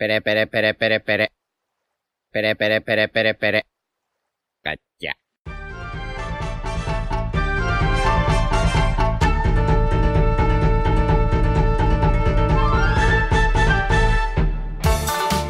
Pere, 0.00 0.22
pere, 0.22 0.46
pere, 0.46 0.72
pere, 0.72 1.00
pere. 1.00 1.28
Pere, 2.32 2.56
pere, 2.56 2.80
pere, 2.80 3.08
pere, 3.08 3.34
pere. 3.34 3.62
Cacha. 4.64 5.12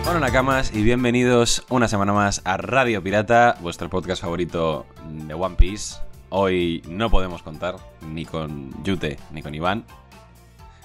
Hola 0.08 0.18
Nakamas 0.18 0.74
y 0.74 0.82
bienvenidos 0.82 1.64
una 1.70 1.86
semana 1.86 2.12
más 2.12 2.42
a 2.44 2.56
Radio 2.56 3.00
Pirata, 3.04 3.56
vuestro 3.60 3.88
podcast 3.88 4.20
favorito 4.20 4.84
de 5.28 5.32
One 5.32 5.54
Piece. 5.54 6.00
Hoy 6.30 6.82
no 6.88 7.08
podemos 7.08 7.44
contar 7.44 7.76
ni 8.00 8.24
con 8.24 8.82
Yute 8.82 9.16
ni 9.30 9.42
con 9.42 9.54
Iván. 9.54 9.84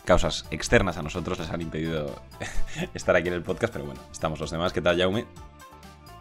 Causas 0.06 0.46
externas 0.52 0.98
a 0.98 1.02
nosotros 1.02 1.40
les 1.40 1.50
han 1.50 1.62
impedido 1.62 2.16
estar 2.94 3.16
aquí 3.16 3.28
en 3.28 3.34
el 3.34 3.42
podcast, 3.42 3.74
pero 3.74 3.86
bueno, 3.86 4.00
estamos 4.12 4.40
los 4.40 4.52
demás. 4.52 4.72
¿Qué 4.72 4.82
tal, 4.82 5.00
Jaume? 5.00 5.26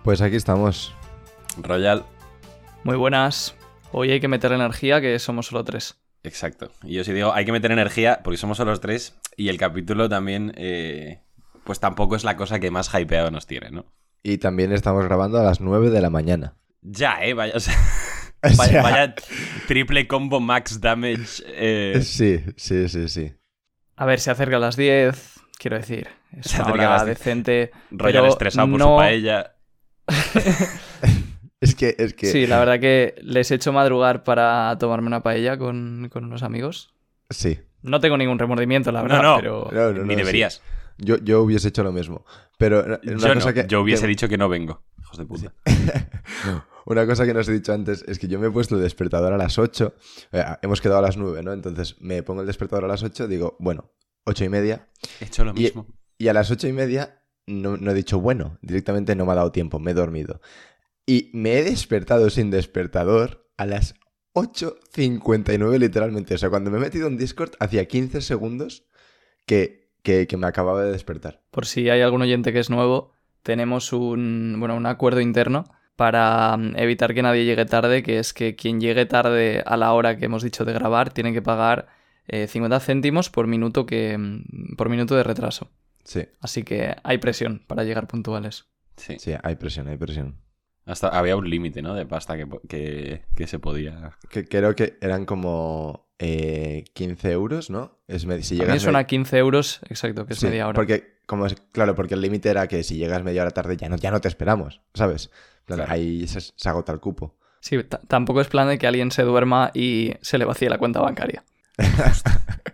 Pues 0.02 0.22
aquí 0.22 0.36
estamos. 0.36 0.94
Royal. 1.58 2.04
Muy 2.82 2.96
buenas. 2.96 3.54
Hoy 3.92 4.10
hay 4.10 4.20
que 4.20 4.28
meter 4.28 4.52
energía, 4.52 5.00
que 5.00 5.18
somos 5.18 5.46
solo 5.48 5.64
tres. 5.64 6.00
Exacto. 6.22 6.70
Y 6.82 6.94
yo 6.94 7.04
sí 7.04 7.12
digo, 7.12 7.34
hay 7.34 7.44
que 7.44 7.52
meter 7.52 7.70
energía 7.72 8.20
porque 8.24 8.38
somos 8.38 8.56
solo 8.56 8.70
los 8.70 8.80
tres 8.80 9.18
y 9.36 9.48
el 9.50 9.58
capítulo 9.58 10.08
también, 10.08 10.52
eh, 10.56 11.20
pues 11.64 11.78
tampoco 11.78 12.16
es 12.16 12.24
la 12.24 12.36
cosa 12.36 12.58
que 12.60 12.70
más 12.70 12.90
hypeado 12.94 13.30
nos 13.30 13.46
tiene, 13.46 13.70
¿no? 13.70 13.84
Y 14.22 14.38
también 14.38 14.72
estamos 14.72 15.04
grabando 15.04 15.38
a 15.38 15.42
las 15.42 15.60
9 15.60 15.90
de 15.90 16.00
la 16.00 16.08
mañana. 16.08 16.56
Ya, 16.80 17.22
¿eh? 17.22 17.34
Vaya, 17.34 17.52
o 17.54 17.60
sea, 17.60 17.74
O 18.42 18.56
vaya, 18.56 18.64
sea- 18.72 18.82
vaya 18.82 19.14
triple 19.68 20.06
combo 20.08 20.40
max 20.40 20.80
damage. 20.80 21.42
eh, 21.48 22.00
Sí, 22.02 22.40
sí, 22.56 22.88
sí, 22.88 23.08
sí. 23.08 23.34
A 23.96 24.06
ver, 24.06 24.20
se 24.20 24.30
acerca 24.30 24.56
a 24.56 24.60
las 24.60 24.76
10, 24.76 25.40
quiero 25.58 25.76
decir. 25.76 26.08
Es 26.32 26.46
Se 26.46 26.56
una 26.56 26.64
acerca 26.66 26.82
a 26.84 26.88
hora 26.88 26.96
las 26.98 27.06
10. 27.06 27.18
decente. 27.18 27.70
Royal 27.90 28.22
pero 28.22 28.32
estresado 28.32 28.68
por 28.70 28.78
no- 28.78 28.84
su 28.86 28.96
paella. 28.96 29.54
Es 31.60 31.74
que, 31.74 31.94
es 31.98 32.12
que. 32.12 32.26
Sí, 32.26 32.46
la 32.46 32.58
verdad 32.58 32.78
que 32.78 33.14
les 33.22 33.50
he 33.50 33.54
hecho 33.54 33.72
madrugar 33.72 34.22
para 34.22 34.76
tomarme 34.78 35.06
una 35.06 35.22
paella 35.22 35.56
con, 35.56 36.10
con 36.12 36.24
unos 36.26 36.42
amigos. 36.42 36.92
Sí. 37.30 37.58
No 37.80 38.00
tengo 38.00 38.18
ningún 38.18 38.38
remordimiento, 38.38 38.92
la 38.92 39.00
verdad, 39.00 39.22
No, 39.22 39.30
no. 39.30 39.36
pero... 39.36 39.70
No, 39.72 39.92
no, 39.92 40.04
Ni 40.04 40.14
deberías. 40.14 40.54
sí. 40.56 40.60
Yo, 40.98 41.16
yo 41.18 41.40
hubiese 41.42 41.68
hecho 41.68 41.82
lo 41.82 41.90
mismo. 41.90 42.26
Pero 42.58 42.84
una 42.84 43.00
Yo, 43.02 43.14
cosa 43.14 43.34
no, 43.48 43.54
que. 43.54 43.66
yo 43.66 43.80
hubiese 43.80 44.02
que- 44.02 44.08
dicho 44.08 44.28
que 44.28 44.36
no 44.36 44.50
vengo. 44.50 44.82
Hijos 45.00 45.16
de 45.16 45.24
puta. 45.24 45.52
Una 46.86 47.06
cosa 47.06 47.24
que 47.24 47.32
no 47.34 47.40
os 47.40 47.48
he 47.48 47.52
dicho 47.52 47.72
antes 47.72 48.04
es 48.06 48.18
que 48.18 48.28
yo 48.28 48.38
me 48.38 48.48
he 48.48 48.50
puesto 48.50 48.74
el 48.76 48.82
despertador 48.82 49.32
a 49.32 49.36
las 49.38 49.58
8. 49.58 49.94
eh, 50.32 50.44
hemos 50.62 50.80
quedado 50.80 50.98
a 50.98 51.02
las 51.02 51.16
9, 51.16 51.42
¿no? 51.42 51.52
Entonces 51.52 51.96
me 52.00 52.22
pongo 52.22 52.42
el 52.42 52.46
despertador 52.46 52.84
a 52.84 52.88
las 52.88 53.02
8, 53.02 53.26
digo, 53.28 53.56
bueno, 53.58 53.92
8 54.24 54.44
y 54.44 54.48
media. 54.48 54.88
He 55.20 55.24
hecho 55.26 55.44
lo 55.44 55.52
Y- 55.52 55.60
mismo. 55.64 55.86
Y 56.18 56.28
a 56.28 56.32
las 56.32 56.50
8 56.50 56.68
y 56.68 56.72
media 56.72 57.22
no, 57.46 57.76
no 57.76 57.90
he 57.90 57.94
dicho 57.94 58.20
bueno. 58.20 58.58
Directamente 58.62 59.16
no 59.16 59.26
me 59.26 59.32
ha 59.32 59.36
dado 59.36 59.52
tiempo, 59.52 59.78
me 59.78 59.90
he 59.92 59.94
dormido. 59.94 60.40
Y 61.06 61.30
me 61.34 61.58
he 61.58 61.64
despertado 61.64 62.30
sin 62.30 62.50
despertador 62.50 63.50
a 63.56 63.66
las 63.66 63.94
8.59 64.34 65.78
literalmente. 65.78 66.34
O 66.34 66.38
sea, 66.38 66.50
cuando 66.50 66.70
me 66.70 66.78
he 66.78 66.80
metido 66.80 67.06
en 67.08 67.16
Discord 67.16 67.52
hacía 67.60 67.86
15 67.86 68.20
segundos 68.20 68.86
que, 69.46 69.92
que, 70.02 70.26
que 70.26 70.36
me 70.36 70.46
acababa 70.46 70.82
de 70.82 70.92
despertar. 70.92 71.42
Por 71.50 71.66
si 71.66 71.88
hay 71.90 72.00
algún 72.00 72.22
oyente 72.22 72.52
que 72.52 72.58
es 72.60 72.70
nuevo, 72.70 73.12
tenemos 73.42 73.92
un, 73.92 74.56
bueno, 74.58 74.76
un 74.76 74.86
acuerdo 74.86 75.20
interno 75.20 75.64
para 75.96 76.56
mm, 76.56 76.76
evitar 76.76 77.14
que 77.14 77.22
nadie 77.22 77.44
llegue 77.44 77.64
tarde, 77.66 78.02
que 78.02 78.18
es 78.18 78.32
que 78.32 78.56
quien 78.56 78.80
llegue 78.80 79.06
tarde 79.06 79.62
a 79.66 79.76
la 79.76 79.92
hora 79.92 80.16
que 80.16 80.26
hemos 80.26 80.42
dicho 80.42 80.64
de 80.64 80.72
grabar 80.72 81.12
tiene 81.12 81.32
que 81.32 81.42
pagar 81.42 81.86
eh, 82.26 82.46
50 82.46 82.80
céntimos 82.80 83.30
por 83.30 83.46
minuto, 83.46 83.86
que, 83.86 84.16
mm, 84.18 84.76
por 84.76 84.88
minuto 84.88 85.14
de 85.14 85.22
retraso. 85.22 85.70
Sí, 86.04 86.22
Así 86.40 86.64
que 86.64 86.94
hay 87.02 87.18
presión 87.18 87.62
para 87.66 87.84
llegar 87.84 88.06
puntuales. 88.06 88.66
Sí. 88.96 89.16
sí, 89.18 89.32
hay 89.42 89.56
presión, 89.56 89.88
hay 89.88 89.96
presión. 89.96 90.36
Hasta 90.86 91.08
había 91.08 91.34
un 91.36 91.48
límite, 91.48 91.80
¿no? 91.80 91.94
De 91.94 92.04
pasta 92.04 92.36
que, 92.36 92.46
que, 92.68 93.22
que 93.34 93.46
se 93.46 93.58
podía. 93.58 94.12
Que 94.28 94.44
creo 94.44 94.74
que 94.76 94.98
eran 95.00 95.24
como 95.24 96.10
eh, 96.18 96.84
15 96.92 97.32
euros, 97.32 97.70
¿no? 97.70 97.98
Es 98.06 98.22
si 98.22 98.26
A 98.26 98.28
mí 98.28 98.42
llegas 98.42 98.74
me 98.74 98.80
suena 98.80 98.98
me- 98.98 99.02
a 99.02 99.06
15 99.06 99.38
euros, 99.38 99.80
exacto, 99.88 100.26
que 100.26 100.34
es 100.34 100.38
Sí, 100.38 100.46
media 100.46 100.68
hora. 100.68 100.74
Porque, 100.76 101.16
como 101.26 101.46
es, 101.46 101.54
claro, 101.72 101.94
porque 101.94 102.14
el 102.14 102.20
límite 102.20 102.50
era 102.50 102.66
que 102.68 102.82
si 102.82 102.96
llegas 102.98 103.22
media 103.24 103.42
hora 103.42 103.50
tarde 103.52 103.76
ya 103.78 103.88
no, 103.88 103.96
ya 103.96 104.10
no 104.10 104.20
te 104.20 104.28
esperamos, 104.28 104.82
¿sabes? 104.92 105.30
Claro. 105.66 105.84
Ahí 105.88 106.26
se, 106.26 106.40
se 106.40 106.68
agota 106.68 106.92
el 106.92 107.00
cupo. 107.00 107.36
Sí, 107.60 107.78
tampoco 108.08 108.40
es 108.42 108.48
plan 108.48 108.68
de 108.68 108.78
que 108.78 108.86
alguien 108.86 109.10
se 109.10 109.22
duerma 109.22 109.70
y 109.74 110.12
se 110.20 110.38
le 110.38 110.44
vacíe 110.44 110.68
la 110.68 110.78
cuenta 110.78 111.00
bancaria. 111.00 111.44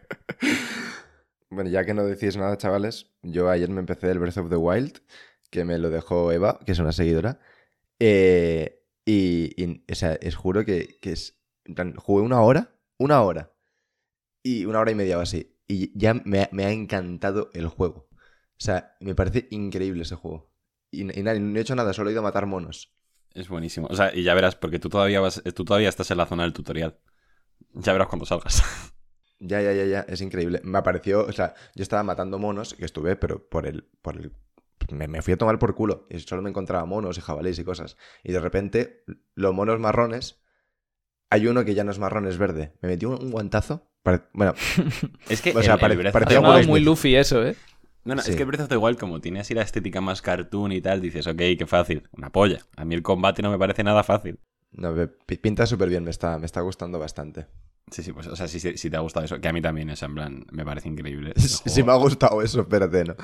Bueno, 1.49 1.69
ya 1.71 1.85
que 1.85 1.95
no 1.95 2.05
decís 2.05 2.37
nada, 2.37 2.57
chavales, 2.57 3.11
yo 3.23 3.51
ayer 3.51 3.69
me 3.71 3.81
empecé 3.81 4.11
el 4.11 4.21
Breath 4.21 4.37
of 4.39 4.51
the 4.51 4.57
Wild, 4.57 5.01
que 5.51 5.65
me 5.65 5.79
lo 5.79 5.91
dejó 5.91 6.31
Eva, 6.31 6.61
que 6.65 6.73
es 6.73 6.79
una 6.79 6.93
seguidora. 6.93 7.41
eh, 7.99 8.77
y, 9.05 9.55
y, 9.61 9.85
o 9.91 9.95
sea, 9.95 10.19
os 10.25 10.37
juro 10.37 10.65
que, 10.65 10.99
que 11.01 11.13
es. 11.13 11.41
En 11.65 11.75
plan, 11.75 11.95
jugué 11.97 12.23
una 12.23 12.41
hora, 12.43 12.77
una 12.99 13.23
hora. 13.23 13.53
Y 14.43 14.67
una 14.67 14.81
hora 14.81 14.93
y 14.93 14.95
media 14.95 15.19
o 15.19 15.21
así. 15.23 15.57
Y 15.67 15.97
ya 15.99 16.15
me 16.15 16.49
ha 16.65 16.71
encantado 16.73 17.51
el 17.55 17.67
juego. 17.69 18.09
O 18.13 18.17
sea, 18.63 18.97
me 19.01 19.15
parece 19.15 19.49
increíble 19.51 20.03
ese 20.03 20.17
juego. 20.17 20.50
Y, 20.91 21.03
y 21.19 21.23
nada, 21.23 21.39
no 21.39 21.59
he 21.59 21.63
hecho 21.63 21.75
nada, 21.75 21.93
solo 21.93 22.11
he 22.11 22.13
ido 22.13 22.21
a 22.21 22.25
matar 22.25 22.47
monos. 22.47 22.93
Es 23.35 23.49
buenísimo. 23.49 23.87
O 23.91 23.95
sea, 23.95 24.15
y 24.15 24.23
ya 24.25 24.35
verás, 24.35 24.57
porque 24.57 24.79
tú 24.79 24.89
todavía 24.89 25.21
vas, 25.21 25.43
tú 25.55 25.65
todavía 25.65 25.89
estás 25.89 26.11
en 26.11 26.17
la 26.19 26.27
zona 26.27 26.43
del 26.43 26.53
tutorial. 26.53 26.99
Ya 27.75 27.93
verás 27.93 28.09
cuando 28.09 28.27
salgas. 28.27 28.63
Ya, 29.43 29.63
ya, 29.63 29.73
ya, 29.73 29.87
ya, 29.87 30.01
es 30.07 30.21
increíble. 30.21 30.61
Me 30.65 30.77
apareció, 30.77 31.25
o 31.25 31.33
sea, 31.33 31.55
yo 31.75 31.83
estaba 31.83 32.03
matando 32.03 32.39
monos, 32.39 32.75
que 32.75 32.85
estuve, 32.85 33.17
pero 33.17 33.49
por 33.49 33.67
el. 33.67 33.89
Por 34.03 34.19
el 34.19 34.33
me, 34.93 35.09
me 35.09 35.23
fui 35.23 35.33
a 35.33 35.39
tomar 35.39 35.59
por 35.59 35.75
culo. 35.75 36.07
Y 36.11 36.19
solo 36.19 36.43
me 36.43 36.51
encontraba 36.51 36.85
monos 36.85 37.17
y 37.17 37.23
jabalíes 37.23 37.59
y 37.59 37.65
cosas. 37.65 37.97
Y 38.23 38.33
de 38.33 38.41
repente, 38.41 39.03
los 39.35 39.55
monos 39.55 39.81
marrones. 39.81 40.43
Hay 41.31 41.47
uno 41.47 41.65
que 41.65 41.75
ya 41.75 41.85
no 41.85 41.91
es 41.91 41.99
marrón, 41.99 42.27
es 42.27 42.37
verde. 42.37 42.75
Me 42.83 42.91
metió 42.91 43.09
un, 43.09 43.25
un 43.25 43.31
guantazo. 43.31 43.91
pare- 44.03 44.25
Bueno, 44.35 44.53
Es 45.31 45.41
que 45.41 45.57
O 45.57 45.63
sea, 45.63 45.77
el- 45.77 45.81
pare- 45.81 46.13
parecía 46.13 46.43
muy. 46.67 46.81
Luffy 46.81 47.17
eso, 47.17 47.43
¿eh? 47.43 47.57
No, 48.05 48.15
no, 48.15 48.23
Sí. 48.23 48.31
es 48.31 48.37
que 48.37 48.45
Breath 48.45 48.63
of 48.63 48.69
the 48.69 48.77
Wild, 48.77 48.99
como 48.99 49.21
tiene 49.21 49.41
así 49.41 49.53
la 49.55 49.63
estética 49.63 50.01
más 50.01 50.23
cartoon 50.23 50.73
y 50.73 50.81
tal, 50.81 51.01
dices, 51.01 51.27
ok, 51.27 51.37
qué 51.59 51.67
fácil. 51.67 52.09
Una 52.13 52.31
polla. 52.31 52.61
A 52.77 52.85
mí 52.85 52.95
el 52.95 53.03
combate 53.03 53.43
no 53.43 53.51
me 53.51 53.59
parece 53.59 53.85
nada 53.85 54.03
fácil. 54.03 54.39
no, 54.73 54.95
pinta 55.43 55.67
súper 55.67 55.89
bien, 55.89 56.05
me 56.05 56.11
está, 56.11 56.39
me 56.39 56.47
está 56.47 56.61
gustando 56.61 56.99
bastante. 56.99 57.47
Sí, 57.91 58.03
sí, 58.05 58.13
pues, 58.13 58.27
o 58.29 58.37
sea, 58.37 58.47
si, 58.47 58.61
si- 58.61 58.77
si 58.79 58.89
te 58.89 58.97
ha 58.97 59.01
gustado 59.01 59.25
eso, 59.27 59.41
que 59.41 59.49
a 59.49 59.53
mí 59.53 59.61
también 59.61 59.91
es 59.91 60.03
en 60.03 60.15
plan, 60.15 60.47
me 60.53 60.65
parece 60.65 60.89
increíble. 60.89 61.33
Si 61.37 61.83
me 61.83 61.91
ha 61.93 61.97
gustado 61.97 62.41
eso, 62.41 62.61
espérate, 62.61 63.05
¿no? 63.05 63.17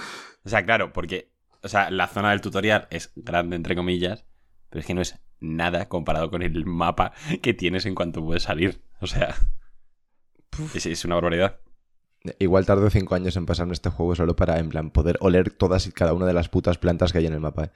O 0.44 0.48
sea, 0.48 0.64
claro, 0.64 0.92
porque, 0.92 1.30
o 1.62 1.68
sea, 1.68 1.90
la 1.90 2.08
zona 2.08 2.30
del 2.30 2.40
tutorial 2.40 2.88
es 2.90 3.12
grande, 3.14 3.54
entre 3.56 3.76
comillas, 3.76 4.26
pero 4.68 4.80
es 4.80 4.86
que 4.86 4.94
no 4.94 5.00
es 5.02 5.18
nada 5.38 5.88
comparado 5.88 6.30
con 6.30 6.42
el 6.42 6.66
mapa 6.66 7.12
que 7.42 7.54
tienes 7.54 7.86
en 7.86 7.94
cuanto 7.94 8.24
puedes 8.24 8.42
salir. 8.42 8.82
O 9.00 9.06
sea, 9.06 9.36
es, 10.74 10.86
es 10.86 11.04
una 11.04 11.14
barbaridad. 11.16 11.60
Igual 12.38 12.66
tardo 12.66 12.88
cinco 12.90 13.14
años 13.14 13.36
en 13.36 13.46
pasarme 13.46 13.72
este 13.72 13.90
juego 13.90 14.14
solo 14.14 14.36
para, 14.36 14.58
en 14.58 14.68
plan, 14.68 14.90
poder 14.90 15.16
oler 15.20 15.50
todas 15.50 15.86
y 15.86 15.92
cada 15.92 16.12
una 16.12 16.26
de 16.26 16.32
las 16.32 16.48
putas 16.48 16.78
plantas 16.78 17.12
que 17.12 17.18
hay 17.18 17.26
en 17.26 17.32
el 17.32 17.40
mapa. 17.40 17.64
¿eh? 17.64 17.70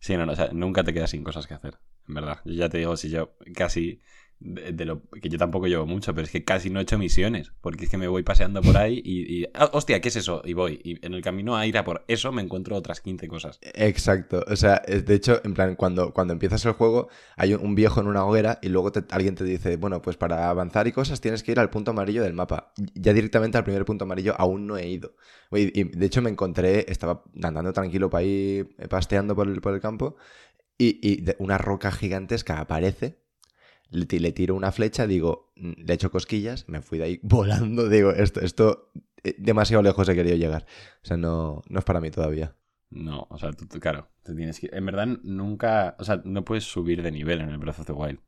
Sí, 0.00 0.16
no, 0.16 0.26
no, 0.26 0.32
o 0.32 0.36
sea, 0.36 0.50
nunca 0.52 0.84
te 0.84 0.92
quedas 0.92 1.10
sin 1.10 1.24
cosas 1.24 1.46
que 1.46 1.54
hacer, 1.54 1.78
en 2.08 2.14
verdad. 2.14 2.40
Yo 2.44 2.52
ya 2.52 2.68
te 2.68 2.78
digo, 2.78 2.96
si 2.96 3.10
yo 3.10 3.36
casi, 3.54 4.02
de, 4.40 4.84
lo 4.84 5.02
que 5.22 5.28
yo 5.28 5.38
tampoco 5.38 5.66
llevo 5.66 5.86
mucho, 5.86 6.14
pero 6.14 6.26
es 6.26 6.30
que 6.30 6.44
casi 6.44 6.70
no 6.70 6.78
he 6.78 6.82
hecho 6.82 6.98
misiones, 6.98 7.52
porque 7.60 7.84
es 7.84 7.90
que 7.90 7.96
me 7.96 8.08
voy 8.08 8.22
paseando 8.22 8.60
por 8.60 8.76
ahí 8.76 9.00
y, 9.04 9.42
y, 9.42 9.46
ah, 9.54 9.70
hostia, 9.72 10.00
¿qué 10.00 10.08
es 10.08 10.16
eso? 10.16 10.42
Y 10.44 10.52
voy, 10.52 10.80
y 10.84 11.04
en 11.04 11.14
el 11.14 11.22
camino 11.22 11.56
a 11.56 11.66
ir 11.66 11.78
a 11.78 11.84
por 11.84 12.04
eso 12.08 12.32
me 12.32 12.42
encuentro 12.42 12.76
otras 12.76 13.00
15 13.00 13.28
cosas. 13.28 13.58
Exacto, 13.62 14.44
o 14.46 14.56
sea, 14.56 14.82
de 14.86 15.14
hecho, 15.14 15.40
en 15.44 15.54
plan, 15.54 15.74
cuando, 15.74 16.12
cuando 16.12 16.32
empiezas 16.32 16.64
el 16.66 16.72
juego, 16.72 17.08
hay 17.36 17.54
un, 17.54 17.74
viejo 17.74 18.00
en 18.00 18.06
una 18.06 18.24
hoguera 18.24 18.58
y 18.62 18.68
luego 18.68 18.92
alguien 19.10 19.34
te 19.34 19.44
dice, 19.44 19.76
bueno, 19.76 20.02
pues 20.02 20.16
para 20.16 20.48
avanzar 20.50 20.86
y 20.86 20.92
cosas 20.92 21.20
tienes 21.20 21.42
que 21.42 21.52
ir 21.52 21.60
al 21.60 21.70
punto 21.70 21.90
amarillo 21.90 22.22
del 22.22 22.32
mapa. 22.32 22.72
Ya 22.94 23.12
directamente 23.12 23.58
al 23.58 23.64
primer 23.64 23.84
punto 23.84 24.04
amarillo 24.04 24.34
aún 24.38 24.66
no 24.66 24.76
he 24.76 24.88
ido. 24.88 25.14
Y, 25.50 25.84
de 25.84 26.06
hecho 26.06 26.22
me 26.22 26.30
encontré, 26.30 26.84
estaba 26.90 27.22
andando 27.42 27.72
tranquilo 27.72 28.10
para 28.10 28.24
ir 28.24 28.76
pasteando 28.88 29.34
por 29.34 29.48
el, 29.48 29.60
por 29.60 29.74
el 29.74 29.80
campo 29.80 30.16
y, 30.78 30.98
y 31.02 31.22
de- 31.22 31.36
una 31.38 31.58
roca 31.58 31.90
gigantesca 31.92 32.60
aparece, 32.60 33.18
le, 33.90 34.06
ti- 34.06 34.18
le 34.18 34.32
tiro 34.32 34.54
una 34.54 34.72
flecha, 34.72 35.06
digo, 35.06 35.52
mm, 35.56 35.72
le 35.84 35.94
echo 35.94 36.10
cosquillas, 36.10 36.68
me 36.68 36.82
fui 36.82 36.98
de 36.98 37.04
ahí 37.04 37.20
volando, 37.22 37.88
digo, 37.88 38.10
esto, 38.10 38.40
esto, 38.40 38.90
eh, 39.24 39.34
demasiado 39.38 39.82
lejos 39.82 40.08
he 40.08 40.14
querido 40.14 40.36
llegar. 40.36 40.66
O 41.02 41.06
sea, 41.06 41.16
no, 41.16 41.62
no 41.68 41.78
es 41.78 41.84
para 41.84 42.00
mí 42.00 42.10
todavía. 42.10 42.56
No, 42.90 43.26
o 43.30 43.38
sea, 43.38 43.52
tú, 43.52 43.66
tú, 43.66 43.80
claro, 43.80 44.08
te 44.22 44.34
tienes 44.34 44.60
que... 44.60 44.70
En 44.72 44.86
verdad 44.86 45.06
nunca, 45.22 45.96
o 45.98 46.04
sea, 46.04 46.22
no 46.24 46.44
puedes 46.44 46.64
subir 46.64 47.02
de 47.02 47.10
nivel 47.10 47.40
en 47.40 47.48
el 47.50 47.58
Breath 47.58 47.80
of 47.80 47.86
the 47.86 47.92
Wild. 47.92 48.20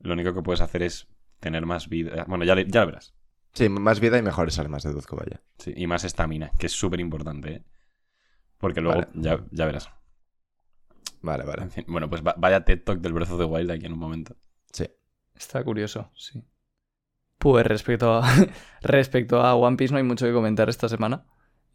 Lo 0.00 0.12
único 0.12 0.34
que 0.34 0.42
puedes 0.42 0.60
hacer 0.60 0.82
es 0.82 1.08
tener 1.40 1.64
más 1.66 1.88
vida. 1.88 2.24
Bueno, 2.28 2.44
ya, 2.44 2.54
le- 2.54 2.66
ya 2.68 2.80
lo 2.80 2.86
verás. 2.86 3.14
Sí, 3.54 3.68
más 3.70 3.98
vida 3.98 4.18
y 4.18 4.22
mejores 4.22 4.58
armas, 4.58 4.82
deduzco, 4.84 5.16
vaya. 5.16 5.40
Sí, 5.58 5.72
y 5.74 5.86
más 5.86 6.04
estamina, 6.04 6.50
que 6.58 6.66
es 6.66 6.72
súper 6.72 7.00
importante, 7.00 7.52
¿eh? 7.54 7.64
Porque 8.58 8.80
luego 8.82 9.00
Vale. 9.00 9.10
ya, 9.14 9.44
ya 9.50 9.64
verás. 9.64 9.90
Vale, 11.22 11.44
vale. 11.44 11.62
En 11.62 11.70
fin, 11.70 11.84
bueno, 11.88 12.08
pues 12.08 12.22
va- 12.22 12.34
vaya 12.38 12.64
TED 12.64 12.82
Talk 12.84 13.00
del 13.00 13.12
Breath 13.12 13.30
of 13.30 13.38
the 13.38 13.44
Wild 13.44 13.70
aquí 13.70 13.86
en 13.86 13.92
un 13.94 13.98
momento. 13.98 14.36
Está 15.38 15.62
curioso, 15.64 16.10
sí. 16.16 16.42
Pues 17.38 17.64
respecto 17.66 18.12
a, 18.14 18.22
respecto 18.82 19.40
a 19.40 19.54
One 19.54 19.76
Piece 19.76 19.92
no 19.92 19.98
hay 19.98 20.04
mucho 20.04 20.26
que 20.26 20.32
comentar 20.32 20.68
esta 20.68 20.88
semana. 20.88 21.24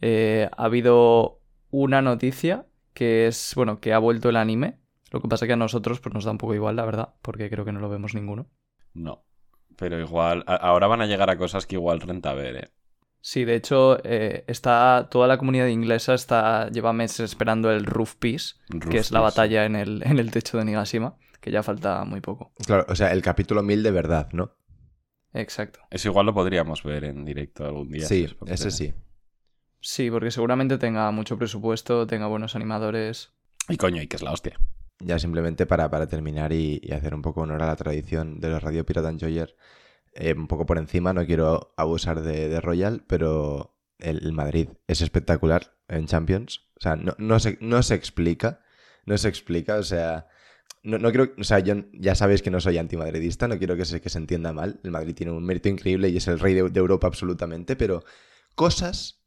Eh, 0.01 0.49
ha 0.55 0.65
habido 0.65 1.39
una 1.71 2.01
noticia 2.01 2.65
que 2.93 3.27
es, 3.27 3.53
bueno, 3.55 3.79
que 3.79 3.93
ha 3.93 3.97
vuelto 3.99 4.29
el 4.29 4.35
anime. 4.35 4.79
Lo 5.11 5.21
que 5.21 5.27
pasa 5.27 5.47
que 5.47 5.53
a 5.53 5.57
nosotros 5.57 5.99
pues 5.99 6.13
nos 6.13 6.25
da 6.25 6.31
un 6.31 6.37
poco 6.37 6.55
igual, 6.55 6.75
la 6.75 6.85
verdad, 6.85 7.13
porque 7.21 7.49
creo 7.49 7.65
que 7.65 7.71
no 7.71 7.79
lo 7.79 7.89
vemos 7.89 8.13
ninguno. 8.15 8.47
No. 8.93 9.23
Pero 9.77 9.99
igual, 9.99 10.43
a- 10.47 10.55
ahora 10.55 10.87
van 10.87 11.01
a 11.01 11.05
llegar 11.07 11.29
a 11.29 11.37
cosas 11.37 11.65
que 11.65 11.75
igual 11.75 12.01
renta 12.01 12.33
ver, 12.33 12.55
¿eh? 12.57 12.69
Sí, 13.21 13.45
de 13.45 13.55
hecho, 13.55 13.99
eh, 14.03 14.43
está 14.47 15.07
toda 15.09 15.27
la 15.27 15.37
comunidad 15.37 15.67
inglesa 15.67 16.13
está 16.13 16.69
lleva 16.71 16.91
meses 16.91 17.21
esperando 17.21 17.71
el 17.71 17.85
Roof 17.85 18.15
Piece, 18.15 18.55
que 18.91 18.97
es 18.97 19.11
la 19.11 19.21
batalla 19.21 19.65
en 19.65 19.77
el, 19.77 20.03
en 20.05 20.19
el 20.19 20.29
techo 20.29 20.57
de 20.57 20.65
Nigashima, 20.65 21.15
que 21.43 21.51
ya 21.51 21.61
falta 21.61 22.05
muy 22.05 22.21
poco. 22.21 22.53
Claro, 22.65 22.85
o 22.87 22.95
sea, 22.95 23.11
el 23.11 23.21
capítulo 23.21 23.61
1000 23.63 23.83
de 23.83 23.91
verdad, 23.91 24.29
¿no? 24.31 24.55
Exacto. 25.33 25.81
Eso 25.91 26.07
igual 26.07 26.25
lo 26.25 26.33
podríamos 26.33 26.83
ver 26.83 27.03
en 27.03 27.25
directo 27.25 27.65
algún 27.65 27.91
día. 27.91 28.07
sí, 28.07 28.27
si 28.27 28.51
ese 28.51 28.71
sí. 28.71 28.93
Sí, 29.81 30.09
porque 30.09 30.31
seguramente 30.31 30.77
tenga 30.77 31.11
mucho 31.11 31.37
presupuesto, 31.37 32.07
tenga 32.07 32.27
buenos 32.27 32.55
animadores. 32.55 33.33
Y 33.67 33.75
coño, 33.75 34.01
y 34.01 34.07
que 34.07 34.15
es 34.15 34.21
la 34.21 34.31
hostia. 34.31 34.57
Ya 34.99 35.19
simplemente 35.19 35.65
para, 35.65 35.89
para 35.89 36.07
terminar 36.07 36.53
y, 36.53 36.79
y 36.81 36.93
hacer 36.93 37.13
un 37.13 37.21
poco 37.21 37.41
honor 37.41 37.61
a 37.61 37.67
la 37.67 37.75
tradición 37.75 38.39
de 38.39 38.49
los 38.49 38.63
Radio 38.63 38.85
Pirata 38.85 39.09
Enjoyer, 39.09 39.57
eh, 40.13 40.33
un 40.37 40.47
poco 40.47 40.65
por 40.65 40.77
encima, 40.77 41.11
no 41.11 41.25
quiero 41.25 41.73
abusar 41.75 42.21
de, 42.21 42.47
de 42.47 42.61
Royal, 42.61 43.03
pero 43.05 43.75
el, 43.99 44.25
el 44.25 44.31
Madrid 44.31 44.69
es 44.87 45.01
espectacular 45.01 45.75
en 45.89 46.05
Champions. 46.05 46.69
O 46.77 46.81
sea, 46.81 46.95
no, 46.95 47.15
no, 47.17 47.37
se, 47.41 47.57
no 47.59 47.83
se 47.83 47.95
explica, 47.95 48.61
no 49.05 49.17
se 49.17 49.27
explica, 49.27 49.75
o 49.75 49.83
sea... 49.83 50.27
No, 50.83 50.97
no 50.97 51.09
quiero, 51.11 51.31
o 51.37 51.43
sea, 51.45 51.59
yo 51.59 51.75
ya 51.93 52.13
sabéis 52.13 52.41
que 52.41 52.51
no 52.51 52.59
soy 52.59 52.77
antimadridista, 52.77 53.47
no 53.47 53.57
quiero 53.57 53.77
que 53.77 53.85
se, 53.85 54.01
que 54.01 54.09
se 54.09 54.17
entienda 54.17 54.51
mal. 54.51 54.79
El 54.83 54.91
Madrid 54.91 55.15
tiene 55.15 55.31
un 55.31 55.45
mérito 55.45 55.69
increíble 55.69 56.09
y 56.09 56.17
es 56.17 56.27
el 56.27 56.39
rey 56.39 56.53
de, 56.53 56.69
de 56.69 56.79
Europa 56.79 57.07
absolutamente, 57.07 57.75
pero 57.77 58.03
cosas 58.55 59.21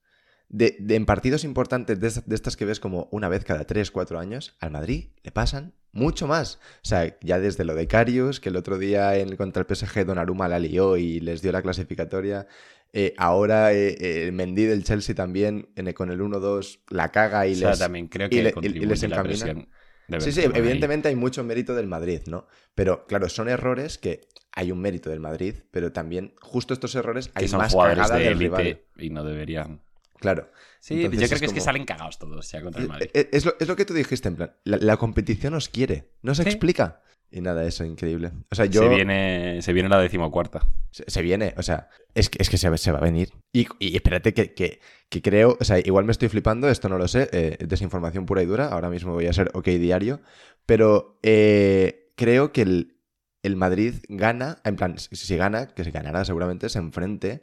de, 0.49 0.77
de- 0.79 0.95
en 0.97 1.07
partidos 1.07 1.45
importantes 1.45 1.99
de, 1.99 2.07
estas- 2.09 2.27
de 2.29 2.35
estas 2.35 2.57
que 2.57 2.65
ves 2.67 2.79
como 2.79 3.09
una 3.11 3.29
vez 3.29 3.45
cada 3.45 3.65
3, 3.65 3.91
4 3.91 4.19
años, 4.19 4.57
al 4.61 4.71
Madrid 4.71 5.09
le 5.25 5.33
pasan 5.33 5.73
mucho 5.93 6.27
más. 6.27 6.57
O 6.57 6.87
sea, 6.89 7.17
ya 7.21 7.39
desde 7.41 7.65
lo 7.65 7.75
de 7.75 7.87
Carius, 7.89 8.39
que 8.39 8.51
el 8.51 8.57
otro 8.57 8.79
día 8.79 9.17
en, 9.17 9.35
contra 9.37 9.65
el 9.67 9.75
PSG 9.75 10.05
Donnarumma 10.05 10.49
la 10.49 10.59
lió 10.59 10.97
y 10.97 11.21
les 11.21 11.43
dio 11.43 11.53
la 11.53 11.63
clasificatoria. 11.63 12.47
eh, 12.93 13.15
ahora 13.17 13.73
eh, 13.73 13.97
eh, 13.99 14.31
Mendy 14.33 14.65
del 14.65 14.85
Chelsea 14.85 15.15
también 15.15 15.69
en 15.75 15.89
el- 15.89 15.95
con 15.95 16.11
el 16.11 16.21
1-2 16.21 16.81
la 16.91 17.11
caga 17.11 17.47
y 17.47 17.53
o 17.53 17.57
sea, 17.57 17.71
les... 17.71 17.79
también 17.79 18.09
creo 18.09 18.27
y 18.27 18.31
que 18.31 18.43
le- 18.43 18.53
y- 18.63 18.69
les 18.87 19.03
encamina. 19.03 19.67
De 20.09 20.21
Sí, 20.21 20.33
sí, 20.33 20.43
evidentemente 20.43 21.09
hay 21.09 21.17
mucho 21.17 21.43
mérito 21.45 21.75
del 21.75 21.87
Madrid, 21.87 22.21
¿no? 22.27 22.47
Pero 22.75 23.07
claro, 23.07 23.29
son 23.29 23.49
errores 23.49 23.99
que 23.99 24.29
hay 24.53 24.73
un 24.73 24.81
mérito 24.81 25.11
del 25.11 25.21
Madrid, 25.21 25.55
pero 25.71 25.93
también 25.93 26.35
justo 26.41 26.73
estos 26.75 26.95
errores 26.95 27.31
hay 27.35 27.45
Que 27.45 27.49
son 27.49 27.59
más 27.59 27.73
jugadores 27.73 27.99
cagada 28.05 28.19
de 28.21 28.25
del 28.29 28.39
rival. 28.39 28.81
y 28.97 29.11
no 29.11 29.25
deberían. 29.25 29.83
Claro. 30.19 30.51
Sí, 30.81 30.95
Entonces 31.05 31.21
yo 31.21 31.27
creo 31.29 31.41
que 31.41 31.47
es 31.47 31.53
que 31.53 31.61
salen 31.61 31.85
cagados 31.85 32.19
todos 32.19 32.51
ya 32.51 32.63
contra 32.63 32.81
el 32.83 32.89
Madrid. 32.89 33.11
Eh, 33.13 33.21
eh, 33.21 33.29
Es 33.33 33.45
lo, 33.45 33.55
es 33.61 33.69
lo 33.69 33.77
que 33.77 33.85
tú 33.85 33.93
dijiste, 33.93 34.29
en 34.29 34.37
plan, 34.37 34.57
la, 34.65 34.79
la 34.79 34.97
competición 34.97 35.53
os 35.55 35.69
quiere, 35.69 36.13
no 36.23 36.35
se 36.35 36.45
Sí. 36.45 36.49
explica. 36.49 37.03
Y 37.31 37.41
nada, 37.41 37.65
eso, 37.65 37.85
increíble. 37.85 38.33
O 38.51 38.55
sea, 38.55 38.67
yo... 38.67 38.83
Se, 38.83 38.89
viene, 38.89 39.61
se 39.61 39.73
viene 39.73 39.89
la 39.89 40.01
decimocuarta. 40.01 40.69
Se, 40.91 41.05
se 41.09 41.23
viene, 41.23 41.55
o 41.57 41.63
sea, 41.63 41.89
es 42.15 42.31
que, 42.31 42.41
es 42.41 42.49
que 42.49 42.57
se, 42.57 42.77
se 42.79 42.93
va 42.93 42.99
a 42.99 43.03
venir. 43.03 43.33
Y, 43.53 43.67
y 43.79 43.97
espérate 43.97 44.33
que, 44.33 44.55
que, 44.55 44.81
que 45.09 45.23
creo, 45.23 45.57
o 45.61 45.65
sea, 45.65 45.79
igual 45.79 46.05
me 46.05 46.13
estoy 46.13 46.29
flipando, 46.29 46.69
esto 46.69 46.89
no 46.89 46.99
lo 46.99 47.09
sé, 47.09 47.29
eh, 47.33 47.59
desinformación 47.67 48.27
pura 48.27 48.43
y 48.43 48.47
dura, 48.47 48.69
ahora 48.69 48.91
mismo 48.91 49.13
voy 49.13 49.27
a 49.27 49.33
ser 49.33 49.51
OK 49.55 49.67
diario, 49.67 50.21
pero 50.65 51.19
eh, 51.23 52.13
creo 52.17 52.53
que 52.53 52.63
el, 52.63 53.01
el 53.43 53.57
Madrid 53.57 53.95
gana, 54.09 54.59
en 54.65 54.77
plan, 54.77 54.99
si, 54.99 55.15
si 55.17 55.37
gana, 55.37 55.67
que 55.69 55.85
se 55.85 55.91
ganará 55.91 56.25
seguramente, 56.25 56.69
se 56.69 56.79
enfrente 56.79 57.43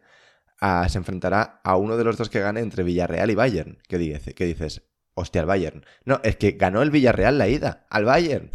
a, 0.59 0.87
se 0.87 0.97
enfrentará 0.97 1.59
a 1.63 1.75
uno 1.75 1.97
de 1.97 2.05
los 2.05 2.17
dos 2.17 2.29
que 2.29 2.39
gane 2.39 2.61
entre 2.61 2.83
Villarreal 2.83 3.29
y 3.29 3.35
Bayern. 3.35 3.79
¿Qué 3.87 3.97
dices? 3.97 4.33
¿Qué 4.33 4.45
dices? 4.45 4.83
Hostia, 5.13 5.41
al 5.41 5.47
Bayern. 5.47 5.85
No, 6.05 6.19
es 6.23 6.37
que 6.37 6.51
ganó 6.53 6.81
el 6.81 6.89
Villarreal 6.89 7.37
la 7.37 7.47
ida, 7.47 7.85
al 7.89 8.05
Bayern. 8.05 8.49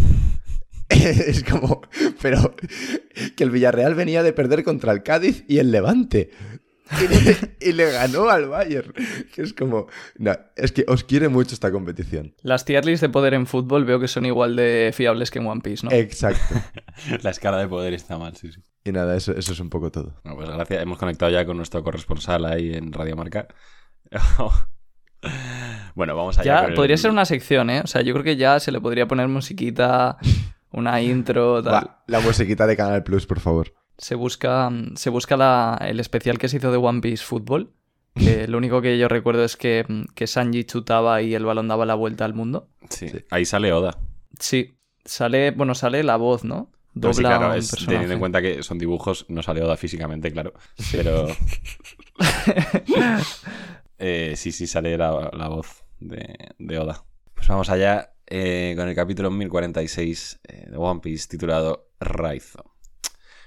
es 1.28 1.44
como, 1.44 1.82
pero 2.22 2.54
que 3.36 3.44
el 3.44 3.50
Villarreal 3.50 3.94
venía 3.94 4.22
de 4.22 4.32
perder 4.32 4.64
contra 4.64 4.92
el 4.92 5.02
Cádiz 5.02 5.44
y 5.48 5.58
el 5.58 5.70
Levante. 5.70 6.30
Y 6.90 7.06
le, 7.06 7.36
y 7.60 7.72
le 7.74 7.92
ganó 7.92 8.30
al 8.30 8.48
Bayern. 8.48 8.94
Que 9.34 9.42
es 9.42 9.52
como, 9.52 9.88
no, 10.16 10.32
es 10.56 10.72
que 10.72 10.86
os 10.88 11.04
quiere 11.04 11.28
mucho 11.28 11.54
esta 11.54 11.70
competición. 11.70 12.34
Las 12.40 12.64
tier 12.64 12.86
lists 12.86 13.02
de 13.02 13.10
poder 13.10 13.34
en 13.34 13.46
fútbol 13.46 13.84
veo 13.84 14.00
que 14.00 14.08
son 14.08 14.24
igual 14.24 14.56
de 14.56 14.90
fiables 14.94 15.30
que 15.30 15.38
en 15.38 15.46
One 15.46 15.60
Piece, 15.60 15.84
¿no? 15.84 15.92
Exacto. 15.92 16.54
la 17.22 17.30
escala 17.30 17.58
de 17.58 17.68
poder 17.68 17.92
está 17.92 18.16
mal, 18.16 18.36
sí, 18.36 18.50
sí. 18.50 18.62
Y 18.84 18.92
nada, 18.92 19.14
eso, 19.16 19.32
eso 19.36 19.52
es 19.52 19.60
un 19.60 19.68
poco 19.68 19.92
todo. 19.92 20.14
Bueno, 20.24 20.36
pues 20.38 20.48
gracias. 20.48 20.82
Hemos 20.82 20.96
conectado 20.96 21.30
ya 21.30 21.44
con 21.44 21.58
nuestro 21.58 21.84
corresponsal 21.84 22.46
ahí 22.46 22.72
en 22.72 22.90
Radio 22.90 23.16
Marca. 23.16 23.48
bueno, 25.94 26.16
vamos 26.16 26.38
allá. 26.38 26.54
ya 26.54 26.60
con 26.62 26.70
el- 26.70 26.74
podría 26.76 26.96
ser 26.96 27.10
una 27.10 27.24
sección, 27.26 27.68
¿eh? 27.70 27.82
O 27.84 27.86
sea, 27.86 28.00
yo 28.02 28.14
creo 28.14 28.24
que 28.24 28.36
ya 28.36 28.58
se 28.60 28.72
le 28.72 28.80
podría 28.80 29.06
poner 29.06 29.28
musiquita, 29.28 30.16
una 30.72 31.00
intro, 31.02 31.62
tal. 31.62 31.72
Va, 31.74 32.02
la 32.06 32.20
musiquita 32.20 32.66
de 32.66 32.76
Canal 32.76 33.02
Plus, 33.02 33.26
por 33.26 33.40
favor. 33.40 33.72
Se 33.96 34.14
busca, 34.14 34.70
se 34.94 35.10
busca 35.10 35.36
la- 35.36 35.78
el 35.80 35.98
especial 36.00 36.38
que 36.38 36.48
se 36.48 36.58
hizo 36.58 36.70
de 36.70 36.76
One 36.78 37.00
Piece 37.00 37.24
Fútbol. 37.24 37.72
Que 38.14 38.46
lo 38.48 38.58
único 38.58 38.80
que 38.82 38.96
yo 38.98 39.08
recuerdo 39.08 39.44
es 39.44 39.56
que, 39.56 39.84
que 40.14 40.26
Sanji 40.26 40.64
chutaba 40.64 41.20
y 41.22 41.34
el 41.34 41.44
balón 41.44 41.68
daba 41.68 41.84
la 41.86 41.94
vuelta 41.94 42.24
al 42.24 42.34
mundo. 42.34 42.68
Sí, 42.90 43.06
ahí 43.30 43.44
sale 43.44 43.72
Oda. 43.72 43.98
Sí, 44.38 44.76
sale, 45.04 45.50
bueno, 45.52 45.74
sale 45.74 46.02
la 46.02 46.16
voz, 46.16 46.44
¿no? 46.44 46.70
Dobla 46.94 47.14
sí, 47.14 47.22
claro, 47.22 47.54
es- 47.54 47.70
teniendo 47.86 48.14
en 48.14 48.18
cuenta 48.18 48.42
que 48.42 48.62
son 48.62 48.78
dibujos, 48.78 49.24
no 49.28 49.42
sale 49.42 49.62
Oda 49.62 49.76
físicamente, 49.76 50.30
claro. 50.32 50.52
Pero. 50.92 51.26
Eh, 54.00 54.34
sí, 54.36 54.52
sí, 54.52 54.66
sale 54.68 54.96
la, 54.96 55.30
la 55.32 55.48
voz 55.48 55.82
de, 55.98 56.36
de 56.58 56.78
Oda. 56.78 57.04
Pues 57.34 57.48
vamos 57.48 57.68
allá 57.68 58.12
eh, 58.30 58.74
con 58.76 58.88
el 58.88 58.94
capítulo 58.94 59.30
1046 59.30 60.40
eh, 60.48 60.66
de 60.70 60.76
One 60.76 61.00
Piece 61.00 61.28
titulado 61.28 61.88
Raizo. 62.00 62.64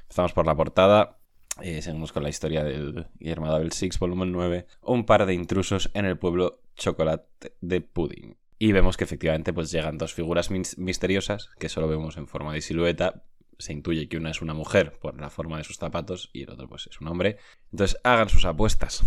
Empezamos 0.04 0.33
por 0.33 0.45
la 0.45 0.56
portada. 0.56 1.18
eh, 1.62 1.81
seguimos 1.81 2.12
con 2.12 2.24
la 2.24 2.30
historia 2.30 2.63
del 2.63 3.07
Guillermo 3.19 3.48
Double 3.48 3.72
Six, 3.72 4.00
volumen 4.00 4.31
9. 4.31 4.66
Un 4.83 5.06
par 5.06 5.25
de 5.25 5.33
intrusos 5.33 5.89
en 5.94 6.06
el 6.06 6.18
pueblo 6.18 6.62
Chocolate 6.75 7.54
de 7.62 7.81
Pudding. 7.81 8.36
Y 8.60 8.72
vemos 8.74 8.95
que 8.98 9.04
efectivamente 9.06 9.54
pues, 9.54 9.72
llegan 9.72 9.98
dos 9.98 10.13
figuras 10.13 10.51
mis- 10.51 10.78
misteriosas 10.78 11.50
que 11.60 11.69
solo 11.69 11.88
vemos 11.88 12.18
en 12.18 12.28
forma 12.28 12.54
de 12.54 12.62
silueta. 12.62 13.24
Se 13.57 13.74
intuye 13.74 14.07
que 14.10 14.18
una 14.18 14.31
es 14.31 14.42
una 14.42 14.54
mujer 14.54 14.98
por 15.00 15.19
la 15.19 15.30
forma 15.30 15.57
de 15.57 15.63
sus 15.63 15.78
zapatos 15.78 16.30
y 16.33 16.44
el 16.44 16.50
otro 16.51 16.68
pues 16.68 16.88
es 16.88 17.00
un 17.01 17.07
hombre. 17.07 17.38
Entonces 17.72 18.00
hagan 18.04 18.30
sus 18.30 18.45
apuestas. 18.45 19.04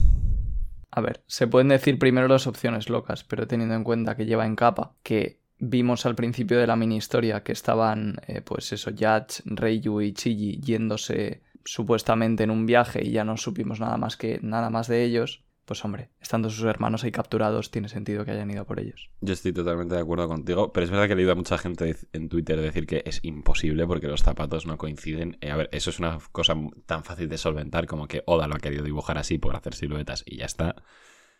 A 0.90 1.00
ver, 1.00 1.24
se 1.26 1.46
pueden 1.48 1.68
decir 1.68 1.98
primero 1.98 2.28
las 2.28 2.46
opciones 2.46 2.88
locas, 2.88 3.24
pero 3.24 3.46
teniendo 3.48 3.74
en 3.74 3.82
cuenta 3.84 4.16
que 4.16 4.26
lleva 4.26 4.46
en 4.46 4.54
capa, 4.54 4.94
que 5.02 5.40
vimos 5.58 6.06
al 6.06 6.14
principio 6.14 6.58
de 6.58 6.66
la 6.66 6.76
mini 6.76 6.96
historia 6.96 7.42
que 7.42 7.52
estaban, 7.52 8.16
eh, 8.26 8.40
pues 8.42 8.72
eso, 8.72 8.90
Yach, 8.90 9.40
Reiyu 9.44 10.00
y 10.00 10.12
Chiji 10.12 10.60
yéndose 10.60 11.42
supuestamente 11.64 12.44
en 12.44 12.50
un 12.50 12.66
viaje 12.66 13.04
y 13.04 13.12
ya 13.12 13.24
no 13.24 13.36
supimos 13.36 13.80
nada 13.80 13.96
más 13.96 14.16
que 14.16 14.38
nada 14.42 14.70
más 14.70 14.88
de 14.88 15.04
ellos, 15.04 15.44
pues 15.64 15.82
hombre, 15.84 16.10
estando 16.20 16.50
sus 16.50 16.64
hermanos 16.64 17.04
ahí 17.04 17.12
capturados, 17.12 17.70
tiene 17.70 17.88
sentido 17.88 18.24
que 18.24 18.32
hayan 18.32 18.50
ido 18.50 18.66
por 18.66 18.80
ellos. 18.80 19.10
Yo 19.20 19.32
estoy 19.32 19.52
totalmente 19.52 19.94
de 19.94 20.02
acuerdo 20.02 20.28
contigo, 20.28 20.72
pero 20.72 20.84
es 20.84 20.90
verdad 20.90 21.06
que 21.06 21.14
he 21.14 21.16
leído 21.16 21.32
a 21.32 21.36
mucha 21.36 21.56
gente 21.56 21.96
en 22.12 22.28
Twitter 22.28 22.60
decir 22.60 22.86
que 22.86 23.02
es 23.06 23.20
imposible 23.22 23.86
porque 23.86 24.08
los 24.08 24.22
zapatos 24.22 24.66
no 24.66 24.76
coinciden. 24.76 25.38
Eh, 25.40 25.50
a 25.50 25.56
ver, 25.56 25.70
eso 25.72 25.90
es 25.90 25.98
una 25.98 26.18
cosa 26.32 26.54
tan 26.86 27.04
fácil 27.04 27.28
de 27.28 27.38
solventar 27.38 27.86
como 27.86 28.06
que 28.06 28.22
Oda 28.26 28.46
lo 28.46 28.56
ha 28.56 28.60
querido 28.60 28.84
dibujar 28.84 29.16
así 29.16 29.38
por 29.38 29.56
hacer 29.56 29.74
siluetas 29.74 30.22
y 30.26 30.36
ya 30.38 30.46
está. 30.46 30.76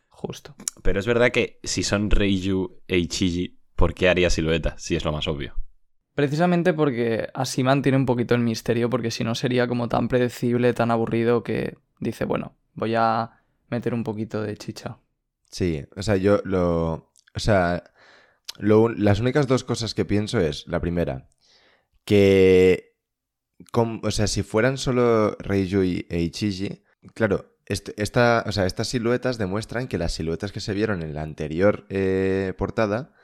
Justo. 0.08 0.54
Pero 0.82 1.00
es 1.00 1.06
verdad 1.06 1.32
que 1.32 1.58
si 1.64 1.82
son 1.82 2.08
Reiju 2.08 2.80
e 2.86 2.98
Ichiji, 2.98 3.58
¿por 3.76 3.94
qué 3.94 4.08
haría 4.08 4.30
siluetas? 4.30 4.82
Si 4.82 4.96
es 4.96 5.04
lo 5.04 5.12
más 5.12 5.26
obvio. 5.28 5.54
Precisamente 6.14 6.72
porque 6.72 7.28
así 7.34 7.64
mantiene 7.64 7.98
un 7.98 8.06
poquito 8.06 8.34
el 8.34 8.40
misterio, 8.40 8.88
porque 8.88 9.10
si 9.10 9.24
no 9.24 9.34
sería 9.34 9.66
como 9.66 9.88
tan 9.88 10.08
predecible, 10.08 10.72
tan 10.72 10.90
aburrido 10.92 11.42
que 11.42 11.76
dice, 11.98 12.24
bueno, 12.24 12.56
voy 12.74 12.94
a 12.96 13.42
meter 13.68 13.94
un 13.94 14.04
poquito 14.04 14.40
de 14.42 14.56
chicha. 14.56 14.98
Sí, 15.50 15.84
o 15.96 16.02
sea, 16.02 16.16
yo 16.16 16.40
lo. 16.44 17.12
O 17.34 17.38
sea, 17.40 17.82
lo 18.58 18.88
las 18.88 19.18
únicas 19.20 19.48
dos 19.48 19.64
cosas 19.64 19.94
que 19.94 20.04
pienso 20.04 20.38
es: 20.38 20.66
la 20.68 20.80
primera, 20.80 21.28
que. 22.04 22.94
o 24.02 24.10
sea, 24.10 24.26
si 24.26 24.42
fueran 24.42 24.78
solo 24.78 25.36
Reiju 25.40 25.82
y- 25.82 26.06
e 26.10 26.20
Ichiji, 26.20 26.84
claro, 27.14 27.56
este- 27.66 27.94
esta, 28.02 28.44
o 28.46 28.52
sea, 28.52 28.66
estas 28.66 28.88
siluetas 28.88 29.38
demuestran 29.38 29.88
que 29.88 29.98
las 29.98 30.12
siluetas 30.12 30.52
que 30.52 30.60
se 30.60 30.74
vieron 30.74 31.02
en 31.02 31.14
la 31.14 31.22
anterior 31.22 31.86
eh, 31.88 32.52
portada 32.58 33.14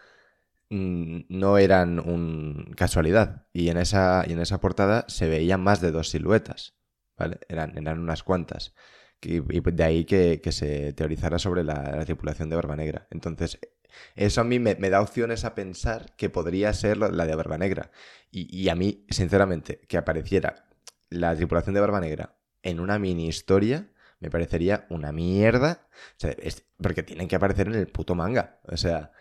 no 0.70 1.58
eran 1.58 1.98
un 1.98 2.72
casualidad. 2.76 3.46
Y 3.52 3.68
en 3.68 3.76
esa, 3.76 4.24
y 4.26 4.32
en 4.32 4.40
esa 4.40 4.60
portada 4.60 5.04
se 5.08 5.28
veían 5.28 5.60
más 5.60 5.80
de 5.80 5.90
dos 5.90 6.10
siluetas, 6.10 6.74
¿vale? 7.18 7.40
Eran, 7.48 7.76
eran 7.76 7.98
unas 7.98 8.22
cuantas. 8.22 8.74
Y 9.20 9.40
de 9.40 9.84
ahí 9.84 10.04
que, 10.04 10.40
que 10.40 10.52
se 10.52 10.92
teorizara 10.94 11.38
sobre 11.38 11.64
la, 11.64 11.74
la 11.96 12.04
tripulación 12.04 12.48
de 12.48 12.56
Barba 12.56 12.76
Negra. 12.76 13.06
Entonces, 13.10 13.58
eso 14.14 14.40
a 14.40 14.44
mí 14.44 14.58
me, 14.58 14.76
me 14.76 14.88
da 14.88 15.02
opciones 15.02 15.44
a 15.44 15.54
pensar 15.54 16.14
que 16.16 16.30
podría 16.30 16.72
ser 16.72 16.96
la 16.96 17.26
de 17.26 17.34
Barba 17.34 17.58
Negra. 17.58 17.90
Y, 18.30 18.56
y 18.56 18.68
a 18.68 18.74
mí, 18.76 19.04
sinceramente, 19.10 19.80
que 19.88 19.98
apareciera 19.98 20.68
la 21.10 21.34
tripulación 21.34 21.74
de 21.74 21.80
Barba 21.80 22.00
Negra 22.00 22.36
en 22.62 22.80
una 22.80 22.98
mini 22.98 23.26
historia, 23.26 23.90
me 24.20 24.30
parecería 24.30 24.86
una 24.88 25.12
mierda. 25.12 25.88
Porque 26.78 27.02
tienen 27.02 27.28
que 27.28 27.36
aparecer 27.36 27.66
en 27.66 27.74
el 27.74 27.88
puto 27.88 28.14
manga. 28.14 28.60
O 28.68 28.76
sea, 28.76 29.12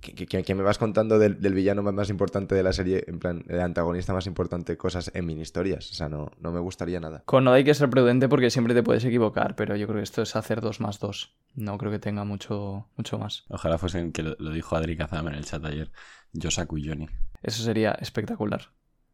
que, 0.00 0.14
que- 0.26 0.42
que 0.42 0.54
me 0.54 0.62
vas 0.62 0.78
contando 0.78 1.18
del, 1.18 1.40
del 1.40 1.54
villano 1.54 1.82
más- 1.82 2.10
importante 2.10 2.54
de 2.54 2.62
la 2.62 2.72
serie, 2.72 3.04
en 3.06 3.18
plan, 3.18 3.44
el 3.48 3.60
antagonista 3.60 4.12
más 4.12 4.26
importante, 4.26 4.76
cosas 4.76 5.10
en 5.14 5.26
mini 5.26 5.42
historias. 5.42 5.90
O 5.90 5.94
sea, 5.94 6.08
no, 6.08 6.30
no 6.40 6.52
me 6.52 6.60
gustaría 6.60 7.00
nada. 7.00 7.22
Con 7.26 7.46
Oda 7.46 7.56
hay 7.56 7.64
que 7.64 7.74
ser 7.74 7.90
prudente 7.90 8.28
porque 8.28 8.50
siempre 8.50 8.74
te 8.74 8.82
puedes 8.82 9.04
equivocar, 9.04 9.56
pero 9.56 9.76
yo 9.76 9.86
creo 9.86 9.98
que 9.98 10.04
esto 10.04 10.22
es 10.22 10.34
hacer 10.36 10.60
dos 10.60 10.80
más 10.80 10.98
dos. 10.98 11.34
No 11.54 11.76
creo 11.78 11.90
que 11.92 11.98
tenga 11.98 12.24
mucho, 12.24 12.86
mucho 12.96 13.18
más. 13.18 13.44
Ojalá 13.48 13.78
fuesen 13.78 14.12
que 14.12 14.22
lo, 14.22 14.36
lo 14.38 14.50
dijo 14.52 14.76
Adri 14.76 14.96
Kazam 14.96 15.28
en 15.28 15.34
el 15.34 15.44
chat 15.44 15.64
ayer. 15.64 15.90
Yosaku 16.32 16.78
y 16.78 16.88
Johnny. 16.88 17.06
Eso 17.42 17.62
sería 17.62 17.92
espectacular. 17.92 18.62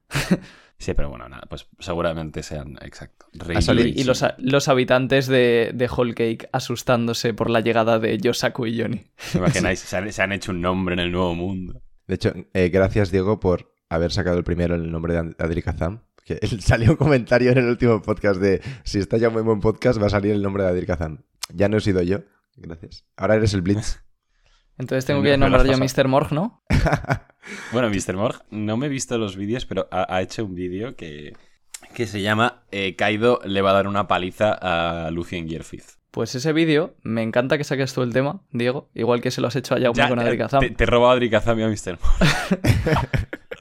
Sí, 0.77 0.93
pero 0.93 1.09
bueno, 1.09 1.29
nada, 1.29 1.45
pues 1.49 1.67
seguramente 1.79 2.43
sean, 2.43 2.77
exacto. 2.83 3.27
Y 3.97 4.05
los, 4.05 4.23
los 4.39 4.69
habitantes 4.69 5.29
de, 5.29 5.71
de 5.73 5.89
Whole 5.89 6.15
Cake 6.15 6.49
asustándose 6.53 7.33
por 7.33 7.49
la 7.49 7.61
llegada 7.61 7.99
de 8.01 8.19
Yosaku 8.19 8.67
y 8.67 8.83
Johnny. 8.83 9.07
¿Os 9.19 9.35
imagináis? 9.37 9.79
Se 9.81 9.97
han, 9.97 10.13
se 10.13 10.21
han 10.21 10.33
hecho 10.33 10.51
un 10.51 10.61
nombre 10.61 10.95
en 10.95 10.99
el 10.99 11.13
nuevo 11.13 11.35
mundo. 11.35 11.81
De 12.07 12.17
hecho, 12.17 12.35
eh, 12.53 12.69
gracias, 12.71 13.11
Diego, 13.13 13.39
por 13.41 13.73
haber 13.89 14.11
sacado 14.13 14.37
el 14.37 14.45
primero 14.45 14.75
el 14.75 14.91
nombre 14.91 15.15
de 15.15 15.35
Adri 15.39 15.63
Kazam. 15.63 16.01
Que 16.25 16.39
él- 16.43 16.61
salió 16.61 16.91
un 16.91 16.97
comentario 16.97 17.53
en 17.53 17.59
el 17.59 17.67
último 17.67 18.03
podcast 18.03 18.41
de 18.41 18.61
si 18.83 18.99
está 18.99 19.17
ya 19.17 19.31
muy 19.31 19.43
buen 19.43 19.61
podcast, 19.61 20.03
va 20.03 20.09
a 20.09 20.11
salir 20.11 20.33
el 20.33 20.43
nombre 20.43 20.65
de 20.65 20.71
Adri 20.71 20.87
Kazam. 20.87 21.23
Ya 21.55 21.69
no 21.69 21.79
he 21.79 21.81
sido 21.81 22.03
yo. 22.03 22.19
Gracias. 22.57 23.07
Ahora 23.17 23.37
eres 23.37 23.55
el 23.55 23.63
Blitz. 23.63 24.01
Entonces 24.77 25.07
tengo 25.07 25.23
que 25.23 25.39
nombrar 25.39 25.65
yo. 25.67 25.79
Mr. 25.79 26.09
Morg, 26.09 26.33
¿no? 26.33 26.63
Bueno, 27.73 27.91
Mr. 27.91 28.15
Morg, 28.17 28.43
no 28.51 28.77
me 28.77 28.87
he 28.87 28.89
visto 28.89 29.19
los 29.19 29.37
vídeos, 29.37 29.67
pero 29.67 29.89
ha, 29.91 30.07
ha 30.15 30.23
hecho 30.23 30.45
un 30.45 30.55
vídeo 30.55 30.97
que, 30.97 31.35
que 31.95 32.07
se 32.07 32.23
llama 32.23 32.65
eh, 32.71 32.97
Kaido 32.97 33.41
le 33.45 33.63
va 33.63 33.71
a 33.71 33.75
dar 33.75 33.87
una 33.87 34.07
paliza 34.09 34.53
a 34.53 35.11
Luffy 35.11 35.37
en 35.37 35.49
Gear 35.49 35.63
5. 35.65 35.85
Pues 36.11 36.35
ese 36.37 36.53
vídeo, 36.53 36.95
me 37.03 37.23
encanta 37.23 37.59
que 37.59 37.65
saques 37.65 37.93
tú 37.93 38.03
el 38.03 38.13
tema, 38.13 38.41
Diego, 38.53 38.89
igual 38.95 39.21
que 39.21 39.31
se 39.33 39.41
lo 39.41 39.49
has 39.49 39.57
hecho 39.57 39.75
a 39.75 39.81
Jaume 39.81 39.97
Ya, 39.97 40.09
con 40.09 40.19
Adri 40.21 40.37
eh, 40.37 40.39
Kazam. 40.39 40.61
Te, 40.61 40.71
te 40.71 40.85
he 40.85 40.87
robado 40.87 41.13
Adri 41.13 41.29
Kazam 41.29 41.59
y 41.59 41.63
a 41.65 41.69
Mr. 41.69 41.99
Morg. 42.01 43.09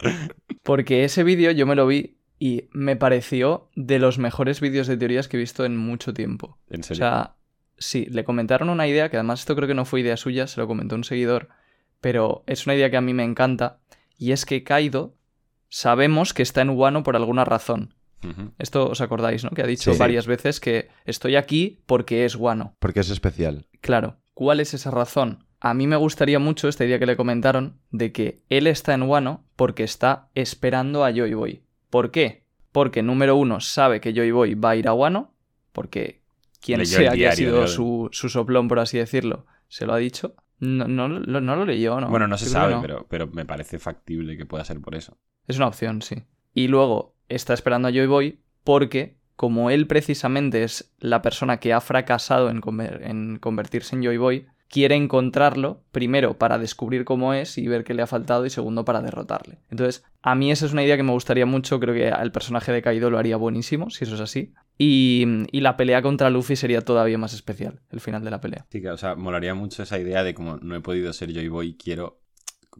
Porque 0.64 1.04
ese 1.04 1.24
vídeo 1.24 1.52
yo 1.52 1.66
me 1.66 1.76
lo 1.76 1.88
vi 1.88 2.20
y 2.40 2.70
me 2.72 2.96
pareció 2.96 3.70
de 3.76 4.00
los 4.00 4.18
mejores 4.20 4.62
vídeos 4.62 4.88
de 4.88 4.98
teorías 4.98 5.28
que 5.28 5.38
he 5.38 5.40
visto 5.40 5.66
en 5.66 5.78
mucho 5.78 6.14
tiempo. 6.14 6.60
En 6.70 6.82
O 6.82 6.84
serio. 6.84 7.00
sea, 7.02 7.36
sí, 7.78 8.06
le 8.10 8.24
comentaron 8.24 8.70
una 8.70 8.88
idea, 8.88 9.10
que 9.10 9.18
además 9.18 9.42
esto 9.42 9.56
creo 9.56 9.68
que 9.68 9.74
no 9.74 9.86
fue 9.86 10.02
idea 10.02 10.18
suya, 10.18 10.48
se 10.48 10.60
lo 10.62 10.68
comentó 10.68 10.96
un 10.96 11.04
seguidor, 11.04 11.50
pero 12.04 12.44
es 12.48 12.66
una 12.68 12.76
idea 12.76 12.90
que 12.92 12.98
a 12.98 13.02
mí 13.02 13.14
me 13.14 13.24
encanta, 13.24 13.80
y 14.18 14.34
es 14.34 14.46
que 14.46 14.66
Kaido 14.66 15.16
sabemos 15.70 16.34
que 16.34 16.44
está 16.44 16.62
en 16.62 16.72
Wano 16.72 17.02
por 17.04 17.16
alguna 17.16 17.46
razón. 17.46 17.96
Esto 18.58 18.90
os 18.90 19.02
acordáis, 19.02 19.44
¿no? 19.44 19.50
Que 19.52 19.64
ha 19.64 19.68
dicho 19.68 19.92
Sí. 19.94 20.00
varias 20.00 20.28
veces 20.28 20.60
que 20.62 20.88
estoy 21.04 21.36
aquí 21.36 21.82
porque 21.86 22.24
es 22.24 22.36
Wano. 22.38 22.74
Porque 22.80 23.02
es 23.02 23.10
especial. 23.10 23.68
Claro, 23.82 24.18
¿cuál 24.34 24.60
es 24.62 24.74
esa 24.74 24.92
razón? 24.92 25.46
A 25.60 25.74
mí 25.74 25.88
me 25.88 25.98
gustaría 25.98 26.40
mucho 26.40 26.68
esta 26.70 26.86
idea 26.86 27.00
que 27.00 27.06
le 27.06 27.18
comentaron 27.18 27.80
de 27.92 28.12
que 28.14 28.42
él 28.50 28.68
está 28.68 28.94
en 28.94 29.04
Wano 29.04 29.44
porque 29.58 29.84
está 29.84 30.30
esperando 30.36 31.04
a 31.04 31.12
Joy 31.12 31.34
Boy. 31.34 31.64
¿Por 31.90 32.12
qué? 32.12 32.46
Porque 32.72 33.02
número 33.04 33.36
uno 33.36 33.60
sabe 33.60 34.00
que 34.00 34.14
Joy 34.14 34.32
Boy 34.32 34.56
va 34.56 34.70
a 34.72 34.76
ir 34.78 34.88
a 34.88 34.94
Wano, 34.94 35.34
porque 35.74 36.22
quien 36.62 36.80
Leyó 36.80 36.98
sea 36.98 37.12
que 37.12 37.28
ha 37.28 37.36
sido 37.36 37.68
su, 37.68 38.08
su 38.14 38.30
soplón, 38.30 38.68
por 38.70 38.80
así 38.80 38.98
decirlo, 39.00 39.46
se 39.68 39.86
lo 39.86 39.94
ha 39.94 39.98
dicho. 39.98 40.36
No, 40.64 40.88
no, 40.88 41.08
lo- 41.10 41.42
no 41.42 41.56
lo 41.56 41.66
leyó, 41.66 42.00
¿no? 42.00 42.10
Bueno, 42.10 42.28
no 42.28 42.38
se 42.38 42.46
creo 42.46 42.54
sabe, 42.54 42.76
pero, 42.82 43.06
pero 43.10 43.28
me 43.28 43.46
parece 43.46 43.80
factible 43.80 44.38
que 44.38 44.46
pueda 44.46 44.64
ser 44.64 44.80
por 44.80 44.96
eso. 44.96 45.18
Es 45.48 45.58
una 45.58 45.68
opción, 45.68 46.02
sí. 46.02 46.24
Y 46.54 46.68
luego 46.68 47.16
está 47.28 47.54
esperando 47.54 47.88
a 47.88 47.92
Joy 47.92 48.08
Boy 48.08 48.40
porque, 48.64 49.18
como 49.36 49.70
él 49.70 49.88
precisamente 49.88 50.64
es 50.64 50.94
la 51.00 51.22
persona 51.22 51.58
que 51.60 51.74
ha 51.74 51.82
fracasado 51.82 52.50
en, 52.50 52.62
conver- 52.62 53.02
en 53.04 53.40
convertirse 53.40 53.96
en 53.96 54.04
Joy 54.04 54.18
Boy, 54.18 54.46
quiere 54.74 54.96
encontrarlo, 54.96 55.84
primero 55.92 56.40
para 56.40 56.58
descubrir 56.58 57.06
cómo 57.06 57.36
es 57.36 57.60
y 57.60 57.68
ver 57.68 57.84
qué 57.84 57.94
le 57.94 58.02
ha 58.02 58.08
faltado, 58.08 58.44
y 58.44 58.50
segundo 58.50 58.84
para 58.86 59.04
derrotarle. 59.04 59.60
Entonces, 59.70 60.04
a 60.24 60.34
mí 60.34 60.52
esa 60.52 60.66
es 60.66 60.74
una 60.74 60.84
idea 60.84 60.98
que 60.98 61.04
me 61.04 61.12
gustaría 61.12 61.46
mucho, 61.46 61.80
creo 61.80 61.94
que 61.94 62.08
el 62.08 62.32
personaje 62.32 62.72
de 62.72 62.82
Kaido 62.82 63.12
lo 63.12 63.20
haría 63.20 63.38
buenísimo, 63.38 63.92
si 63.92 64.04
eso 64.04 64.16
es 64.16 64.22
así. 64.22 64.52
Y, 64.80 65.46
y 65.52 65.62
la 65.62 65.78
pelea 65.78 66.02
contra 66.02 66.32
Luffy 66.32 66.56
sería 66.56 66.82
todavía 66.82 67.20
más 67.20 67.36
especial, 67.36 67.82
el 67.92 68.00
final 68.00 68.24
de 68.24 68.32
la 68.32 68.42
pelea. 68.42 68.66
Sí, 68.72 68.82
que, 68.82 68.90
o 68.90 68.98
sea, 68.98 69.14
molaría 69.16 69.54
mucho 69.54 69.84
esa 69.84 70.00
idea 70.00 70.24
de 70.24 70.34
como 70.34 70.58
no 70.58 70.76
he 70.76 70.82
podido 70.82 71.14
ser 71.14 71.32
Joy 71.32 71.50
Boy, 71.50 71.78
quiero. 71.78 72.20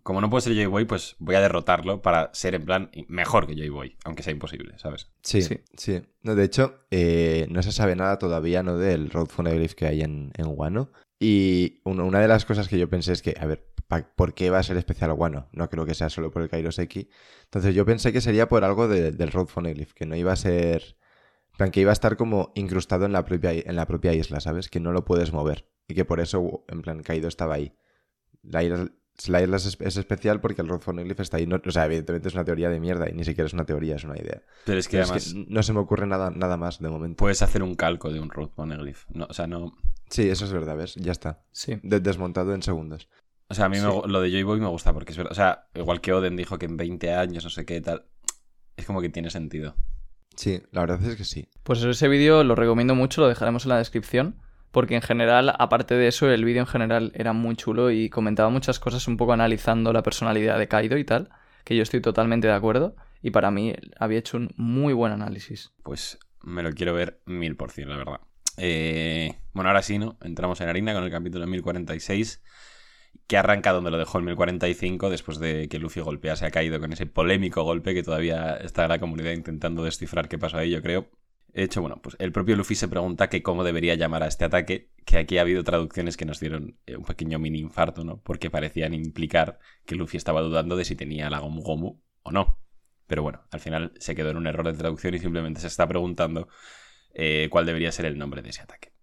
Como 0.02 0.20
no 0.20 0.32
puedo 0.32 0.42
ser 0.42 0.56
Joy 0.56 0.66
Boy, 0.66 0.86
pues 0.86 1.16
voy 1.20 1.36
a 1.36 1.42
derrotarlo 1.42 2.02
para 2.02 2.32
ser 2.34 2.56
en 2.56 2.66
plan 2.66 2.90
mejor 3.08 3.46
que 3.46 3.56
Joy 3.56 3.70
Boy, 3.70 3.96
aunque 4.04 4.24
sea 4.24 4.34
imposible, 4.34 4.74
¿sabes? 4.80 5.12
Sí, 5.22 5.44
Sí. 5.44 5.60
sí. 5.78 6.02
No, 6.24 6.34
de 6.34 6.44
hecho, 6.44 6.80
eh, 6.90 7.46
no 7.52 7.62
se 7.62 7.72
sabe 7.72 7.96
nada 7.96 8.18
todavía 8.18 8.64
¿no? 8.64 8.78
del 8.80 9.12
Road 9.12 9.28
Phoneglyph 9.28 9.74
que 9.76 9.86
hay 9.86 10.02
en, 10.02 10.32
en 10.36 10.48
Wano. 10.48 10.90
Y 11.20 11.82
una, 11.86 12.04
una 12.04 12.20
de 12.20 12.28
las 12.28 12.46
cosas 12.46 12.68
que 12.68 12.78
yo 12.78 12.90
pensé 12.90 13.14
es 13.14 13.22
que, 13.22 13.36
a 13.40 13.46
ver, 13.46 13.66
¿por 14.16 14.34
qué 14.34 14.50
va 14.50 14.60
a 14.60 14.64
ser 14.64 14.78
especial 14.78 15.12
Wano? 15.12 15.48
No 15.54 15.70
creo 15.70 15.86
que 15.86 15.94
sea 15.94 16.10
solo 16.10 16.32
por 16.32 16.42
el 16.42 16.50
Kairoseki. 16.50 17.10
Entonces 17.46 17.76
yo 17.76 17.86
pensé 17.86 18.12
que 18.12 18.22
sería 18.22 18.48
por 18.50 18.64
algo 18.64 18.88
de- 18.88 19.12
del 19.12 19.32
Road 19.32 19.48
Phoneglyph, 19.48 19.94
que 19.94 20.06
no 20.06 20.16
iba 20.16 20.34
a 20.34 20.36
ser... 20.36 20.98
en 21.52 21.58
plan, 21.58 21.72
que 21.72 21.82
iba 21.82 21.92
a 21.92 21.94
estar 21.94 22.18
como 22.18 22.52
incrustado 22.56 23.06
en 23.06 23.14
la, 23.14 23.24
propia, 23.24 23.52
en 23.54 23.76
la 23.76 23.86
propia 23.88 24.14
isla, 24.14 24.40
¿sabes? 24.40 24.70
Que 24.70 24.80
no 24.80 24.92
lo 24.92 25.06
puedes 25.06 25.32
mover. 25.32 25.70
Y 25.88 25.94
que 25.94 26.04
por 26.06 26.20
eso, 26.20 26.66
en 26.68 26.82
plan, 26.82 27.04
Kaido 27.04 27.28
estaba 27.28 27.56
ahí. 27.56 27.76
La 28.42 28.64
isla, 28.64 28.90
la 29.28 29.42
isla 29.44 29.58
es, 29.58 29.78
es 29.80 29.98
especial 29.98 30.42
porque 30.42 30.62
el 30.64 30.68
Road 30.68 30.82
Phoneglyph 30.82 31.20
está 31.20 31.38
ahí. 31.38 31.46
No- 31.46 31.62
o 31.64 31.72
sea, 31.72 31.86
evidentemente 31.86 32.28
es 32.30 32.34
una 32.34 32.44
teoría 32.44 32.70
de 32.70 32.80
mierda 32.80 33.08
y 33.10 33.14
ni 33.14 33.24
siquiera 33.24 33.46
es 33.46 33.54
una 33.54 33.66
teoría, 33.66 33.96
es 33.96 34.04
una 34.04 34.18
idea. 34.18 34.42
Pero 34.66 34.80
es 34.80 34.88
que 34.88 34.98
Pero 34.98 35.04
es 35.04 35.10
además 35.12 35.34
que 35.34 35.46
no 35.54 35.64
se 35.64 35.74
me 35.74 35.80
ocurre 35.80 36.08
nada, 36.08 36.32
nada 36.32 36.58
más 36.58 36.80
de 36.80 36.90
momento. 36.90 37.18
puedes 37.18 37.42
hacer 37.44 37.62
un 37.64 37.76
calco 37.76 38.12
de 38.12 38.20
un 38.20 38.30
Road 38.30 38.50
Poneglyph. 38.50 39.06
No, 39.10 39.28
o 39.30 39.34
sea, 39.34 39.46
no. 39.48 39.74
Sí, 40.10 40.30
eso 40.30 40.46
es 40.46 40.52
verdad, 40.54 40.78
¿ves? 40.78 40.96
Ya 40.96 41.12
está. 41.12 41.44
Sí. 41.52 41.80
De- 41.84 42.00
desmontado 42.00 42.54
en 42.54 42.62
segundos. 42.64 43.10
O 43.50 43.54
sea, 43.56 43.66
a 43.66 43.70
mí 43.70 43.78
me 43.80 43.90
Sí. 43.92 44.02
lo 44.08 44.22
de 44.22 44.32
Joy 44.32 44.44
Boy 44.44 44.60
me 44.60 44.68
gusta 44.68 44.94
porque 44.94 45.12
es 45.12 45.18
verdad. 45.18 45.32
O 45.32 45.36
sea, 45.36 45.68
igual 45.76 46.02
que 46.02 46.14
Oden 46.14 46.36
dijo 46.36 46.58
que 46.58 46.66
en 46.66 46.78
20 46.78 47.14
años, 47.14 47.44
no 47.44 47.50
sé 47.50 47.66
qué 47.66 47.82
tal. 47.82 48.06
Es 48.78 48.86
como 48.86 49.02
que 49.02 49.10
tiene 49.10 49.30
sentido. 49.30 49.76
Sí, 50.36 50.62
la 50.72 50.82
verdad 50.82 51.04
es 51.04 51.16
que 51.16 51.24
sí. 51.26 51.50
Pues 51.64 51.84
ese 51.84 52.08
vídeo 52.08 52.44
lo 52.44 52.56
recomiendo 52.56 52.96
mucho, 52.96 53.22
lo 53.22 53.28
dejaremos 53.28 53.66
en 53.66 53.70
la 53.70 53.78
descripción, 53.78 54.40
porque 54.72 54.96
en 54.96 55.02
general, 55.04 55.54
aparte 55.60 55.94
de 55.94 56.08
eso, 56.08 56.30
el 56.32 56.44
vídeo 56.44 56.62
en 56.62 56.68
general 56.68 57.12
era 57.14 57.34
muy 57.34 57.56
chulo 57.56 57.92
y 57.92 58.10
comentaba 58.10 58.50
muchas 58.50 58.80
cosas 58.80 59.08
un 59.08 59.18
poco 59.18 59.34
analizando 59.34 59.94
la 59.94 60.02
personalidad 60.02 60.58
de 60.58 60.68
Kaido 60.68 60.98
y 60.98 61.04
tal, 61.06 61.30
que 61.64 61.76
yo 61.76 61.84
estoy 61.84 62.02
totalmente 62.02 62.48
de 62.48 62.54
acuerdo, 62.54 62.96
y 63.22 63.30
para 63.30 63.52
mí 63.52 63.76
había 64.00 64.18
hecho 64.18 64.38
un 64.38 64.50
muy 64.58 64.94
buen 64.94 65.12
análisis. 65.14 65.72
Pues 65.84 66.18
me 66.42 66.64
lo 66.64 66.72
quiero 66.72 66.96
ver 66.96 67.22
mil 67.28 67.56
por 67.56 67.70
cien, 67.70 67.90
la 67.90 67.98
verdad. 67.98 68.20
Eh, 68.58 69.36
bueno, 69.54 69.70
ahora 69.70 69.82
sí, 69.82 69.98
¿no? 69.98 70.18
Entramos 70.22 70.62
en 70.62 70.70
harina 70.70 70.94
con 70.94 71.04
el 71.04 71.12
capítulo 71.12 71.48
1046, 71.48 72.42
que 73.28 73.38
arranca 73.38 73.72
donde 73.72 73.92
lo 73.92 73.98
dejó 73.98 74.18
el 74.18 74.26
1045, 74.26 75.10
después 75.10 75.40
de 75.40 75.68
que 75.70 75.80
Luffy 75.80 76.02
golpease 76.02 76.46
a 76.46 76.52
Kaido 76.52 76.80
con 76.80 76.94
ese 76.94 77.06
polémico 77.06 77.64
golpe 77.64 77.94
que 77.94 78.04
todavía 78.04 78.56
está 78.58 78.88
la 78.88 79.00
comunidad 79.00 79.32
intentando 79.32 79.84
descifrar 79.84 80.28
qué 80.28 80.38
pasó 80.38 80.58
ahí, 80.58 80.72
yo 80.72 80.82
creo. 80.82 81.10
De 81.54 81.64
hecho, 81.64 81.82
bueno, 81.82 82.02
pues 82.02 82.16
el 82.20 82.32
propio 82.32 82.56
Luffy 82.56 82.74
se 82.74 82.88
pregunta 82.88 83.30
que 83.30 83.44
cómo 83.44 83.64
debería 83.64 83.94
llamar 83.94 84.24
a 84.24 84.28
este 84.28 84.46
ataque, 84.46 84.90
que 85.06 85.20
aquí 85.20 85.38
ha 85.38 85.42
habido 85.42 85.64
traducciones 85.64 86.18
que 86.18 86.26
nos 86.26 86.40
dieron 86.40 86.80
eh, 86.88 86.96
un 86.96 87.06
pequeño 87.06 87.38
mini 87.38 87.60
infarto, 87.60 88.04
¿no? 88.04 88.22
Porque 88.22 88.50
parecían 88.50 88.96
implicar 88.96 89.60
que 89.86 89.96
Luffy 89.96 90.18
estaba 90.18 90.42
dudando 90.42 90.76
de 90.76 90.84
si 90.84 90.96
tenía 90.96 91.30
la 91.30 91.40
Gomu 91.40 91.62
Gomu 91.62 92.02
o 92.24 92.32
no. 92.32 92.58
Pero 93.06 93.22
bueno, 93.22 93.44
al 93.52 93.60
final 93.60 93.94
se 94.00 94.16
quedó 94.16 94.32
en 94.32 94.38
un 94.38 94.48
error 94.48 94.66
de 94.66 94.74
traducción 94.74 95.14
y 95.14 95.20
simplemente 95.20 95.62
se 95.62 95.68
está 95.68 95.88
preguntando 95.88 96.48
eh, 97.14 97.48
cuál 97.50 97.66
debería 97.66 97.92
ser 97.92 98.06
el 98.06 98.18
nombre 98.18 98.42
de 98.42 98.50
ese 98.50 98.62
ataque. 98.62 98.94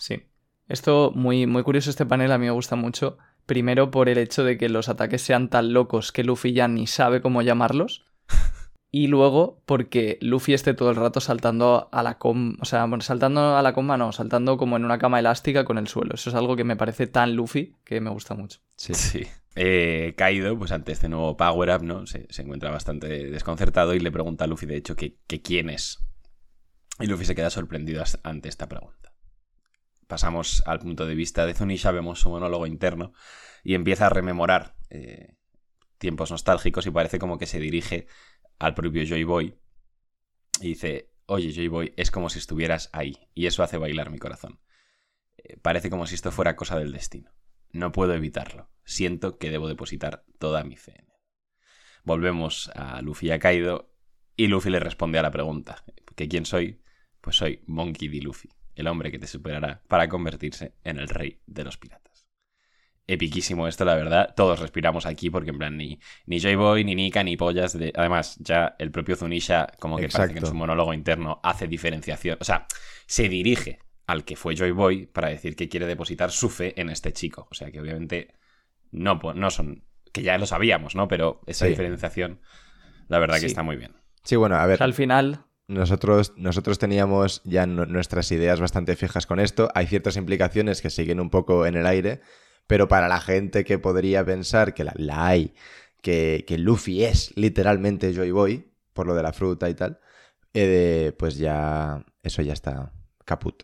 Sí. 0.00 0.22
Esto, 0.68 1.12
muy, 1.14 1.46
muy 1.46 1.62
curioso 1.62 1.90
este 1.90 2.06
panel, 2.06 2.32
a 2.32 2.38
mí 2.38 2.46
me 2.46 2.52
gusta 2.52 2.76
mucho. 2.76 3.18
Primero 3.46 3.90
por 3.90 4.08
el 4.08 4.18
hecho 4.18 4.44
de 4.44 4.56
que 4.56 4.68
los 4.68 4.88
ataques 4.88 5.22
sean 5.22 5.50
tan 5.50 5.72
locos 5.72 6.12
que 6.12 6.24
Luffy 6.24 6.52
ya 6.52 6.68
ni 6.68 6.86
sabe 6.86 7.20
cómo 7.20 7.42
llamarlos. 7.42 8.06
Y 8.90 9.08
luego 9.08 9.60
porque 9.66 10.18
Luffy 10.20 10.54
esté 10.54 10.72
todo 10.72 10.90
el 10.90 10.96
rato 10.96 11.20
saltando 11.20 11.88
a 11.90 12.02
la 12.04 12.16
coma. 12.16 12.54
O 12.60 12.64
sea, 12.64 12.86
bueno, 12.86 13.02
saltando 13.02 13.56
a 13.56 13.60
la 13.60 13.72
coma 13.72 13.96
no, 13.96 14.12
saltando 14.12 14.56
como 14.56 14.76
en 14.76 14.84
una 14.84 14.98
cama 14.98 15.18
elástica 15.18 15.64
con 15.64 15.78
el 15.78 15.88
suelo. 15.88 16.14
Eso 16.14 16.30
es 16.30 16.36
algo 16.36 16.54
que 16.54 16.62
me 16.62 16.76
parece 16.76 17.08
tan 17.08 17.34
Luffy 17.34 17.74
que 17.84 18.00
me 18.00 18.10
gusta 18.10 18.34
mucho. 18.36 18.60
Sí. 18.76 18.94
Sí. 18.94 19.26
Eh, 19.56 20.14
Kaido, 20.16 20.56
pues 20.56 20.70
ante 20.70 20.92
este 20.92 21.08
nuevo 21.08 21.36
power-up, 21.36 21.82
¿no? 21.82 22.06
Se, 22.06 22.26
se 22.30 22.42
encuentra 22.42 22.70
bastante 22.70 23.08
desconcertado 23.08 23.94
y 23.94 23.98
le 23.98 24.12
pregunta 24.12 24.44
a 24.44 24.46
Luffy, 24.46 24.66
de 24.66 24.76
hecho, 24.76 24.94
que, 24.94 25.18
que 25.26 25.42
quién 25.42 25.70
es. 25.70 25.98
Y 27.00 27.06
Luffy 27.06 27.24
se 27.24 27.34
queda 27.34 27.50
sorprendido 27.50 28.04
ante 28.22 28.48
esta 28.48 28.68
pregunta. 28.68 29.12
Pasamos 30.06 30.62
al 30.66 30.78
punto 30.78 31.06
de 31.06 31.14
vista 31.14 31.46
de 31.46 31.54
Zunisha, 31.54 31.90
vemos 31.90 32.20
su 32.20 32.30
monólogo 32.30 32.66
interno 32.66 33.12
y 33.62 33.74
empieza 33.74 34.06
a 34.06 34.10
rememorar 34.10 34.76
eh, 34.90 35.36
tiempos 35.98 36.30
nostálgicos 36.30 36.86
y 36.86 36.90
parece 36.90 37.18
como 37.18 37.38
que 37.38 37.46
se 37.46 37.58
dirige 37.58 38.06
al 38.58 38.74
propio 38.74 39.04
Joy 39.04 39.24
Boy 39.24 39.58
y 40.60 40.68
dice, 40.68 41.10
oye 41.26 41.52
Joy 41.52 41.68
Boy, 41.68 41.94
es 41.96 42.10
como 42.10 42.28
si 42.28 42.38
estuvieras 42.38 42.90
ahí 42.92 43.28
y 43.34 43.46
eso 43.46 43.62
hace 43.62 43.78
bailar 43.78 44.10
mi 44.10 44.18
corazón. 44.18 44.60
Eh, 45.38 45.56
parece 45.56 45.90
como 45.90 46.06
si 46.06 46.14
esto 46.14 46.30
fuera 46.30 46.56
cosa 46.56 46.78
del 46.78 46.92
destino. 46.92 47.32
No 47.70 47.90
puedo 47.90 48.14
evitarlo. 48.14 48.70
Siento 48.84 49.38
que 49.38 49.50
debo 49.50 49.66
depositar 49.66 50.24
toda 50.38 50.62
mi 50.62 50.76
fe 50.76 50.92
en 50.92 51.06
él. 51.06 51.18
Volvemos 52.04 52.70
a 52.74 53.00
Luffy 53.02 53.28
y 53.28 53.30
a 53.32 53.38
Kaido 53.38 53.90
y 54.36 54.46
Luffy 54.46 54.70
le 54.70 54.78
responde 54.78 55.18
a 55.18 55.22
la 55.22 55.30
pregunta. 55.30 55.84
¿Que 56.14 56.28
quién 56.28 56.44
soy? 56.44 56.83
Pues 57.24 57.36
soy 57.36 57.62
Monkey 57.64 58.08
D. 58.08 58.20
Luffy, 58.20 58.50
el 58.74 58.86
hombre 58.86 59.10
que 59.10 59.18
te 59.18 59.26
superará 59.26 59.82
para 59.88 60.10
convertirse 60.10 60.74
en 60.84 60.98
el 60.98 61.08
rey 61.08 61.40
de 61.46 61.64
los 61.64 61.78
piratas. 61.78 62.28
epiquísimo 63.06 63.66
esto, 63.66 63.86
la 63.86 63.94
verdad. 63.94 64.34
Todos 64.36 64.60
respiramos 64.60 65.06
aquí 65.06 65.30
porque 65.30 65.48
en 65.48 65.56
plan 65.56 65.74
ni, 65.78 65.98
ni 66.26 66.38
Joy 66.38 66.54
Boy, 66.56 66.84
ni 66.84 66.94
Nika, 66.94 67.24
ni 67.24 67.38
pollas. 67.38 67.78
De... 67.78 67.94
Además, 67.96 68.36
ya 68.40 68.76
el 68.78 68.90
propio 68.90 69.16
Zunisha 69.16 69.68
como 69.78 69.96
que 69.96 70.10
parece 70.10 70.34
que 70.34 70.40
en 70.40 70.46
su 70.46 70.52
monólogo 70.54 70.92
interno 70.92 71.40
hace 71.42 71.66
diferenciación. 71.66 72.36
O 72.42 72.44
sea, 72.44 72.66
se 73.06 73.26
dirige 73.30 73.78
al 74.06 74.26
que 74.26 74.36
fue 74.36 74.54
Joy 74.54 74.72
Boy 74.72 75.06
para 75.06 75.28
decir 75.28 75.56
que 75.56 75.70
quiere 75.70 75.86
depositar 75.86 76.30
su 76.30 76.50
fe 76.50 76.78
en 76.78 76.90
este 76.90 77.14
chico. 77.14 77.48
O 77.50 77.54
sea 77.54 77.70
que 77.70 77.80
obviamente 77.80 78.34
no, 78.90 79.18
no 79.34 79.50
son... 79.50 79.82
que 80.12 80.22
ya 80.22 80.36
lo 80.36 80.44
sabíamos, 80.44 80.94
¿no? 80.94 81.08
Pero 81.08 81.40
esa 81.46 81.64
diferenciación, 81.64 82.42
la 83.08 83.18
verdad 83.18 83.40
que 83.40 83.46
está 83.46 83.62
muy 83.62 83.76
bien. 83.76 83.96
Sí, 84.24 84.36
bueno, 84.36 84.56
a 84.56 84.66
ver. 84.66 84.82
al 84.82 84.92
final... 84.92 85.46
Nosotros, 85.66 86.34
nosotros 86.36 86.78
teníamos 86.78 87.40
ya 87.44 87.66
nuestras 87.66 88.30
ideas 88.32 88.60
bastante 88.60 88.96
fijas 88.96 89.26
con 89.26 89.40
esto. 89.40 89.70
Hay 89.74 89.86
ciertas 89.86 90.16
implicaciones 90.16 90.82
que 90.82 90.90
siguen 90.90 91.20
un 91.20 91.30
poco 91.30 91.64
en 91.64 91.76
el 91.76 91.86
aire, 91.86 92.20
pero 92.66 92.86
para 92.86 93.08
la 93.08 93.20
gente 93.20 93.64
que 93.64 93.78
podría 93.78 94.24
pensar 94.24 94.74
que 94.74 94.84
la, 94.84 95.26
hay, 95.26 95.54
que, 96.02 96.44
que, 96.46 96.58
Luffy 96.58 97.04
es 97.04 97.32
literalmente 97.36 98.12
Joy 98.12 98.30
Boy, 98.30 98.72
por 98.92 99.06
lo 99.06 99.14
de 99.14 99.22
la 99.22 99.32
fruta 99.32 99.70
y 99.70 99.74
tal, 99.74 100.00
eh, 100.52 101.12
pues 101.18 101.38
ya 101.38 102.04
eso 102.22 102.42
ya 102.42 102.52
está 102.52 102.92
caput. 103.24 103.62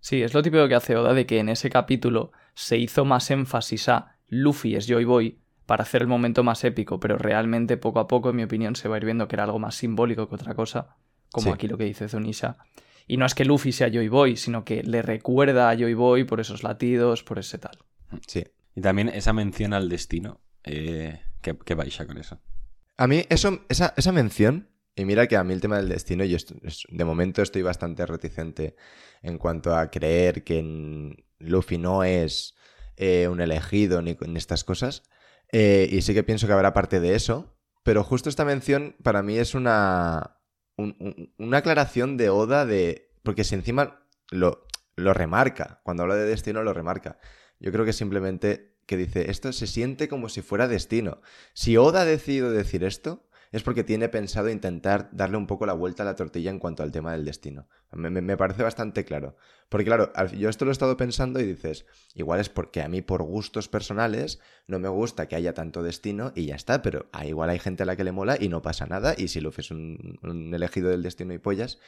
Sí, 0.00 0.22
es 0.22 0.34
lo 0.34 0.42
típico 0.42 0.68
que 0.68 0.74
hace 0.74 0.96
Oda 0.96 1.14
de 1.14 1.26
que 1.26 1.38
en 1.38 1.48
ese 1.48 1.70
capítulo 1.70 2.32
se 2.54 2.76
hizo 2.76 3.04
más 3.04 3.30
énfasis 3.30 3.88
a 3.88 4.18
Luffy 4.28 4.76
es 4.76 4.86
Joy 4.86 5.04
Boy 5.04 5.38
para 5.68 5.82
hacer 5.82 6.00
el 6.00 6.08
momento 6.08 6.42
más 6.42 6.64
épico, 6.64 6.98
pero 6.98 7.18
realmente 7.18 7.76
poco 7.76 8.00
a 8.00 8.08
poco, 8.08 8.30
en 8.30 8.36
mi 8.36 8.42
opinión, 8.42 8.74
se 8.74 8.88
va 8.88 8.94
a 8.94 8.98
ir 8.98 9.04
viendo 9.04 9.28
que 9.28 9.36
era 9.36 9.44
algo 9.44 9.58
más 9.58 9.74
simbólico 9.74 10.26
que 10.26 10.34
otra 10.34 10.54
cosa, 10.54 10.96
como 11.30 11.52
aquí 11.52 11.68
lo 11.68 11.76
que 11.76 11.84
dice 11.84 12.08
Zunisha. 12.08 12.56
Y 13.06 13.18
no 13.18 13.26
es 13.26 13.34
que 13.34 13.44
Luffy 13.44 13.72
sea 13.72 13.90
Joy 13.92 14.08
Boy, 14.08 14.38
sino 14.38 14.64
que 14.64 14.82
le 14.82 15.02
recuerda 15.02 15.68
a 15.68 15.76
Joy 15.76 15.92
Boy 15.92 16.24
por 16.24 16.40
esos 16.40 16.62
latidos, 16.62 17.22
por 17.22 17.38
ese 17.38 17.58
tal. 17.58 17.76
Sí. 18.26 18.44
Y 18.74 18.80
también 18.80 19.10
esa 19.10 19.34
mención 19.34 19.74
al 19.74 19.90
destino. 19.90 20.40
Eh, 20.64 21.20
¿qué, 21.42 21.54
¿Qué 21.62 21.74
vais 21.74 21.94
con 21.98 22.16
eso? 22.16 22.40
A 22.96 23.06
mí, 23.06 23.26
eso, 23.28 23.60
esa, 23.68 23.92
esa 23.94 24.10
mención, 24.10 24.70
y 24.96 25.04
mira 25.04 25.26
que 25.26 25.36
a 25.36 25.44
mí 25.44 25.52
el 25.52 25.60
tema 25.60 25.76
del 25.76 25.90
destino, 25.90 26.24
yo 26.24 26.38
de 26.88 27.04
momento 27.04 27.42
estoy 27.42 27.60
bastante 27.60 28.06
reticente 28.06 28.74
en 29.20 29.36
cuanto 29.36 29.76
a 29.76 29.90
creer 29.90 30.44
que 30.44 31.14
Luffy 31.40 31.76
no 31.76 32.04
es 32.04 32.54
eh, 32.96 33.28
un 33.28 33.42
elegido 33.42 34.00
ni, 34.00 34.16
ni 34.26 34.38
estas 34.38 34.64
cosas. 34.64 35.02
Eh, 35.52 35.88
y 35.90 36.02
sí 36.02 36.14
que 36.14 36.22
pienso 36.22 36.46
que 36.46 36.52
habrá 36.52 36.72
parte 36.72 37.00
de 37.00 37.14
eso. 37.14 37.58
Pero 37.82 38.04
justo 38.04 38.28
esta 38.28 38.44
mención 38.44 38.96
para 39.02 39.22
mí 39.22 39.38
es 39.38 39.54
una, 39.54 40.40
una 40.76 41.58
aclaración 41.58 42.16
de 42.16 42.30
Oda 42.30 42.66
de... 42.66 43.10
Porque 43.22 43.44
si 43.44 43.54
encima 43.54 44.06
lo, 44.30 44.66
lo 44.96 45.14
remarca, 45.14 45.80
cuando 45.84 46.02
habla 46.02 46.16
de 46.16 46.26
destino 46.26 46.62
lo 46.62 46.74
remarca. 46.74 47.18
Yo 47.60 47.72
creo 47.72 47.84
que 47.84 47.92
simplemente 47.92 48.78
que 48.86 48.96
dice, 48.96 49.30
esto 49.30 49.52
se 49.52 49.66
siente 49.66 50.08
como 50.08 50.30
si 50.30 50.40
fuera 50.40 50.66
destino. 50.66 51.20
Si 51.52 51.76
Oda 51.76 52.00
ha 52.00 52.04
decidido 52.06 52.50
decir 52.50 52.84
esto, 52.84 53.27
es 53.52 53.62
porque 53.62 53.84
tiene 53.84 54.08
pensado 54.08 54.48
intentar 54.48 55.08
darle 55.12 55.36
un 55.36 55.46
poco 55.46 55.66
la 55.66 55.72
vuelta 55.72 56.02
a 56.02 56.06
la 56.06 56.16
tortilla 56.16 56.50
en 56.50 56.58
cuanto 56.58 56.82
al 56.82 56.92
tema 56.92 57.12
del 57.12 57.24
destino. 57.24 57.66
Me, 57.92 58.36
parece 58.36 58.62
bastante 58.62 59.04
claro. 59.04 59.36
Porque 59.68 59.84
claro, 59.84 60.12
yo 60.36 60.48
esto 60.48 60.64
lo 60.64 60.70
he 60.70 60.72
estado 60.72 60.96
pensando 60.96 61.40
y 61.40 61.44
dices, 61.44 61.86
igual 62.14 62.40
es 62.40 62.48
porque 62.48 62.82
a 62.82 62.88
mí 62.88 63.02
por 63.02 63.22
gustos 63.22 63.68
personales 63.68 64.40
no 64.66 64.78
me 64.78 64.88
gusta 64.88 65.28
que 65.28 65.36
haya 65.36 65.54
tanto 65.54 65.82
destino 65.82 66.32
y 66.34 66.46
ya 66.46 66.54
está, 66.54 66.82
pero 66.82 67.08
igual 67.24 67.50
hay 67.50 67.58
gente 67.58 67.82
a 67.82 67.86
la 67.86 67.96
que 67.96 68.04
le 68.04 68.12
mola 68.12 68.36
y 68.38 68.48
no 68.48 68.62
pasa 68.62 68.86
nada 68.86 69.14
y 69.16 69.28
si 69.28 69.40
Luffy 69.40 69.60
es 69.60 69.70
un, 69.70 70.18
un 70.22 70.54
elegido 70.54 70.90
del 70.90 71.02
destino 71.02 71.34
y 71.34 71.38
pollas, 71.38 71.78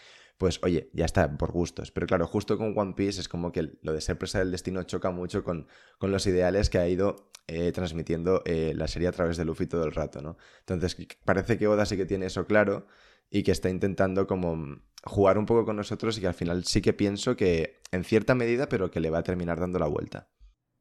pues 0.41 0.59
oye, 0.63 0.89
ya 0.95 1.05
está, 1.05 1.37
por 1.37 1.53
gustos. 1.53 1.91
Pero 1.91 2.07
claro, 2.07 2.27
justo 2.27 2.57
con 2.57 2.73
One 2.75 2.95
Piece 2.97 3.21
es 3.21 3.29
como 3.29 3.53
que 3.53 3.75
lo 3.83 3.93
de 3.93 4.01
ser 4.01 4.17
presa 4.17 4.39
del 4.39 4.51
destino 4.51 4.83
choca 4.85 5.11
mucho 5.11 5.45
con, 5.45 5.67
con 5.99 6.11
los 6.11 6.27
ideales 6.27 6.71
que 6.71 6.79
ha 6.79 6.89
ido 6.89 7.31
eh, 7.47 7.73
transmitiendo 7.73 8.41
eh, 8.47 8.73
la 8.75 8.89
serie 8.89 9.09
a 9.09 9.13
través 9.13 9.37
de 9.37 9.45
Luffy 9.45 9.67
todo 9.67 9.85
el 9.85 9.93
rato, 9.93 10.23
¿no? 10.23 10.39
Entonces 10.61 10.97
parece 11.27 11.59
que 11.59 11.69
Oda 11.69 11.85
sí 11.85 11.99
que 11.99 12.07
tiene 12.07 12.25
eso 12.25 12.47
claro 12.47 12.87
y 13.29 13.43
que 13.43 13.53
está 13.53 13.69
intentando 13.69 14.27
como 14.27 14.79
jugar 15.05 15.37
un 15.37 15.45
poco 15.45 15.67
con 15.67 15.77
nosotros 15.77 16.17
y 16.17 16.23
que 16.23 16.29
al 16.29 16.35
final 16.35 16.65
sí 16.65 16.81
que 16.81 16.95
pienso 16.95 17.37
que 17.37 17.83
en 17.93 18.03
cierta 18.05 18.35
medida, 18.35 18.67
pero 18.71 18.91
que 18.91 19.01
le 19.01 19.11
va 19.11 19.19
a 19.19 19.23
terminar 19.23 19.61
dando 19.61 19.79
la 19.79 19.89
vuelta. 19.89 20.31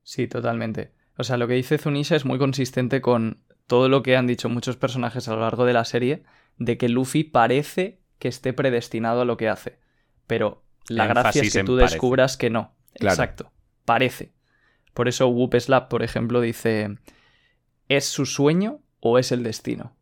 Sí, 0.03 0.29
totalmente. 0.29 0.93
O 1.17 1.25
sea, 1.25 1.35
lo 1.35 1.49
que 1.49 1.55
dice 1.55 1.77
Zunisha 1.77 2.15
es 2.15 2.23
muy 2.23 2.39
consistente 2.39 3.01
con 3.01 3.43
todo 3.67 3.89
lo 3.89 4.03
que 4.03 4.15
han 4.15 4.25
dicho 4.25 4.47
muchos 4.47 4.77
personajes 4.77 5.27
a 5.27 5.35
lo 5.35 5.41
largo 5.41 5.65
de 5.65 5.73
la 5.73 5.83
serie, 5.83 6.23
de 6.57 6.77
que 6.77 6.87
Luffy 6.87 7.25
parece 7.25 7.98
que 8.19 8.27
esté 8.27 8.53
predestinado 8.53 9.21
a 9.21 9.25
lo 9.25 9.37
que 9.37 9.49
hace. 9.49 9.79
Pero 10.27 10.63
la 10.87 11.07
gracia 11.07 11.41
es 11.41 11.53
que 11.53 11.63
tú 11.63 11.75
descubras 11.75 12.37
que 12.37 12.49
no. 12.49 12.75
Exacto. 12.93 13.51
Parece. 13.85 14.33
Por 14.93 15.07
eso 15.07 15.27
Whoop 15.27 15.55
Slap, 15.59 15.89
por 15.89 16.03
ejemplo, 16.03 16.41
dice: 16.41 16.97
¿Es 17.87 18.05
su 18.05 18.25
sueño 18.25 18.81
o 18.99 19.17
es 19.17 19.31
el 19.31 19.43
destino? 19.43 19.95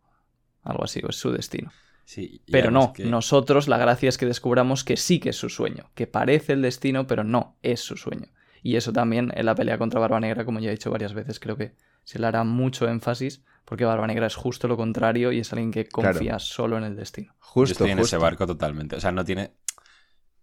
Algo 0.63 0.83
así, 0.83 1.01
o 1.05 1.09
es 1.09 1.15
su 1.15 1.31
destino. 1.31 1.71
Sí, 2.03 2.41
pero 2.49 2.71
no, 2.71 2.93
nosotros 2.99 3.67
la 3.67 3.77
gracia 3.77 4.07
es 4.07 4.17
que 4.17 4.25
descubramos 4.25 4.85
que 4.85 4.95
sí 4.95 5.19
que 5.19 5.31
es 5.31 5.35
su 5.35 5.49
sueño, 5.49 5.91
que 5.93 6.07
parece 6.07 6.53
el 6.53 6.61
destino, 6.61 7.05
pero 7.05 7.25
no 7.25 7.57
es 7.63 7.81
su 7.81 7.97
sueño. 7.97 8.29
Y 8.63 8.77
eso 8.77 8.93
también 8.93 9.31
en 9.35 9.45
la 9.45 9.55
pelea 9.55 9.77
contra 9.77 9.99
Barba 9.99 10.21
Negra, 10.21 10.45
como 10.45 10.59
ya 10.59 10.69
he 10.69 10.71
dicho 10.71 10.89
varias 10.89 11.13
veces, 11.13 11.39
creo 11.39 11.57
que 11.57 11.75
se 12.05 12.17
le 12.17 12.27
hará 12.27 12.45
mucho 12.45 12.87
énfasis, 12.87 13.43
porque 13.67 13.83
Barba 13.83 14.07
Negra 14.07 14.27
es 14.27 14.35
justo 14.35 14.69
lo 14.69 14.77
contrario 14.77 15.33
y 15.33 15.39
es 15.39 15.51
alguien 15.51 15.71
que 15.71 15.89
confía 15.89 16.39
solo 16.39 16.77
en 16.77 16.85
el 16.85 16.95
destino. 16.95 17.35
Justo, 17.39 17.67
Yo 17.67 17.71
estoy 17.73 17.91
en 17.91 17.99
ese 17.99 18.15
barco 18.15 18.47
totalmente. 18.47 18.95
O 18.95 19.01
sea, 19.01 19.11
no 19.11 19.25
tiene. 19.25 19.51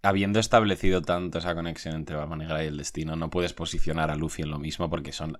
Habiendo 0.02 0.38
establecido 0.38 1.00
tanto 1.00 1.38
esa 1.38 1.54
conexión 1.54 1.94
entre 1.94 2.16
Barba 2.16 2.36
Negra 2.36 2.62
y 2.62 2.66
el 2.66 2.76
destino, 2.76 3.16
no 3.16 3.30
puedes 3.30 3.54
posicionar 3.54 4.10
a 4.10 4.14
Luffy 4.14 4.42
en 4.42 4.50
lo 4.50 4.58
mismo 4.58 4.90
porque 4.90 5.12
son 5.12 5.38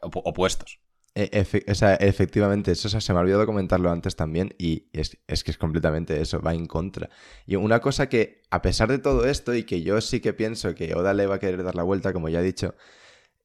opuestos. 0.00 0.78
E, 1.16 1.28
efectivamente, 1.32 2.70
eso 2.70 2.88
se 2.88 3.12
me 3.12 3.18
ha 3.18 3.22
olvidado 3.22 3.46
comentarlo 3.46 3.90
antes 3.90 4.14
también 4.14 4.54
y 4.56 4.86
es, 4.92 5.18
es, 5.26 5.42
que 5.42 5.50
es 5.50 5.58
completamente 5.58 6.20
eso, 6.20 6.40
va 6.40 6.54
en 6.54 6.66
contra. 6.66 7.10
Y 7.46 7.56
una 7.56 7.80
cosa 7.80 8.08
que, 8.08 8.42
a 8.50 8.62
pesar 8.62 8.88
de 8.88 8.98
todo 9.00 9.26
esto 9.26 9.54
y 9.54 9.64
que 9.64 9.82
yo 9.82 10.00
sí 10.00 10.20
que 10.20 10.34
pienso 10.34 10.76
que 10.76 10.94
Oda 10.94 11.12
le 11.14 11.26
va 11.26 11.34
a 11.34 11.38
querer 11.40 11.64
dar 11.64 11.74
la 11.74 11.82
vuelta, 11.82 12.12
como 12.12 12.28
ya 12.28 12.38
he 12.38 12.44
dicho, 12.44 12.76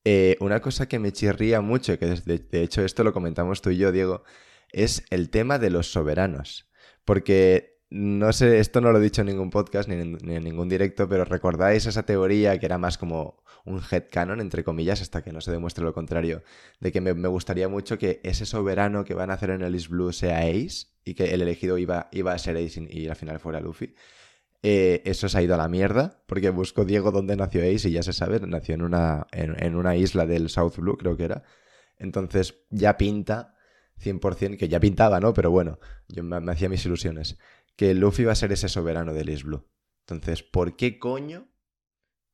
eh, 0.06 0.38
una 0.40 0.62
cosa 0.62 0.88
que 0.88 1.00
me 1.00 1.12
chirría 1.12 1.62
mucho, 1.62 1.98
que 2.00 2.06
de, 2.08 2.64
hecho 2.64 2.84
esto 2.84 3.04
lo 3.04 3.14
comentamos 3.14 3.62
tú 3.62 3.70
y 3.70 3.78
yo, 3.78 3.92
Diego, 3.92 4.24
es 4.72 5.04
el 5.10 5.30
tema 5.30 5.60
de 5.60 5.70
los 5.70 5.92
soberanos. 5.92 6.70
Porque 7.06 7.80
no 7.90 8.32
sé, 8.34 8.60
esto 8.60 8.82
no 8.82 8.92
lo 8.92 9.00
he 9.00 9.02
dicho 9.02 9.22
en 9.22 9.28
ningún 9.28 9.50
podcast 9.50 9.90
ni 9.90 9.96
en, 9.96 10.44
ningún 10.44 10.70
directo, 10.70 11.10
pero 11.10 11.26
recordáis 11.26 11.88
esa 11.88 12.04
teoría 12.04 12.60
que 12.60 12.66
era 12.68 12.78
más 12.78 12.98
como 12.98 13.44
un 13.66 13.82
headcanon, 13.82 14.42
entre 14.42 14.64
comillas, 14.64 15.02
hasta 15.02 15.24
que 15.24 15.34
no 15.34 15.42
se 15.42 15.52
demuestre 15.52 15.84
lo 15.84 15.94
contrario, 15.94 16.44
de 16.80 16.92
que 16.92 17.02
me, 17.02 17.14
gustaría 17.28 17.68
mucho 17.68 17.98
que 17.98 18.22
ese 18.24 18.46
soberano 18.46 19.06
que 19.06 19.16
van 19.16 19.32
a 19.32 19.34
hacer 19.34 19.50
en 19.50 19.62
el 19.64 19.74
East 19.74 19.90
Blue 19.90 20.14
sea 20.14 20.40
Ace 20.40 20.88
y 21.04 21.16
que 21.16 21.34
el 21.34 21.42
elegido 21.42 21.78
iba, 21.78 22.10
iba 22.12 22.34
a 22.34 22.38
ser 22.38 22.58
Ace 22.58 22.88
y, 22.90 23.08
al 23.08 23.16
final 23.16 23.40
fuera 23.40 23.60
Luffy. 23.60 23.96
Eh, 24.62 25.02
eso 25.06 25.30
se 25.30 25.38
ha 25.38 25.42
ido 25.42 25.56
a 25.56 25.58
la 25.58 25.70
mierda, 25.70 26.22
porque 26.26 26.50
busco 26.50 26.84
Diego 26.84 27.12
dónde 27.12 27.38
nació 27.38 27.62
Ace 27.62 27.88
y 27.88 27.94
ya 27.94 28.04
se 28.04 28.12
sabe, 28.12 28.40
nació 28.42 28.76
en 28.76 28.82
una, 28.82 29.28
en, 29.32 29.76
una 29.76 29.96
isla 29.96 30.26
del 30.26 30.50
South 30.50 30.76
Blue, 30.78 30.98
creo 30.98 31.16
que 31.16 31.24
era. 31.24 31.44
Entonces 31.98 32.56
ya 32.70 32.98
pinta 32.98 33.56
100%, 34.04 34.58
que 34.58 34.68
ya 34.68 34.80
pintaba, 34.80 35.20
¿no? 35.20 35.34
Pero 35.34 35.52
bueno, 35.52 35.80
yo 36.08 36.24
me, 36.24 36.52
hacía 36.52 36.68
mis 36.68 36.86
ilusiones, 36.86 37.38
que 37.76 37.94
Luffy 37.94 38.26
va 38.26 38.34
a 38.34 38.36
ser 38.36 38.52
ese 38.52 38.68
soberano 38.68 39.14
del 39.14 39.30
East 39.30 39.44
Blue. 39.44 39.66
Entonces, 40.08 40.44
¿por 40.44 40.76
qué 40.76 41.00
coño? 41.00 41.48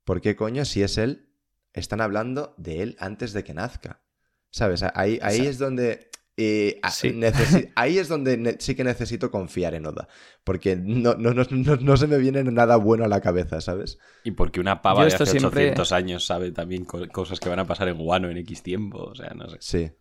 ¿Por 0.03 0.21
qué 0.21 0.35
coño 0.35 0.65
si 0.65 0.81
es 0.81 0.97
él? 0.97 1.29
Están 1.73 2.01
hablando 2.01 2.55
de 2.57 2.81
él 2.81 2.95
antes 2.99 3.33
de 3.33 3.43
que 3.43 3.53
nazca. 3.53 4.01
¿Sabes? 4.49 4.83
Ahí, 4.83 5.19
ahí 5.21 5.45
es 5.45 5.57
donde 5.57 6.09
y 6.37 6.75
ahí 7.75 7.97
es 7.97 8.09
donde 8.09 8.57
sí 8.59 8.75
que 8.75 8.83
necesito 8.83 9.31
confiar 9.31 9.73
en 9.73 9.85
Oda. 9.85 10.07
Porque 10.43 10.75
no, 10.75 11.15
no, 11.15 11.97
se 11.97 12.07
me 12.07 12.17
viene 12.17 12.43
nada 12.43 12.75
bueno 12.75 13.05
a 13.05 13.07
la 13.07 13.21
cabeza, 13.21 13.61
¿sabes? 13.61 13.97
Y 14.23 14.31
porque 14.31 14.59
una 14.59 14.81
pava 14.81 15.05
de 15.05 15.13
hace 15.13 15.23
800 15.23 15.91
años 15.91 16.25
sabe 16.25 16.51
también 16.51 16.85
cosas 16.85 17.39
que 17.39 17.49
van 17.49 17.59
a 17.59 17.65
pasar 17.65 17.87
en 17.87 17.97
Guano 17.97 18.29
en 18.29 18.37
X 18.37 18.63
tiempo. 18.63 18.99
O 18.99 19.15
sea, 19.15 19.33
no 19.33 19.49
sé. 19.49 19.57
Sí. 19.59 19.91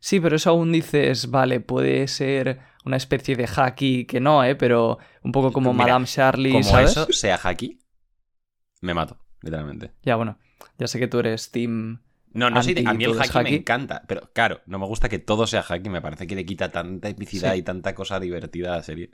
Sí, 0.00 0.20
pero 0.20 0.36
eso 0.36 0.50
aún 0.50 0.70
dices, 0.70 1.30
vale, 1.30 1.60
puede 1.60 2.06
ser 2.08 2.60
una 2.84 2.98
especie 2.98 3.36
de 3.36 3.48
haki 3.56 4.04
que 4.04 4.20
no, 4.20 4.44
¿eh? 4.44 4.54
Pero 4.54 4.98
un 5.22 5.32
poco 5.32 5.50
como 5.50 5.72
Madame 5.72 6.04
Charlie, 6.06 6.52
como 6.52 6.78
eso 6.78 7.06
sea 7.10 7.40
haki, 7.42 7.78
me 8.82 8.92
mato, 8.92 9.18
literalmente. 9.40 9.92
Ya, 10.02 10.16
bueno. 10.16 10.38
Ya 10.78 10.88
sé 10.88 10.98
que 10.98 11.08
tú 11.08 11.20
eres 11.20 11.50
team 11.50 12.02
no, 12.34 12.50
no 12.50 12.62
sé, 12.62 12.74
a 12.84 12.92
mí 12.94 13.04
el 13.04 13.18
haki, 13.18 13.38
me 13.42 13.54
encanta, 13.54 14.02
pero 14.08 14.30
claro, 14.32 14.60
no 14.66 14.78
me 14.78 14.86
gusta 14.86 15.08
que 15.08 15.18
todo 15.18 15.46
sea 15.46 15.64
haki, 15.66 15.88
me 15.88 16.02
parece 16.02 16.26
que 16.26 16.34
le 16.34 16.44
quita 16.44 16.70
tanta 16.70 17.08
epicidad 17.08 17.54
y 17.54 17.62
tanta 17.62 17.94
cosa 17.94 18.18
divertida 18.20 18.74
a 18.74 18.76
la 18.78 18.82
serie. 18.82 19.10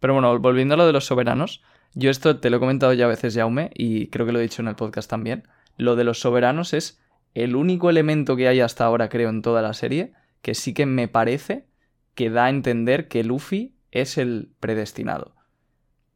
Pero 0.00 0.14
bueno, 0.14 0.38
volviendo 0.38 0.74
a 0.74 0.76
lo 0.76 0.86
de 0.86 0.92
los 0.92 1.06
soberanos, 1.06 1.62
yo 1.94 2.10
esto 2.10 2.40
te 2.40 2.50
lo 2.50 2.56
he 2.56 2.60
comentado 2.60 2.92
ya 2.92 3.06
a 3.06 3.08
veces, 3.08 3.34
Jaume, 3.34 3.70
y 3.74 4.08
creo 4.08 4.26
que 4.26 4.32
lo 4.32 4.40
he 4.40 4.42
dicho 4.42 4.62
en 4.62 4.68
el 4.68 4.76
podcast 4.76 5.08
también. 5.08 5.44
Lo 5.76 5.96
de 5.96 6.04
los 6.04 6.20
soberanos 6.20 6.74
es 6.74 7.00
el 7.34 7.54
único 7.54 7.88
elemento 7.88 8.36
que 8.36 8.48
hay 8.48 8.60
hasta 8.60 8.84
ahora, 8.84 9.08
creo, 9.08 9.30
en 9.30 9.42
toda 9.42 9.62
la 9.62 9.72
serie, 9.72 10.12
que 10.42 10.54
sí 10.54 10.74
que 10.74 10.86
me 10.86 11.08
parece 11.08 11.66
que 12.14 12.30
da 12.30 12.46
a 12.46 12.50
entender 12.50 13.08
que 13.08 13.24
Luffy 13.24 13.76
es 13.92 14.18
el 14.18 14.50
predestinado. 14.58 15.36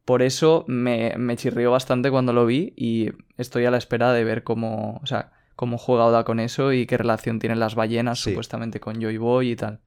Por 0.03 0.21
eso 0.21 0.65
me, 0.67 1.13
me 1.17 1.37
chirrió 1.37 1.71
bastante 1.71 2.11
cuando 2.11 2.33
lo 2.33 2.45
vi 2.45 2.73
y 2.75 3.11
estoy 3.37 3.65
a 3.65 3.71
la 3.71 3.77
espera 3.77 4.11
de 4.13 4.23
ver 4.23 4.43
cómo. 4.43 4.99
O 5.01 5.05
sea, 5.05 5.31
cómo 5.55 5.77
juega 5.77 6.05
Oda 6.05 6.23
con 6.23 6.39
eso 6.39 6.73
y 6.73 6.85
qué 6.87 6.97
relación 6.97 7.39
tienen 7.39 7.59
las 7.59 7.75
ballenas 7.75 8.19
Sí. 8.19 8.31
supuestamente 8.31 8.79
con 8.79 9.01
Joy 9.01 9.17
Boy 9.17 9.51
y 9.51 9.55
tal. 9.55 9.79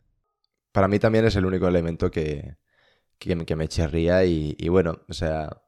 Para 0.72 0.88
mí 0.88 0.98
también 0.98 1.24
es 1.24 1.36
el 1.36 1.46
único 1.46 1.68
elemento 1.68 2.10
que, 2.10 2.56
que, 3.18 3.36
me- 3.36 3.46
que 3.46 3.56
me 3.56 3.68
chirría 3.68 4.24
y, 4.24 4.56
y 4.58 4.68
bueno, 4.70 5.00
o 5.08 5.14
sea, 5.14 5.62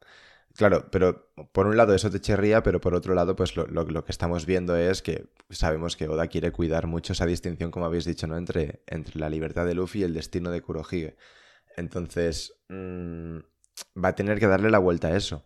claro, 0.57 0.91
pero 0.91 1.31
por 1.53 1.67
un 1.67 1.77
lado 1.77 1.95
eso 1.95 2.11
te 2.11 2.21
chirría, 2.21 2.63
pero 2.63 2.81
por 2.81 2.95
otro 2.95 3.15
lado, 3.15 3.37
pues 3.37 3.57
lo, 3.57 3.67
lo- 3.67 3.85
lo 3.85 4.05
que 4.05 4.13
estamos 4.13 4.47
viendo 4.47 4.77
es 4.77 5.03
que 5.03 5.29
sabemos 5.51 5.97
que 5.97 6.09
Oda 6.09 6.29
quiere 6.29 6.53
cuidar 6.53 6.87
mucho 6.87 7.13
esa 7.15 7.27
distinción, 7.27 7.71
como 7.73 7.87
habéis 7.87 8.05
dicho, 8.07 8.27
¿no? 8.27 8.37
Entre, 8.39 8.83
entre 8.87 9.21
la 9.21 9.31
libertad 9.31 9.67
de 9.67 9.75
Luffy 9.75 10.01
y 10.01 10.05
el 10.05 10.15
destino 10.15 10.51
de 10.51 10.63
Kurohige. 10.63 11.17
Entonces, 11.77 12.55
mm, 12.69 13.39
va 14.05 14.09
a 14.11 14.15
tener 14.15 14.39
que 14.41 14.47
darle 14.47 14.71
la 14.71 14.79
vuelta 14.79 15.09
a 15.09 15.17
eso. 15.17 15.45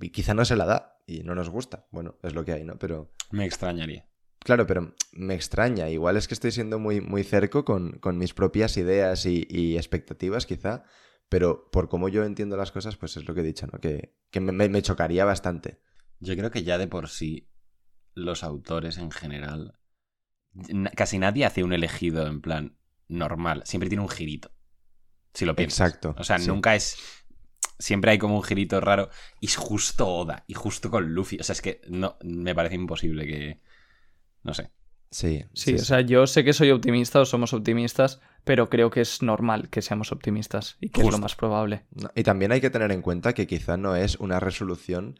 Y 0.00 0.10
quizá 0.10 0.34
no 0.34 0.44
se 0.44 0.56
la 0.56 0.66
da 0.66 0.89
y 1.10 1.22
no 1.24 1.34
nos 1.34 1.50
gusta. 1.50 1.86
Bueno, 1.90 2.16
es 2.22 2.34
lo 2.34 2.44
que 2.44 2.52
hay, 2.52 2.64
¿no? 2.64 2.78
Pero... 2.78 3.12
Me 3.30 3.44
extrañaría. 3.44 4.06
Claro, 4.38 4.66
pero 4.66 4.94
me 5.12 5.34
extraña. 5.34 5.90
Igual 5.90 6.16
es 6.16 6.26
que 6.28 6.34
estoy 6.34 6.52
siendo 6.52 6.78
muy, 6.78 7.00
muy 7.00 7.24
cerco 7.24 7.64
con, 7.64 7.98
con 7.98 8.16
mis 8.16 8.32
propias 8.32 8.76
ideas 8.76 9.26
y, 9.26 9.46
y 9.50 9.76
expectativas, 9.76 10.46
quizá. 10.46 10.84
Pero 11.28 11.70
por 11.70 11.88
cómo 11.88 12.08
yo 12.08 12.24
entiendo 12.24 12.56
las 12.56 12.72
cosas, 12.72 12.96
pues 12.96 13.16
es 13.16 13.26
lo 13.28 13.34
que 13.34 13.40
he 13.40 13.44
dicho, 13.44 13.66
¿no? 13.72 13.78
Que, 13.78 14.16
que 14.30 14.40
me, 14.40 14.82
chocaría 14.82 15.24
bastante. 15.24 15.80
Yo 16.18 16.36
creo 16.36 16.50
que 16.50 16.64
ya 16.64 16.76
de 16.76 16.88
por 16.88 17.08
sí 17.08 17.50
los 18.14 18.42
autores 18.42 18.98
en 18.98 19.10
general, 19.10 19.78
casi 20.96 21.18
nadie 21.18 21.44
hace 21.44 21.62
un 21.62 21.72
elegido 21.72 22.26
en 22.26 22.40
plan 22.40 22.76
normal. 23.06 23.62
Siempre 23.64 23.88
tiene 23.88 24.02
un 24.02 24.08
girito. 24.08 24.50
Si 25.32 25.44
lo 25.44 25.54
piensas. 25.54 25.88
Exacto, 25.88 26.16
O 26.18 26.24
sea, 26.24 26.38
sí. 26.38 26.48
nunca 26.48 26.74
es... 26.74 26.96
Siempre 27.80 28.12
hay 28.12 28.18
como 28.18 28.36
un 28.36 28.42
girito 28.42 28.80
raro. 28.80 29.10
Y 29.40 29.46
es 29.46 29.56
justo 29.56 30.06
Oda. 30.06 30.44
Y 30.46 30.54
justo 30.54 30.90
con 30.90 31.12
Luffy. 31.12 31.38
O 31.40 31.42
sea, 31.42 31.54
es 31.54 31.62
que 31.62 31.80
no, 31.88 32.16
me 32.22 32.54
parece 32.54 32.76
imposible 32.76 33.26
que... 33.26 33.60
No 34.44 34.54
sé. 34.54 34.70
Sí, 35.10 35.44
Sí, 35.54 35.74
o 35.74 35.78
sea, 35.78 36.02
yo 36.02 36.26
sé 36.28 36.44
que 36.44 36.52
soy 36.52 36.70
optimista 36.70 37.20
o 37.20 37.24
somos 37.24 37.52
optimistas, 37.52 38.20
pero 38.44 38.70
creo 38.70 38.90
que 38.90 39.00
es 39.00 39.22
normal 39.22 39.68
que 39.68 39.82
seamos 39.82 40.12
optimistas 40.12 40.76
y 40.80 40.90
que 40.90 41.00
es 41.00 41.10
lo 41.10 41.18
más 41.18 41.34
probable. 41.34 41.84
No, 41.90 42.10
Y 42.14 42.22
también 42.22 42.52
hay 42.52 42.60
que 42.60 42.70
tener 42.70 42.92
en 42.92 43.02
cuenta 43.02 43.32
que 43.32 43.48
quizá 43.48 43.76
no 43.76 43.96
es 43.96 44.16
una 44.16 44.38
resolución 44.38 45.18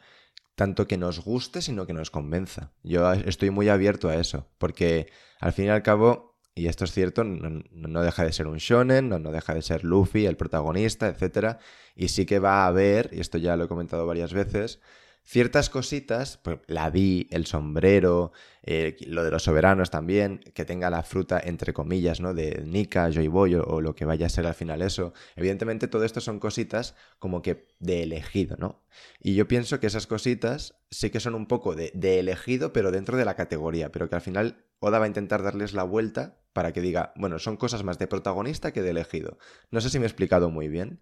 tanto 0.54 0.86
que 0.86 0.98
nos 0.98 1.20
guste, 1.20 1.62
sino 1.62 1.86
que 1.86 1.94
nos 1.94 2.10
convenza. 2.10 2.72
Yo 2.82 3.10
estoy 3.12 3.50
muy 3.50 3.68
abierto 3.68 4.10
a 4.10 4.16
eso, 4.16 4.48
porque 4.58 5.10
al 5.40 5.52
fin 5.52 5.64
y 5.64 5.68
al 5.70 5.82
cabo, 5.82 6.29
y 6.54 6.66
esto 6.66 6.84
es 6.84 6.92
cierto, 6.92 7.24
no, 7.24 8.02
deja 8.02 8.24
de 8.24 8.32
ser 8.32 8.46
un 8.46 8.58
shonen, 8.58 9.08
no, 9.08 9.18
no 9.18 9.32
deja 9.32 9.54
de 9.54 9.62
ser 9.62 9.84
Luffy, 9.84 10.26
el 10.26 10.36
protagonista, 10.36 11.08
etc. 11.08 11.58
Y 11.96 12.08
sí 12.08 12.26
que 12.26 12.38
va 12.38 12.64
a 12.64 12.66
haber, 12.66 13.10
y 13.12 13.20
esto 13.20 13.38
ya 13.38 13.56
lo 13.56 13.64
he 13.64 13.68
comentado 13.68 14.06
varias 14.06 14.32
veces, 14.32 14.80
ciertas 15.24 15.70
cositas, 15.70 16.38
pues 16.38 16.58
la 16.66 16.90
di, 16.90 17.28
el 17.30 17.46
sombrero, 17.46 18.32
eh, 18.62 18.96
lo 19.06 19.22
de 19.22 19.30
los 19.30 19.44
soberanos 19.44 19.90
también, 19.90 20.40
que 20.54 20.64
tenga 20.64 20.90
la 20.90 21.02
fruta 21.02 21.40
entre 21.42 21.72
comillas, 21.72 22.20
¿no? 22.20 22.34
De 22.34 22.62
Nika, 22.66 23.10
Joy 23.10 23.28
Boy 23.28 23.54
o, 23.54 23.64
o 23.64 23.80
lo 23.80 23.94
que 23.94 24.04
vaya 24.04 24.26
a 24.26 24.30
ser 24.30 24.46
al 24.46 24.54
final 24.54 24.82
eso. 24.82 25.12
Evidentemente 25.36 25.88
todo 25.88 26.04
esto 26.04 26.20
son 26.20 26.40
cositas 26.40 26.94
como 27.18 27.42
que 27.42 27.68
de 27.78 28.02
elegido, 28.02 28.56
¿no? 28.58 28.82
Y 29.20 29.34
yo 29.34 29.46
pienso 29.46 29.78
que 29.78 29.86
esas 29.86 30.06
cositas 30.06 30.74
sí 30.90 31.10
que 31.10 31.20
son 31.20 31.34
un 31.34 31.46
poco 31.46 31.74
de, 31.74 31.92
de 31.94 32.18
elegido, 32.18 32.72
pero 32.72 32.90
dentro 32.90 33.16
de 33.16 33.24
la 33.24 33.36
categoría, 33.36 33.92
pero 33.92 34.08
que 34.08 34.16
al 34.16 34.22
final 34.22 34.64
Oda 34.80 34.98
va 34.98 35.04
a 35.04 35.08
intentar 35.08 35.42
darles 35.42 35.72
la 35.72 35.82
vuelta 35.84 36.38
para 36.52 36.72
que 36.72 36.80
diga, 36.80 37.12
bueno, 37.16 37.38
son 37.38 37.56
cosas 37.56 37.84
más 37.84 37.98
de 37.98 38.06
protagonista 38.08 38.72
que 38.72 38.82
de 38.82 38.90
elegido. 38.90 39.38
No 39.70 39.80
sé 39.80 39.90
si 39.90 39.98
me 39.98 40.06
he 40.06 40.08
explicado 40.08 40.50
muy 40.50 40.68
bien, 40.68 41.00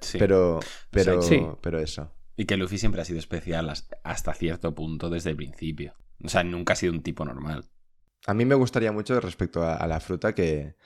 Sí. 0.00 0.18
pero, 0.18 0.60
pero, 0.90 1.20
Sí. 1.22 1.44
pero 1.60 1.80
eso. 1.80 2.14
Y 2.36 2.44
que 2.44 2.56
Luffy 2.56 2.78
siempre 2.78 3.00
ha 3.02 3.04
sido 3.04 3.18
especial 3.18 3.68
has- 3.70 3.88
hasta 4.04 4.32
cierto 4.34 4.74
punto 4.74 5.10
desde 5.10 5.30
el 5.30 5.36
principio. 5.36 5.94
O 6.22 6.28
sea, 6.28 6.44
nunca 6.44 6.74
ha 6.74 6.76
sido 6.76 6.92
un 6.92 7.02
tipo 7.02 7.24
normal. 7.24 7.64
A 8.26 8.34
mí 8.34 8.44
me 8.44 8.54
gustaría 8.54 8.92
mucho 8.92 9.18
respecto 9.20 9.62
a, 9.62 9.74
a 9.76 9.86
la 9.88 9.98
fruta 10.00 10.34
que, 10.34 10.76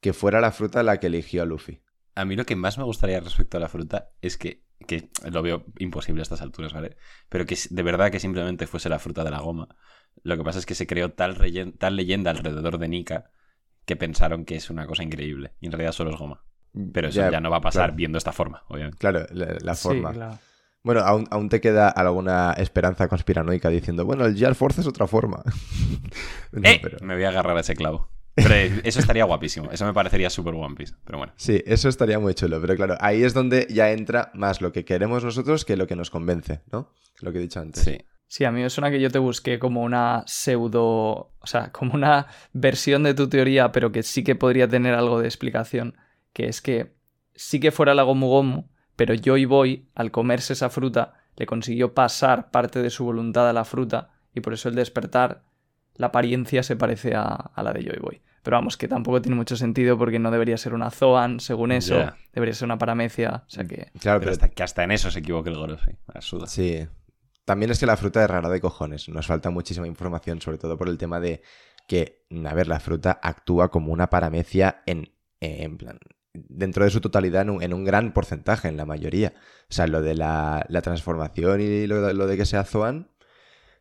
que 0.00 0.12
fuera 0.12 0.40
la 0.40 0.52
fruta 0.52 0.82
la 0.82 0.98
que 1.00 1.08
eligió 1.08 1.42
a 1.42 1.46
Luffy. 1.46 1.82
A 2.14 2.24
mí 2.24 2.36
lo 2.36 2.46
que 2.46 2.56
más 2.56 2.78
me 2.78 2.84
gustaría 2.84 3.20
respecto 3.20 3.56
a 3.56 3.60
la 3.60 3.68
fruta 3.68 4.10
es 4.22 4.38
que, 4.38 4.62
que 4.86 5.10
lo 5.30 5.42
veo 5.42 5.64
imposible 5.78 6.20
a 6.20 6.24
estas 6.24 6.40
alturas, 6.40 6.72
¿vale? 6.72 6.96
Pero 7.28 7.44
que 7.46 7.58
de 7.68 7.82
verdad 7.82 8.10
que 8.10 8.20
simplemente 8.20 8.66
fuese 8.66 8.88
la 8.88 8.98
fruta 9.00 9.24
de 9.24 9.30
la 9.30 9.40
goma. 9.40 9.76
Lo 10.22 10.36
que 10.36 10.44
pasa 10.44 10.58
es 10.58 10.66
que 10.66 10.74
se 10.74 10.86
creó 10.86 11.12
tal, 11.12 11.36
leyenda 11.38 12.30
alrededor 12.30 12.78
de 12.78 12.88
Nika 12.88 13.30
que 13.84 13.96
pensaron 13.96 14.44
que 14.44 14.56
es 14.56 14.70
una 14.70 14.86
cosa 14.86 15.02
increíble. 15.02 15.52
Y 15.60 15.66
en 15.66 15.72
realidad 15.72 15.92
solo 15.92 16.10
es 16.10 16.16
goma. 16.16 16.44
Pero 16.92 17.08
eso 17.08 17.30
ya, 17.30 17.40
no 17.40 17.50
va 17.50 17.58
a 17.58 17.60
pasar 17.60 17.82
claro. 17.88 17.96
viendo 17.96 18.18
esta 18.18 18.32
forma, 18.32 18.64
obviamente. 18.68 18.98
Claro, 18.98 19.26
la, 19.30 19.56
la 19.60 19.74
forma. 19.74 20.10
Sí, 20.10 20.16
claro. 20.16 20.38
Bueno, 20.82 21.00
aún, 21.00 21.26
aún 21.30 21.48
te 21.48 21.60
queda 21.60 21.88
alguna 21.88 22.52
esperanza 22.58 23.08
conspiranoica 23.08 23.68
diciendo, 23.70 24.04
bueno, 24.04 24.26
el 24.26 24.38
Jar 24.38 24.54
Force 24.54 24.80
es 24.80 24.86
otra 24.86 25.06
forma. 25.06 25.42
No, 26.52 26.68
¡Eh! 26.68 26.78
pero- 26.80 26.98
Me 27.04 27.14
voy 27.14 27.24
a 27.24 27.30
agarrar 27.30 27.56
a 27.56 27.60
ese 27.60 27.74
clavo. 27.74 28.08
Pero 28.36 28.54
eso 28.84 29.00
estaría 29.00 29.24
guapísimo. 29.24 29.70
Eso 29.70 29.84
me 29.86 29.92
parecería 29.92 30.28
súper 30.30 30.54
One 30.54 30.74
Piece. 30.76 30.94
Pero 31.04 31.18
bueno. 31.18 31.32
Sí, 31.36 31.62
eso 31.66 31.88
estaría 31.88 32.18
muy 32.18 32.34
chulo, 32.34 32.60
pero 32.60 32.76
claro, 32.76 32.96
ahí 33.00 33.22
es 33.22 33.32
donde 33.34 33.66
ya 33.70 33.90
entra 33.92 34.30
más 34.34 34.60
lo 34.60 34.72
que 34.72 34.84
queremos 34.84 35.24
nosotros 35.24 35.64
que 35.64 35.76
lo 35.76 35.86
que 35.86 35.96
nos 35.96 36.10
convence, 36.10 36.62
¿no? 36.70 36.92
Lo 37.20 37.32
que 37.32 37.38
he 37.38 37.40
dicho 37.42 37.60
antes. 37.60 37.82
Sí. 37.82 37.98
Sí, 38.26 38.44
a 38.44 38.50
mí 38.50 38.62
me 38.62 38.70
suena 38.70 38.90
que 38.90 39.00
yo 39.00 39.10
te 39.10 39.18
busqué 39.18 39.58
como 39.58 39.82
una 39.82 40.24
pseudo, 40.26 41.32
o 41.38 41.46
sea, 41.46 41.70
como 41.72 41.94
una 41.94 42.26
versión 42.52 43.02
de 43.02 43.14
tu 43.14 43.28
teoría, 43.28 43.70
pero 43.70 43.92
que 43.92 44.02
sí 44.02 44.24
que 44.24 44.34
podría 44.34 44.66
tener 44.68 44.94
algo 44.94 45.20
de 45.20 45.26
explicación, 45.26 45.96
que 46.32 46.46
es 46.48 46.60
que 46.60 46.94
sí 47.34 47.60
que 47.60 47.70
fuera 47.70 47.94
la 47.94 48.02
Gomu 48.02 48.28
Gomu, 48.28 48.68
pero 48.96 49.14
Joy 49.14 49.44
Boy, 49.44 49.88
al 49.94 50.10
comerse 50.10 50.54
esa 50.54 50.70
fruta, 50.70 51.14
le 51.36 51.46
consiguió 51.46 51.94
pasar 51.94 52.50
parte 52.50 52.82
de 52.82 52.90
su 52.90 53.04
voluntad 53.04 53.48
a 53.48 53.52
la 53.52 53.64
fruta, 53.64 54.10
y 54.34 54.40
por 54.40 54.52
eso 54.52 54.68
el 54.68 54.74
despertar, 54.74 55.44
la 55.94 56.06
apariencia 56.08 56.62
se 56.62 56.76
parece 56.76 57.14
a, 57.14 57.24
a 57.24 57.62
la 57.62 57.72
de 57.72 57.84
Joy 57.84 57.98
Boy. 58.00 58.22
Pero 58.42 58.58
vamos, 58.58 58.76
que 58.76 58.88
tampoco 58.88 59.22
tiene 59.22 59.36
mucho 59.36 59.56
sentido 59.56 59.96
porque 59.96 60.18
no 60.18 60.30
debería 60.30 60.58
ser 60.58 60.74
una 60.74 60.90
Zoan, 60.90 61.40
según 61.40 61.72
eso, 61.72 62.12
debería 62.32 62.54
ser 62.54 62.66
una 62.66 62.78
paramecia, 62.78 63.44
o 63.46 63.50
sea 63.50 63.64
que... 63.64 63.90
Claro, 64.00 64.18
Pero 64.18 64.20
pero 64.20 64.32
hasta, 64.32 64.48
que 64.50 64.62
hasta 64.62 64.84
en 64.84 64.90
eso 64.90 65.10
se 65.10 65.20
equivoque 65.20 65.48
el 65.48 65.56
Goro, 65.56 65.78
sí. 65.78 65.92
Suda. 66.20 66.46
Sí. 66.46 66.86
También 67.44 67.70
es 67.70 67.78
que 67.78 67.86
la 67.86 67.96
fruta 67.96 68.24
es 68.24 68.30
rara 68.30 68.48
de 68.48 68.60
cojones. 68.60 69.08
Nos 69.08 69.26
falta 69.26 69.50
muchísima 69.50 69.86
información, 69.86 70.40
sobre 70.40 70.58
todo 70.58 70.78
por 70.78 70.88
el 70.88 70.98
tema 70.98 71.20
de 71.20 71.42
que, 71.86 72.24
a 72.46 72.54
ver, 72.54 72.68
la 72.68 72.80
fruta 72.80 73.18
actúa 73.22 73.70
como 73.70 73.92
una 73.92 74.08
paramecia 74.08 74.82
en, 74.86 75.12
en 75.40 75.76
plan, 75.76 75.98
dentro 76.32 76.84
de 76.84 76.90
su 76.90 77.00
totalidad 77.02 77.42
en 77.42 77.50
un, 77.50 77.62
en 77.62 77.74
un 77.74 77.84
gran 77.84 78.12
porcentaje, 78.14 78.68
en 78.68 78.76
la 78.78 78.86
mayoría. 78.86 79.34
O 79.68 79.72
sea, 79.74 79.86
lo 79.86 80.00
de 80.00 80.14
la, 80.14 80.64
la 80.68 80.80
transformación 80.82 81.60
y 81.60 81.86
lo, 81.86 82.00
de- 82.02 82.14
lo 82.14 82.26
de 82.26 82.36
que 82.38 82.46
sea 82.46 82.64
Zoan. 82.64 83.10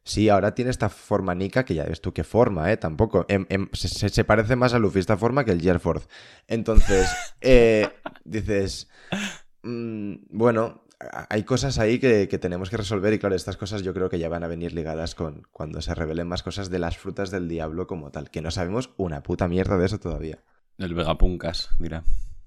Sí, 0.05 0.27
ahora 0.27 0.53
tiene 0.53 0.69
esta 0.69 0.89
forma 0.89 1.33
Nika, 1.33 1.63
que 1.63 1.75
ya 1.75 1.85
ves 1.85 2.01
tú 2.01 2.11
qué 2.13 2.25
forma, 2.25 2.69
¿eh? 2.71 2.75
Tampoco. 2.75 3.25
Em- 3.29 3.45
em- 3.49 3.69
se, 3.73 4.25
parece 4.25 4.57
más 4.57 4.73
a 4.73 4.79
Luffy 4.79 4.99
esta 4.99 5.15
forma 5.15 5.45
que 5.45 5.51
el 5.51 5.61
Gerforth. 5.61 6.09
Entonces, 6.47 7.09
eh, 7.41 7.87
dices, 8.25 8.89
mm, 9.63 10.15
bueno, 10.29 10.82
hay 11.29 11.43
cosas 11.43 11.79
ahí 11.79 11.99
que, 11.99 12.27
que 12.27 12.37
tenemos 12.37 12.69
que 12.69 12.77
resolver 12.77 13.13
y 13.13 13.19
claro, 13.19 13.35
estas 13.35 13.57
cosas 13.57 13.81
yo 13.83 13.93
creo 13.93 14.09
que 14.09 14.19
ya 14.19 14.29
van 14.29 14.43
a 14.43 14.47
venir 14.47 14.73
ligadas 14.73 15.15
con 15.15 15.47
cuando 15.51 15.81
se 15.81 15.93
revelen 15.95 16.27
más 16.27 16.43
cosas 16.43 16.69
de 16.69 16.79
las 16.79 16.97
frutas 16.97 17.31
del 17.31 17.47
diablo 17.47 17.87
como 17.87 18.11
tal, 18.11 18.29
que 18.29 18.41
no 18.41 18.51
sabemos 18.51 18.91
una 18.97 19.23
puta 19.23 19.47
mierda 19.47 19.77
de 19.77 19.85
eso 19.85 19.99
todavía. 19.99 20.39
El 20.77 20.93
Vegapunkas, 20.93 21.69
dirá. 21.79 22.03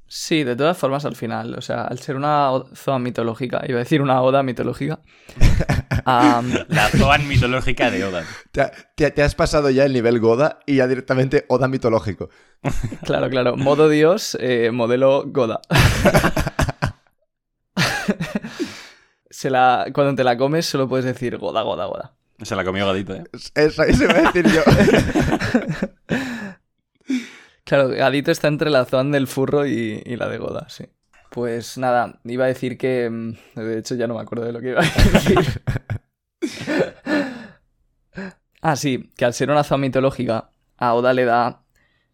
Sí, 0.09 0.45
de 0.45 0.55
todas 0.55 0.79
formas, 0.79 1.05
al 1.05 1.17
final, 1.17 1.55
o 1.59 1.61
sea, 1.61 1.83
al 1.83 1.99
ser 1.99 2.15
una 2.15 2.49
zoa 2.77 3.01
mitológica, 3.01 3.63
iba 3.67 3.79
a 3.79 3.83
decir 3.83 4.01
una 4.03 4.23
oda 4.23 4.45
mitológica, 4.45 5.01
La 6.07 6.89
Zoan 6.97 7.27
mitológica 7.27 7.91
de 7.91 8.05
Oda. 8.05 8.25
Te, 8.53 8.71
te- 8.95 9.11
te 9.11 9.23
has 9.25 9.35
pasado 9.35 9.69
ya 9.71 9.85
el 9.85 9.93
nivel 9.93 10.21
Goda 10.21 10.61
y 10.65 10.77
ya 10.77 10.87
directamente 10.87 11.45
Oda 11.49 11.67
mitológico. 11.67 12.31
claro, 13.05 13.29
claro, 13.31 13.57
modo 13.57 13.89
dios, 13.89 14.37
eh, 14.41 14.71
modelo 14.73 15.25
Goda. 15.27 15.61
Se 19.31 19.51
la, 19.51 19.87
cuando 19.93 20.15
te 20.15 20.25
la 20.25 20.37
comes 20.37 20.67
solo 20.67 20.89
puedes 20.89 21.05
decir 21.05 21.37
Goda, 21.39 21.63
Goda, 21.63 21.87
Goda. 21.87 22.15
Se 22.43 22.55
la 22.55 22.65
comió 22.65 22.87
Gadito, 22.87 23.15
¿eh? 23.15 23.25
Eso, 23.55 23.83
eso 23.83 24.05
iba 24.05 24.15
a 24.15 24.23
decir 24.33 24.47
yo. 24.51 24.63
Claro, 27.65 27.89
Gadito 27.89 28.31
está 28.31 28.47
entre 28.47 28.71
la 28.71 28.85
Zoan 28.85 29.11
del 29.11 29.27
furro 29.27 29.67
y, 29.67 30.01
y 30.07 30.15
la 30.17 30.29
de 30.29 30.39
Goda, 30.39 30.69
sí. 30.69 30.85
Pues 31.31 31.77
nada, 31.79 32.21
iba 32.25 32.45
a 32.45 32.49
decir 32.49 32.79
que... 32.79 33.11
mm, 33.11 33.33
De 33.57 33.79
hecho, 33.79 33.97
ya 33.97 34.07
no 34.07 34.15
me 34.15 34.21
acuerdo 34.21 34.45
de 34.45 34.53
lo 34.53 34.61
que 34.61 34.69
iba 34.71 34.81
a 34.81 34.85
decir. 34.85 35.63
ah, 38.63 38.77
sí, 38.77 39.11
que 39.17 39.25
al 39.25 39.35
ser 39.35 39.51
una 39.51 39.65
Zoan 39.65 39.81
mitológica, 39.81 40.51
a 40.77 40.95
Oda 40.95 41.13
le 41.13 41.25
da 41.25 41.65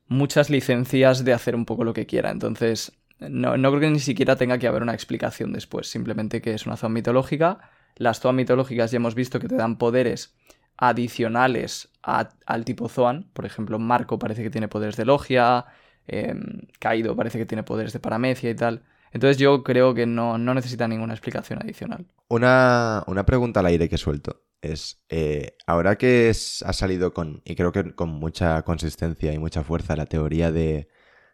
muchas 0.07 0.49
licencias 0.51 1.25
de 1.25 1.33
hacer 1.35 1.55
un 1.55 1.67
poco 1.67 1.85
lo 1.85 1.93
que 1.93 2.07
quiera. 2.07 2.31
Entonces, 2.31 2.93
no, 3.31 3.57
no 3.57 3.71
creo 3.71 3.81
que 3.81 3.91
ni 3.91 4.01
siquiera 4.01 4.37
tenga 4.37 4.59
que 4.59 4.67
haber 4.67 4.83
una 4.83 4.95
explicación 4.95 5.53
después. 5.53 5.89
Simplemente 5.89 6.41
que 6.41 6.55
es 6.55 6.67
una 6.67 6.77
Zoan 6.77 6.93
mitológica. 6.93 7.71
Las 7.97 8.21
Zoan 8.21 8.37
mitológicas 8.37 8.91
ya 8.91 8.97
hemos 8.97 9.15
visto 9.15 9.41
que 9.41 9.49
te 9.49 9.57
dan 9.57 9.79
poderes 9.79 10.35
adicionales 10.77 11.91
al 12.03 12.65
tipo 12.65 12.89
Zoan. 12.89 13.31
Por 13.33 13.47
ejemplo, 13.47 13.79
Marco 13.79 14.19
parece 14.19 14.43
que 14.43 14.51
tiene 14.51 14.69
poderes 14.69 14.97
de 14.97 15.05
logia, 15.05 15.67
eh, 16.09 16.35
Kaido 16.79 17.15
parece 17.15 17.39
que 17.39 17.47
tiene 17.47 17.63
poderes 17.63 17.93
de 17.93 18.01
paramecia 18.01 18.51
y 18.51 18.55
tal. 18.55 18.83
Entonces 19.13 19.37
yo 19.37 19.63
creo 19.63 19.95
que 19.95 20.07
no, 20.07 20.39
no 20.39 20.55
necesita 20.55 20.89
ninguna 20.89 21.13
explicación 21.13 21.61
adicional. 21.63 22.07
Una, 22.29 23.05
una 23.07 23.27
pregunta 23.27 23.61
al 23.61 23.67
aire 23.67 23.89
que 23.89 23.99
suelto. 23.99 24.43
es, 24.63 25.03
eh, 25.11 25.57
ahora 25.67 25.97
que 25.97 26.31
ha 26.31 26.73
salido 26.73 27.13
con, 27.13 27.43
y 27.45 27.55
creo 27.55 27.73
que 27.73 27.95
con 27.95 28.09
mucha 28.09 28.63
consistencia 28.63 29.33
y 29.33 29.39
mucha 29.39 29.63
fuerza, 29.63 29.97
la 29.97 30.07
teoría 30.07 30.51
de, 30.51 30.89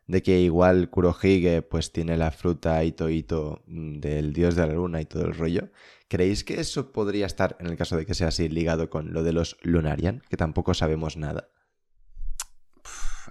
de 0.09 0.23
que 0.23 0.40
igual 0.40 0.90
Kurohige 0.90 1.62
pues 1.62 1.92
tiene 1.92 2.16
la 2.16 2.33
fruta 2.33 2.83
Ito 2.83 3.09
Ito 3.09 3.62
mm, 3.66 4.01
del 4.01 4.33
dios 4.33 4.57
de 4.57 4.66
la 4.66 4.73
luna 4.73 5.01
y 5.01 5.05
todo 5.05 5.25
el 5.27 5.35
rollo, 5.35 5.71
¿creéis 6.09 6.42
que 6.42 6.59
eso 6.61 6.90
podría 6.90 7.27
estar, 7.27 7.57
en 7.61 7.66
el 7.68 7.77
caso 7.77 7.97
de 7.97 8.05
que 8.07 8.14
sea 8.14 8.29
así, 8.29 8.49
ligado 8.49 8.90
con 8.90 9.12
lo 9.12 9.23
de 9.23 9.33
los 9.33 9.57
Lunarian, 9.62 10.23
que 10.29 10.37
tampoco 10.37 10.75
sabemos 10.75 11.16
nada? 11.16 11.51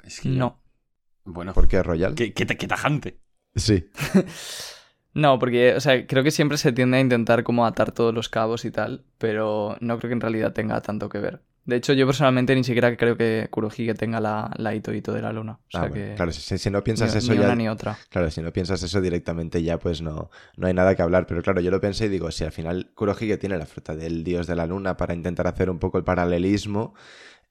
Es 0.04 0.22
que 0.22 0.30
No. 0.30 0.62
Bueno, 1.26 1.54
¿Por 1.54 1.68
qué 1.68 1.84
Royal? 1.84 2.16
qué, 2.16 2.34
qué- 2.34 2.46
qué 2.46 2.68
tajante. 2.68 3.20
Sí, 3.56 3.90
No, 5.14 5.40
porque, 5.40 5.74
o 5.74 5.80
sea, 5.80 6.06
creo 6.06 6.24
que 6.24 6.30
siempre 6.30 6.60
se 6.60 6.72
tiende 6.72 6.98
a 6.98 7.00
intentar 7.00 7.44
como 7.44 7.66
atar 7.66 7.92
todos 7.92 8.14
los 8.14 8.30
cabos 8.30 8.66
y 8.66 8.72
tal, 8.72 9.04
pero 9.18 9.76
no 9.80 9.98
creo 9.98 10.10
que 10.10 10.14
en 10.14 10.22
realidad 10.22 10.54
tenga 10.54 10.80
tanto 10.82 11.10
que 11.10 11.18
ver. 11.18 11.42
De 11.68 11.76
hecho, 11.76 11.92
yo 11.92 12.06
personalmente 12.08 12.56
ni 12.56 12.64
siquiera 12.64 12.96
creo 12.96 13.18
que 13.18 13.50
Kurohige 13.52 13.94
tenga 13.94 14.22
la, 14.22 14.50
la 14.56 14.74
Ito 14.74 14.94
Ito 14.94 15.12
de 15.12 15.22
la 15.22 15.34
luna. 15.34 15.60
O 15.68 15.70
sea 15.70 15.82
Ah, 15.82 15.88
bueno, 15.90 16.06
que 16.10 16.16
claro, 16.16 16.32
si, 16.32 16.58
si 16.58 16.70
no 16.72 16.82
piensas 16.82 17.14
ni, 17.14 17.18
eso 17.20 17.34
ni 17.34 17.40
ya... 17.40 17.44
una 17.44 17.56
ni 17.56 17.68
otra. 17.68 17.98
Claro, 18.10 18.32
si 18.32 18.42
no 18.42 18.54
piensas 18.54 18.82
eso 18.82 19.02
directamente 19.02 19.62
ya 19.62 19.78
pues 19.78 20.02
no, 20.02 20.32
no 20.56 20.68
hay 20.68 20.74
nada 20.74 20.96
que 20.96 21.02
hablar. 21.02 21.28
Pero 21.28 21.42
claro, 21.42 21.60
yo 21.60 21.70
lo 21.70 21.82
pensé 21.82 22.06
y 22.06 22.10
digo, 22.10 22.32
si 22.32 22.46
al 22.46 22.54
final 22.54 22.92
Kurohige 22.96 23.36
tiene 23.38 23.58
la 23.58 23.66
fruta 23.66 23.98
del 23.98 24.24
dios 24.24 24.48
de 24.48 24.56
la 24.56 24.66
luna 24.66 24.96
para 24.96 25.14
intentar 25.14 25.46
hacer 25.46 25.70
un 25.70 25.78
poco 25.78 25.98
el 25.98 26.06
paralelismo, 26.06 26.96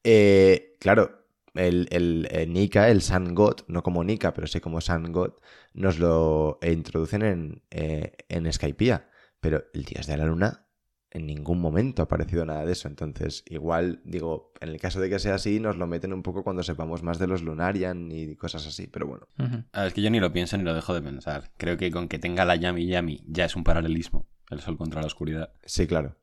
eh, 0.02 0.76
claro, 0.80 1.26
el, 1.54 1.86
el, 1.90 2.26
eh, 2.30 2.46
Nika, 2.46 2.88
el 2.88 3.02
Sun 3.02 3.34
God, 3.34 3.60
no 3.68 3.82
como 3.82 4.02
Nika, 4.02 4.32
pero 4.32 4.46
sí 4.46 4.60
como 4.60 4.80
Sun 4.80 5.12
God, 5.12 5.32
nos 5.74 5.98
lo 5.98 6.58
introducen 6.62 7.22
en, 7.22 7.62
eh, 7.70 8.12
en 8.30 8.50
Skypiea. 8.50 9.10
Pero 9.40 9.64
el 9.74 9.84
dios 9.84 10.06
de 10.06 10.16
la 10.16 10.24
luna 10.24 10.65
en 11.10 11.26
ningún 11.26 11.60
momento 11.60 12.02
ha 12.02 12.04
aparecido 12.04 12.44
nada 12.44 12.64
de 12.64 12.72
eso. 12.72 12.88
Entonces, 12.88 13.44
igual, 13.46 14.00
digo, 14.04 14.52
en 14.60 14.70
el 14.70 14.80
caso 14.80 15.00
de 15.00 15.08
que 15.08 15.18
sea 15.18 15.36
así, 15.36 15.60
nos 15.60 15.76
lo 15.76 15.86
meten 15.86 16.12
un 16.12 16.22
poco 16.22 16.42
cuando 16.42 16.62
sepamos 16.62 17.02
más 17.02 17.18
de 17.18 17.26
los 17.26 17.42
Lunarian 17.42 18.10
y 18.10 18.36
cosas 18.36 18.66
así. 18.66 18.86
Pero 18.86 19.06
bueno. 19.06 19.28
Ah, 19.72 19.86
es 19.86 19.94
que 19.94 20.02
yo 20.02 20.10
ni 20.10 20.20
lo 20.20 20.32
pienso 20.32 20.56
ni 20.56 20.64
lo 20.64 20.74
dejo 20.74 20.94
de 20.94 21.02
pensar. 21.02 21.50
Creo 21.56 21.76
que 21.76 21.90
con 21.90 22.08
que 22.08 22.18
tenga 22.18 22.44
la 22.44 22.56
Yami 22.56 22.86
Yami 22.86 23.24
ya 23.26 23.44
es 23.44 23.56
un 23.56 23.64
paralelismo. 23.64 24.28
El 24.50 24.60
sol 24.60 24.76
contra 24.76 25.00
la 25.00 25.06
oscuridad. 25.06 25.52
Sí, 25.64 25.86
claro. 25.86 26.16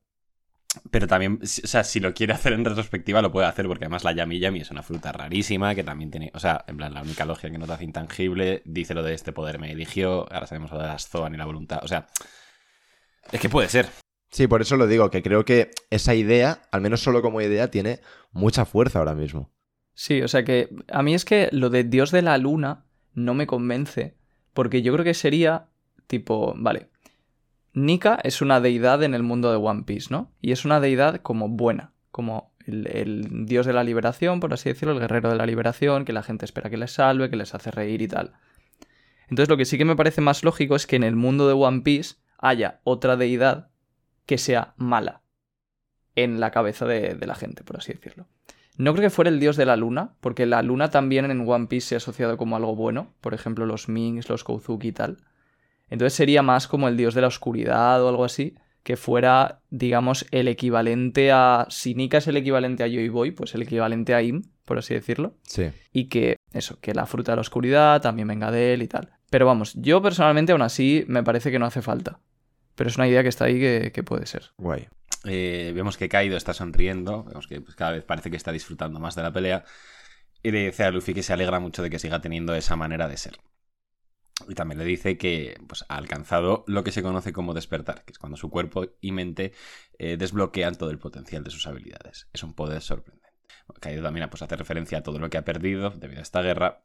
Pero 0.90 1.08
también, 1.08 1.40
o 1.42 1.46
sea, 1.46 1.84
si 1.84 2.00
lo 2.00 2.14
quiere 2.14 2.34
hacer 2.34 2.54
en 2.54 2.66
retrospectiva, 2.66 3.22
lo 3.22 3.32
puede 3.32 3.48
hacer, 3.48 3.68
porque 3.68 3.86
además 3.86 4.04
la 4.04 4.12
Yami 4.12 4.40
Yami 4.40 4.62
es 4.62 4.72
una 4.72 4.82
fruta 4.82 5.12
rarísima 5.12 5.76
que 5.76 5.84
también 5.84 6.10
tiene. 6.10 6.32
O 6.34 6.40
sea, 6.40 6.66
en 6.68 6.78
plan, 6.78 6.94
la 6.94 7.02
única 7.02 7.26
logia 7.26 7.52
que 7.52 7.58
no 7.58 7.68
te 7.68 7.74
hace 7.74 7.84
intangible. 7.84 8.62
Dice 8.66 8.94
lo 8.94 9.04
de 9.04 9.14
este 9.14 9.32
poder 9.32 9.60
me 9.60 9.72
eligió. 9.72 10.32
Ahora 10.32 10.48
sabemos 10.48 10.72
lo 10.72 10.80
de 10.80 10.88
las 10.88 11.08
Zoan 11.08 11.36
y 11.36 11.38
la 11.38 11.46
voluntad. 11.46 11.80
O 11.84 11.88
sea, 11.88 12.08
es 13.32 13.40
que 13.40 13.50
puede 13.50 13.70
ser. 13.70 13.88
Sí, 14.34 14.48
por 14.48 14.62
eso 14.62 14.78
lo 14.78 14.88
digo, 14.88 15.12
que 15.12 15.22
creo 15.22 15.46
que 15.46 15.70
esa 15.92 16.16
idea, 16.16 16.64
al 16.72 16.82
menos 16.82 17.04
solo 17.04 17.22
como 17.22 17.40
idea, 17.40 17.70
tiene 17.70 18.00
mucha 18.32 18.66
fuerza 18.66 18.98
ahora 18.98 19.14
mismo. 19.14 19.52
Sí, 19.94 20.24
o 20.24 20.28
sea 20.28 20.44
que 20.44 20.70
a 20.92 21.04
mí 21.04 21.14
es 21.14 21.24
que 21.24 21.50
lo 21.52 21.70
de 21.70 21.84
Dios 21.84 22.10
de 22.10 22.24
la 22.24 22.40
Luna 22.40 22.88
no 23.14 23.36
me 23.36 23.46
convence, 23.46 24.18
porque 24.56 24.82
yo 24.82 24.92
creo 24.92 25.06
que 25.06 25.14
sería 25.14 25.68
tipo, 26.08 26.56
vale, 26.58 26.90
Nika 27.74 28.20
es 28.24 28.42
una 28.42 28.60
deidad 28.60 29.04
en 29.04 29.14
el 29.14 29.22
mundo 29.22 29.52
de 29.52 29.58
One 29.58 29.84
Piece, 29.84 30.08
¿no? 30.10 30.32
Y 30.42 30.52
es 30.52 30.66
una 30.66 30.80
deidad 30.80 31.18
como 31.18 31.48
buena, 31.48 31.94
como 32.10 32.56
el, 32.66 33.46
dios 33.46 33.68
de 33.68 33.74
la 33.74 33.84
liberación, 33.84 34.40
por 34.40 34.52
así 34.52 34.68
decirlo, 34.68 34.96
el 34.96 35.00
guerrero 35.00 35.30
de 35.30 35.36
la 35.36 35.46
liberación, 35.46 36.06
que 36.06 36.14
la 36.14 36.24
gente 36.24 36.46
espera 36.46 36.72
que 36.72 36.78
les 36.78 36.94
salve, 36.94 37.30
que 37.30 37.36
les 37.36 37.54
hace 37.54 37.70
reír 37.70 38.02
y 38.02 38.08
tal. 38.08 38.34
Entonces 39.30 39.48
lo 39.48 39.58
que 39.58 39.66
sí 39.66 39.78
que 39.78 39.86
me 39.86 39.96
parece 39.96 40.22
más 40.22 40.44
lógico 40.44 40.76
es 40.76 40.88
que 40.88 40.96
en 40.96 41.04
el 41.04 41.16
mundo 41.16 41.48
de 41.48 41.54
One 41.54 41.82
Piece 41.82 42.16
haya 42.40 42.82
otra 42.84 43.16
deidad 43.16 43.70
que 44.26 44.38
sea 44.38 44.74
mala 44.78 45.22
en 46.16 46.40
la 46.40 46.52
cabeza 46.52 46.86
de, 46.86 47.16
de 47.16 47.28
la 47.28 47.36
gente, 47.36 47.64
por 47.64 47.78
así 47.78 47.94
decirlo. 47.94 48.28
No 48.78 48.94
creo 48.94 49.04
que 49.04 49.10
fuera 49.10 49.30
el 49.30 49.40
dios 49.40 49.56
de 49.56 49.66
la 49.66 49.76
luna, 49.76 50.16
porque 50.20 50.46
la 50.46 50.62
luna 50.64 50.90
también 50.90 51.30
en 51.30 51.48
One 51.48 51.68
Piece 51.68 51.88
se 51.88 51.96
ha 51.96 51.98
asociado 51.98 52.38
como 52.38 52.56
algo 52.56 52.76
bueno, 52.76 53.14
por 53.22 53.34
ejemplo 53.34 53.66
los 53.66 53.88
Minks, 53.88 54.30
los 54.30 54.44
Kozuki 54.44 54.90
y 54.90 54.92
tal. 54.92 55.18
Entonces 55.90 56.14
sería 56.14 56.42
más 56.42 56.68
como 56.68 56.88
el 56.88 56.98
dios 56.98 57.14
de 57.14 57.22
la 57.22 57.28
oscuridad 57.28 58.04
o 58.04 58.10
algo 58.10 58.26
así, 58.26 58.56
que 58.82 58.98
fuera, 58.98 59.62
digamos, 59.70 60.26
el 60.32 60.48
equivalente 60.48 61.32
a... 61.32 61.68
Si 61.70 61.96
Nika 61.96 62.18
es 62.18 62.28
el 62.28 62.36
equivalente 62.36 62.84
a 62.84 62.88
Joy 62.88 63.10
Boy, 63.10 63.32
pues 63.32 63.54
el 63.56 63.62
equivalente 63.62 64.14
a 64.14 64.22
Im, 64.22 64.44
por 64.66 64.78
así 64.78 64.94
decirlo. 64.94 65.36
Sí. 65.44 65.70
Y 65.94 66.06
que, 66.06 66.38
eso, 66.52 66.80
que 66.82 66.94
la 66.94 67.06
fruta 67.06 67.32
de 67.32 67.38
la 67.38 67.42
oscuridad 67.42 68.02
también 68.02 68.28
venga 68.28 68.52
de 68.52 68.74
él 68.74 68.82
y 68.82 68.88
tal. 68.88 69.12
Pero 69.30 69.46
vamos, 69.46 69.74
yo 69.76 70.02
personalmente 70.02 70.52
aún 70.52 70.62
así 70.62 71.06
me 71.08 71.24
parece 71.24 71.50
que 71.50 71.60
no 71.60 71.66
hace 71.66 71.82
falta. 71.82 72.20
Pero 72.76 72.90
es 72.90 72.98
una 72.98 73.08
idea 73.08 73.24
que 73.24 73.30
está 73.30 73.46
ahí 73.46 73.60
que, 73.60 74.04
puede 74.04 74.26
ser. 74.26 74.52
Guay. 74.58 74.88
Eh, 75.26 75.72
vemos 75.76 75.98
que 75.98 76.10
Kaido 76.10 76.38
está 76.38 76.54
sonriendo. 76.54 77.24
Vemos 77.24 77.48
que 77.48 77.62
pues, 77.62 77.76
cada 77.76 77.92
vez 77.92 78.04
parece 78.04 78.30
que 78.30 78.38
está 78.38 78.52
disfrutando 78.52 79.00
más 79.00 79.16
de 79.16 79.24
la 79.24 79.32
pelea. 79.32 79.64
Y 80.42 80.52
le 80.52 80.66
dice 80.66 80.84
a 80.84 80.92
Luffy 80.92 81.14
que 81.14 81.24
se 81.24 81.34
alegra 81.34 81.60
mucho 81.60 81.82
de 81.82 81.90
que 81.90 82.00
siga 82.00 82.20
teniendo 82.20 82.54
esa 82.56 82.76
manera 82.76 83.08
de 83.08 83.18
ser. 83.18 83.38
Y 84.48 84.56
también 84.56 84.80
le 84.80 84.86
dice 84.86 85.18
que 85.18 85.58
pues, 85.68 85.86
ha 85.88 85.96
alcanzado 85.96 86.66
lo 86.68 86.84
que 86.84 86.92
se 86.92 87.04
conoce 87.04 87.32
como 87.32 87.54
despertar, 87.54 88.04
que 88.04 88.12
es 88.12 88.20
cuando 88.20 88.36
su 88.36 88.50
cuerpo 88.50 88.88
y 89.00 89.12
mente 89.12 89.54
eh, 90.00 90.18
desbloquean 90.18 90.76
todo 90.76 90.90
el 90.90 91.00
potencial 91.00 91.44
de 91.44 91.52
sus 91.52 91.68
habilidades. 91.68 92.28
Es 92.34 92.44
un 92.44 92.54
poder 92.54 92.82
sorprendente. 92.82 93.30
Kaido 93.80 94.04
también 94.04 94.30
pues, 94.30 94.42
hace 94.42 94.56
referencia 94.56 94.98
a 94.98 95.04
todo 95.04 95.20
lo 95.20 95.30
que 95.30 95.38
ha 95.38 95.46
perdido 95.46 95.92
debido 95.92 96.20
a 96.20 96.24
esta 96.24 96.42
guerra. 96.42 96.84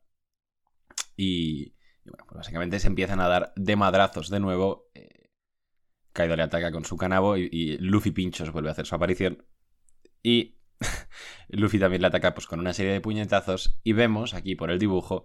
Y, 1.16 1.74
y 2.05 2.11
bueno, 2.11 2.24
pues 2.27 2.37
básicamente 2.37 2.79
se 2.79 2.87
empiezan 2.87 3.20
a 3.20 3.29
dar 3.29 3.53
de 3.57 3.77
madrazos 3.77 4.31
de 4.31 4.40
nuevo. 4.40 4.88
Eh, 4.94 5.27
Kaido 6.18 6.35
le 6.35 6.42
ataca 6.42 6.72
con 6.72 6.85
su 6.85 6.96
canabo 6.96 7.37
y, 7.37 7.78
Luffy 7.78 8.11
Pinchos 8.11 8.50
vuelve 8.50 8.70
a 8.70 8.72
hacer 8.72 8.87
su 8.87 8.96
aparición. 8.96 9.44
Y 10.20 10.57
Luffy 11.48 11.78
también 11.78 12.02
le 12.02 12.09
ataca 12.09 12.35
pues, 12.35 12.48
con 12.48 12.59
una 12.59 12.72
serie 12.72 12.92
de 12.92 13.00
puñetazos. 13.00 13.78
Y 13.85 13.92
vemos 13.92 14.35
aquí 14.35 14.57
por 14.57 14.72
el 14.72 14.81
dibujo, 14.81 15.22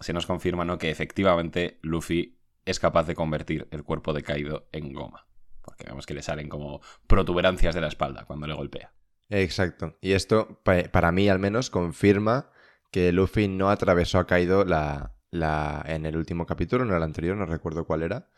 se 0.00 0.14
nos 0.14 0.24
confirma 0.24 0.64
¿no? 0.64 0.78
que 0.78 0.88
efectivamente 0.88 1.78
Luffy 1.82 2.38
es 2.64 2.80
capaz 2.80 3.06
de 3.06 3.14
convertir 3.14 3.68
el 3.72 3.84
cuerpo 3.84 4.14
de 4.14 4.22
Kaido 4.22 4.68
en 4.72 4.94
goma. 4.94 5.26
Porque 5.60 5.84
vemos 5.84 6.06
que 6.06 6.14
le 6.14 6.22
salen 6.22 6.48
como 6.48 6.80
protuberancias 7.06 7.74
de 7.74 7.82
la 7.82 7.88
espalda 7.88 8.24
cuando 8.24 8.46
le 8.46 8.54
golpea. 8.54 8.94
Exacto. 9.28 9.98
Y 10.00 10.12
esto, 10.12 10.62
pa- 10.64 10.84
para 10.90 11.12
mí 11.12 11.28
al 11.28 11.40
menos, 11.40 11.68
confirma 11.68 12.50
que 12.90 13.12
Luffy 13.12 13.48
no 13.48 13.68
atravesó 13.68 14.18
a 14.18 14.26
Kaido 14.26 14.64
la, 14.64 15.14
la, 15.30 15.84
en 15.86 16.06
el 16.06 16.16
último 16.16 16.46
capítulo, 16.46 16.86
no 16.86 16.96
el 16.96 17.02
anterior, 17.02 17.36
no 17.36 17.44
recuerdo 17.44 17.84
cuál 17.84 18.02
era. 18.02 18.30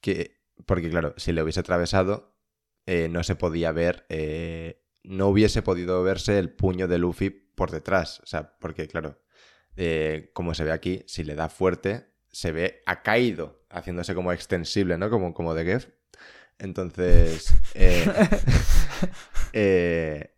Que, 0.00 0.39
porque 0.66 0.90
claro, 0.90 1.14
si 1.16 1.32
le 1.32 1.42
hubiese 1.42 1.60
atravesado, 1.60 2.36
eh, 2.86 3.08
no 3.08 3.22
se 3.22 3.36
podía 3.36 3.72
ver, 3.72 4.06
eh, 4.08 4.82
no 5.02 5.28
hubiese 5.28 5.62
podido 5.62 6.02
verse 6.02 6.38
el 6.38 6.50
puño 6.52 6.88
de 6.88 6.98
Luffy 6.98 7.30
por 7.30 7.70
detrás. 7.70 8.20
O 8.20 8.26
sea, 8.26 8.56
porque 8.58 8.88
claro, 8.88 9.20
eh, 9.76 10.30
como 10.34 10.54
se 10.54 10.64
ve 10.64 10.72
aquí, 10.72 11.04
si 11.06 11.24
le 11.24 11.34
da 11.34 11.48
fuerte, 11.48 12.10
se 12.30 12.52
ve 12.52 12.82
a 12.86 13.02
Kaido 13.02 13.64
haciéndose 13.70 14.14
como 14.14 14.32
extensible, 14.32 14.98
¿no? 14.98 15.10
Como, 15.10 15.34
como 15.34 15.54
de 15.54 15.64
Gef. 15.64 15.88
Entonces, 16.58 17.54
eh, 17.74 18.04
eh, 19.52 20.36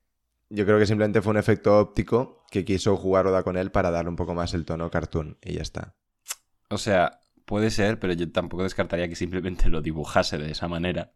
yo 0.49 0.65
creo 0.65 0.79
que 0.79 0.87
simplemente 0.87 1.23
fue 1.23 1.33
un 1.33 1.39
efecto 1.39 1.79
óptico 1.79 2.45
que 2.51 2.65
quiso 2.65 2.97
jugar 2.97 3.27
Oda 3.27 3.43
con 3.43 3.57
él 3.57 3.73
para 3.73 3.91
darle 3.91 4.11
un 4.11 4.17
poco 4.17 4.35
más 4.35 4.55
el 4.55 4.65
tono 4.65 4.91
cartoon 4.91 5.39
y 5.43 5.55
ya 5.55 5.63
está. 5.63 5.97
O 6.71 6.79
sea, 6.79 7.21
puede 7.53 7.71
ser, 7.71 7.99
pero 7.99 8.15
yo 8.15 8.33
tampoco 8.33 8.63
descartaría 8.63 9.11
que 9.11 9.15
simplemente 9.15 9.69
lo 9.69 9.83
dibujase 9.83 10.39
de 10.39 10.51
esa 10.51 10.69
manera 10.69 11.13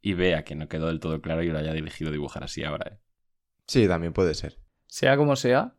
y 0.00 0.14
vea 0.14 0.44
que 0.44 0.54
no 0.54 0.68
quedó 0.68 0.86
del 0.86 1.00
todo 1.00 1.20
claro 1.20 1.42
y 1.42 1.48
lo 1.48 1.58
haya 1.58 1.72
dirigido 1.72 2.10
a 2.10 2.12
dibujar 2.12 2.44
así 2.44 2.62
ahora. 2.62 2.92
¿eh? 2.92 2.98
Sí, 3.66 3.88
también 3.88 4.12
puede 4.12 4.34
ser. 4.34 4.60
Sea 4.86 5.16
como 5.16 5.34
sea, 5.34 5.74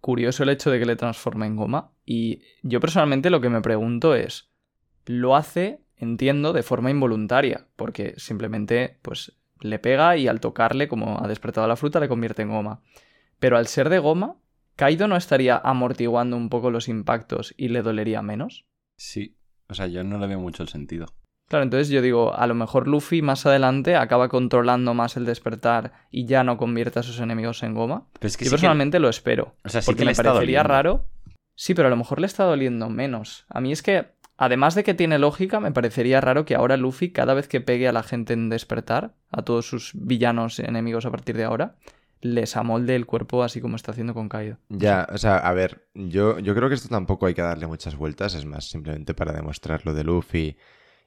curioso 0.00 0.44
el 0.44 0.50
hecho 0.50 0.70
de 0.70 0.78
que 0.78 0.86
le 0.86 0.94
transforme 0.94 1.46
en 1.46 1.56
goma. 1.56 1.90
Y 2.04 2.42
yo 2.62 2.78
personalmente 2.78 3.30
lo 3.30 3.40
que 3.40 3.48
me 3.48 3.62
pregunto 3.62 4.14
es, 4.14 4.52
¿lo 5.06 5.34
hace, 5.34 5.80
entiendo, 5.96 6.52
de 6.52 6.62
forma 6.62 6.92
involuntaria? 6.92 7.66
Porque 7.74 8.14
simplemente, 8.18 9.00
pues, 9.02 9.32
le 9.60 9.80
pega 9.80 10.16
y 10.16 10.28
al 10.28 10.38
tocarle, 10.38 10.86
como 10.86 11.18
ha 11.20 11.26
despertado 11.26 11.66
la 11.66 11.74
fruta, 11.74 11.98
le 11.98 12.06
convierte 12.06 12.42
en 12.42 12.50
goma. 12.50 12.80
Pero 13.40 13.56
al 13.56 13.66
ser 13.66 13.88
de 13.88 13.98
goma, 13.98 14.36
¿Kaido 14.76 15.08
no 15.08 15.16
estaría 15.16 15.56
amortiguando 15.56 16.36
un 16.36 16.48
poco 16.48 16.70
los 16.70 16.86
impactos 16.86 17.54
y 17.56 17.70
le 17.70 17.82
dolería 17.82 18.22
menos? 18.22 18.66
Sí, 18.98 19.36
o 19.68 19.74
sea, 19.74 19.86
yo 19.86 20.04
no 20.04 20.18
le 20.18 20.26
veo 20.26 20.40
mucho 20.40 20.62
el 20.62 20.68
sentido. 20.68 21.06
Claro, 21.48 21.62
entonces 21.62 21.88
yo 21.90 22.02
digo, 22.02 22.34
a 22.34 22.46
lo 22.48 22.54
mejor 22.54 22.88
Luffy 22.88 23.22
más 23.22 23.46
adelante 23.46 23.94
acaba 23.94 24.28
controlando 24.28 24.94
más 24.94 25.16
el 25.16 25.24
despertar 25.24 25.92
y 26.10 26.24
ya 26.26 26.42
no 26.42 26.56
convierte 26.56 26.98
a 26.98 27.02
sus 27.04 27.20
enemigos 27.20 27.62
en 27.62 27.74
goma. 27.74 28.08
Pero 28.14 28.26
es 28.26 28.36
que 28.36 28.44
Yo 28.44 28.48
sí 28.48 28.50
que- 28.50 28.56
personalmente 28.56 28.98
lo 28.98 29.08
espero. 29.08 29.54
o 29.64 29.68
sea, 29.68 29.80
sí 29.80 29.86
porque 29.86 29.98
que 29.98 30.04
le 30.04 30.08
me 30.08 30.12
está 30.12 30.24
parecería 30.24 30.58
doliendo. 30.64 30.68
raro. 30.74 31.04
Sí, 31.54 31.74
pero 31.74 31.86
a 31.86 31.90
lo 31.90 31.96
mejor 31.96 32.20
le 32.20 32.26
está 32.26 32.44
doliendo 32.44 32.88
menos. 32.90 33.46
A 33.48 33.60
mí 33.60 33.70
es 33.70 33.82
que, 33.82 34.08
además 34.36 34.74
de 34.74 34.82
que 34.82 34.92
tiene 34.94 35.18
lógica, 35.20 35.60
me 35.60 35.70
parecería 35.70 36.20
raro 36.20 36.44
que 36.44 36.56
ahora 36.56 36.76
Luffy, 36.76 37.12
cada 37.12 37.32
vez 37.34 37.46
que 37.48 37.60
pegue 37.60 37.86
a 37.86 37.92
la 37.92 38.02
gente 38.02 38.32
en 38.32 38.48
despertar, 38.48 39.14
a 39.30 39.42
todos 39.42 39.66
sus 39.68 39.92
villanos 39.94 40.58
enemigos 40.58 41.06
a 41.06 41.10
partir 41.12 41.36
de 41.36 41.44
ahora, 41.44 41.76
les 42.20 42.56
amolde 42.56 42.96
el 42.96 43.06
cuerpo 43.06 43.42
así 43.42 43.60
como 43.60 43.76
está 43.76 43.92
haciendo 43.92 44.14
con 44.14 44.28
Kaido. 44.28 44.58
Ya, 44.68 45.06
o 45.12 45.18
sea, 45.18 45.36
a 45.38 45.52
ver, 45.52 45.86
yo, 45.94 46.40
yo 46.40 46.54
creo 46.54 46.68
que 46.68 46.74
esto 46.74 46.88
tampoco 46.88 47.26
hay 47.26 47.34
que 47.34 47.42
darle 47.42 47.68
muchas 47.68 47.94
vueltas, 47.96 48.34
es 48.34 48.44
más, 48.46 48.68
simplemente 48.68 49.14
para 49.14 49.32
demostrar 49.32 49.86
lo 49.86 49.94
de 49.94 50.02
Luffy 50.02 50.56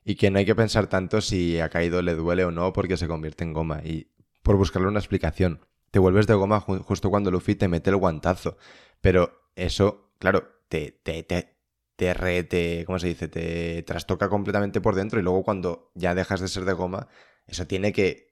y 0.05 0.15
que 0.15 0.31
no 0.31 0.39
hay 0.39 0.45
que 0.45 0.55
pensar 0.55 0.87
tanto 0.87 1.19
si 1.21 1.59
a 1.59 1.69
Kaido 1.69 2.01
le 2.01 2.15
duele 2.15 2.45
o 2.45 2.51
no 2.51 2.71
porque 2.71 2.95
se 2.97 3.07
convierte 3.07 3.43
en 3.43 3.51
goma. 3.53 3.81
Y 3.83 4.07
por 4.43 4.55
buscarle 4.55 4.87
una 4.87 4.99
explicación. 4.99 5.59
Te 5.91 5.99
vuelves 5.99 6.25
de 6.27 6.35
goma 6.35 6.61
ju- 6.61 6.81
justo 6.83 7.09
cuando 7.09 7.31
Luffy 7.31 7.55
te 7.55 7.67
mete 7.67 7.89
el 7.89 7.97
guantazo. 7.97 8.57
Pero 9.01 9.41
eso, 9.55 10.11
claro, 10.19 10.49
te, 10.69 10.91
te, 11.03 11.23
te, 11.23 11.57
te, 11.97 12.13
re- 12.13 12.43
te- 12.43 12.85
¿cómo 12.85 12.97
se 12.99 13.07
dice? 13.07 13.27
Te 13.27 13.83
trastoca 13.83 14.29
completamente 14.29 14.79
por 14.81 14.95
dentro 14.95 15.19
y 15.19 15.23
luego 15.23 15.43
cuando 15.43 15.91
ya 15.95 16.15
dejas 16.15 16.39
de 16.39 16.47
ser 16.47 16.63
de 16.65 16.73
goma, 16.73 17.07
eso 17.45 17.67
tiene 17.67 17.91
que 17.91 18.28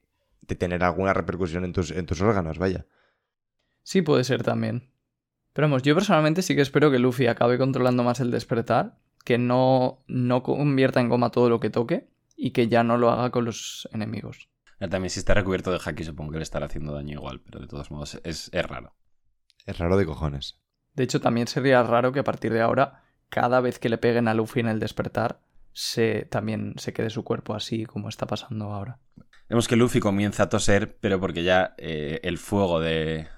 de 0.48 0.56
tener 0.56 0.82
alguna 0.82 1.14
repercusión 1.14 1.64
en 1.64 1.72
tus, 1.72 1.90
en 1.90 2.06
tus 2.06 2.20
órganos, 2.20 2.58
vaya. 2.58 2.86
Sí, 3.82 4.02
puede 4.02 4.24
ser 4.24 4.42
también. 4.42 4.90
Pero 5.52 5.68
vamos, 5.68 5.82
yo 5.82 5.94
personalmente 5.94 6.42
sí 6.42 6.54
que 6.54 6.62
espero 6.62 6.90
que 6.90 6.98
Luffy 6.98 7.26
acabe 7.26 7.58
controlando 7.58 8.02
más 8.02 8.20
el 8.20 8.30
despertar, 8.30 8.98
que 9.24 9.38
no, 9.38 10.04
no 10.06 10.42
convierta 10.42 11.00
en 11.00 11.08
goma 11.08 11.30
todo 11.30 11.48
lo 11.48 11.60
que 11.60 11.70
toque 11.70 12.08
y 12.36 12.52
que 12.52 12.68
ya 12.68 12.82
no 12.82 12.96
lo 12.96 13.10
haga 13.10 13.30
con 13.30 13.44
los 13.44 13.88
enemigos. 13.92 14.48
También 14.78 15.10
si 15.10 15.18
está 15.18 15.34
recubierto 15.34 15.72
de 15.72 15.80
haki 15.84 16.04
supongo 16.04 16.32
que 16.32 16.38
le 16.38 16.44
estará 16.44 16.66
haciendo 16.66 16.92
daño 16.92 17.14
igual, 17.14 17.40
pero 17.40 17.60
de 17.60 17.66
todos 17.66 17.90
modos 17.90 18.20
es, 18.22 18.48
es 18.52 18.64
raro. 18.64 18.94
Es 19.66 19.78
raro 19.78 19.96
de 19.96 20.06
cojones. 20.06 20.60
De 20.94 21.04
hecho, 21.04 21.20
también 21.20 21.46
sería 21.46 21.82
raro 21.82 22.12
que 22.12 22.20
a 22.20 22.24
partir 22.24 22.52
de 22.52 22.60
ahora, 22.60 23.02
cada 23.28 23.60
vez 23.60 23.78
que 23.78 23.88
le 23.88 23.98
peguen 23.98 24.28
a 24.28 24.34
Luffy 24.34 24.60
en 24.60 24.68
el 24.68 24.80
despertar, 24.80 25.40
se, 25.72 26.24
también 26.24 26.74
se 26.78 26.92
quede 26.92 27.10
su 27.10 27.24
cuerpo 27.24 27.54
así 27.54 27.84
como 27.84 28.08
está 28.08 28.26
pasando 28.26 28.72
ahora. 28.72 28.98
Vemos 29.48 29.66
que 29.66 29.76
Luffy 29.76 30.00
comienza 30.00 30.44
a 30.44 30.48
toser, 30.48 30.98
pero 30.98 31.20
porque 31.20 31.42
ya 31.42 31.74
eh, 31.78 32.20
el 32.22 32.36
fuego 32.38 32.80
de, 32.80 33.28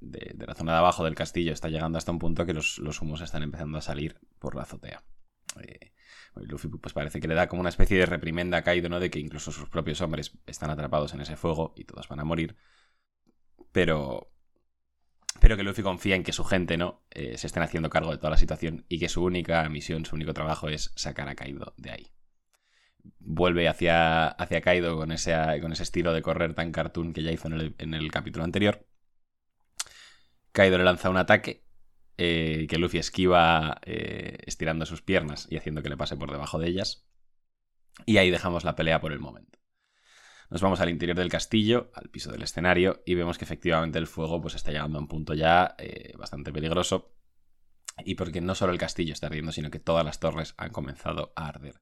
de- 0.00 0.46
la 0.46 0.54
zona 0.54 0.72
de 0.72 0.78
abajo 0.78 1.04
del 1.04 1.14
castillo 1.14 1.52
está 1.52 1.68
llegando 1.68 1.98
hasta 1.98 2.10
un 2.12 2.18
punto 2.18 2.46
que 2.46 2.54
los, 2.54 2.78
los 2.78 3.02
humos 3.02 3.20
están 3.20 3.42
empezando 3.42 3.76
a 3.78 3.82
salir 3.82 4.18
por 4.38 4.54
la 4.54 4.62
azotea. 4.62 5.02
Eh, 5.60 5.92
Luffy 6.36 6.68
pues 6.68 6.94
parece 6.94 7.20
que 7.20 7.28
le 7.28 7.34
da 7.34 7.48
como 7.48 7.60
una 7.60 7.68
especie 7.68 7.98
de 7.98 8.06
reprimenda 8.06 8.58
a 8.58 8.62
Kaido, 8.62 8.88
¿no? 8.88 9.00
De 9.00 9.10
que 9.10 9.18
incluso 9.18 9.52
sus 9.52 9.68
propios 9.68 10.00
hombres 10.00 10.38
están 10.46 10.70
atrapados 10.70 11.12
en 11.12 11.20
ese 11.20 11.36
fuego 11.36 11.74
y 11.76 11.84
todos 11.84 12.08
van 12.08 12.20
a 12.20 12.24
morir. 12.24 12.56
Pero... 13.72 14.30
Pero 15.40 15.56
que 15.56 15.62
Luffy 15.62 15.82
confía 15.82 16.16
en 16.16 16.24
que 16.24 16.32
su 16.32 16.44
gente, 16.44 16.76
¿no? 16.76 17.04
Eh, 17.10 17.36
se 17.38 17.46
estén 17.46 17.62
haciendo 17.62 17.90
cargo 17.90 18.10
de 18.10 18.16
toda 18.18 18.30
la 18.30 18.36
situación 18.38 18.84
y 18.88 18.98
que 18.98 19.08
su 19.08 19.22
única 19.22 19.68
misión, 19.68 20.04
su 20.04 20.16
único 20.16 20.34
trabajo 20.34 20.68
es 20.68 20.92
sacar 20.96 21.28
a 21.28 21.34
Kaido 21.34 21.74
de 21.76 21.90
ahí 21.90 22.12
vuelve 23.18 23.68
hacia, 23.68 24.28
hacia 24.28 24.60
Kaido 24.60 24.96
con 24.96 25.12
ese, 25.12 25.34
con 25.60 25.72
ese 25.72 25.82
estilo 25.82 26.12
de 26.12 26.22
correr 26.22 26.54
tan 26.54 26.72
cartoon 26.72 27.12
que 27.12 27.22
ya 27.22 27.32
hizo 27.32 27.48
en 27.48 27.54
el, 27.54 27.74
en 27.78 27.94
el 27.94 28.10
capítulo 28.10 28.44
anterior. 28.44 28.86
Kaido 30.52 30.78
le 30.78 30.84
lanza 30.84 31.10
un 31.10 31.16
ataque 31.16 31.68
eh, 32.20 32.66
que 32.68 32.78
Luffy 32.78 32.98
esquiva 32.98 33.80
eh, 33.84 34.38
estirando 34.44 34.84
sus 34.86 35.02
piernas 35.02 35.46
y 35.48 35.56
haciendo 35.56 35.82
que 35.82 35.88
le 35.88 35.96
pase 35.96 36.16
por 36.16 36.32
debajo 36.32 36.58
de 36.58 36.68
ellas. 36.68 37.06
Y 38.06 38.16
ahí 38.16 38.30
dejamos 38.30 38.64
la 38.64 38.74
pelea 38.74 39.00
por 39.00 39.12
el 39.12 39.20
momento. 39.20 39.60
Nos 40.50 40.60
vamos 40.60 40.80
al 40.80 40.88
interior 40.88 41.16
del 41.16 41.28
castillo, 41.28 41.92
al 41.94 42.10
piso 42.10 42.32
del 42.32 42.42
escenario, 42.42 43.02
y 43.06 43.14
vemos 43.14 43.38
que 43.38 43.44
efectivamente 43.44 43.98
el 43.98 44.08
fuego 44.08 44.40
pues, 44.40 44.54
está 44.54 44.72
llegando 44.72 44.98
a 44.98 45.02
un 45.02 45.06
punto 45.06 45.34
ya 45.34 45.76
eh, 45.78 46.14
bastante 46.18 46.52
peligroso. 46.52 47.14
Y 48.04 48.16
porque 48.16 48.40
no 48.40 48.54
solo 48.56 48.72
el 48.72 48.78
castillo 48.78 49.12
está 49.12 49.28
ardiendo, 49.28 49.52
sino 49.52 49.70
que 49.70 49.78
todas 49.78 50.04
las 50.04 50.18
torres 50.18 50.54
han 50.56 50.70
comenzado 50.70 51.32
a 51.36 51.48
arder. 51.48 51.80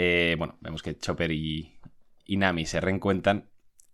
Eh, 0.00 0.36
bueno, 0.38 0.56
vemos 0.60 0.82
que 0.84 0.96
Chopper 0.96 1.32
y, 1.32 1.74
Nami 2.28 2.66
se 2.66 2.80
reencuentran 2.80 3.50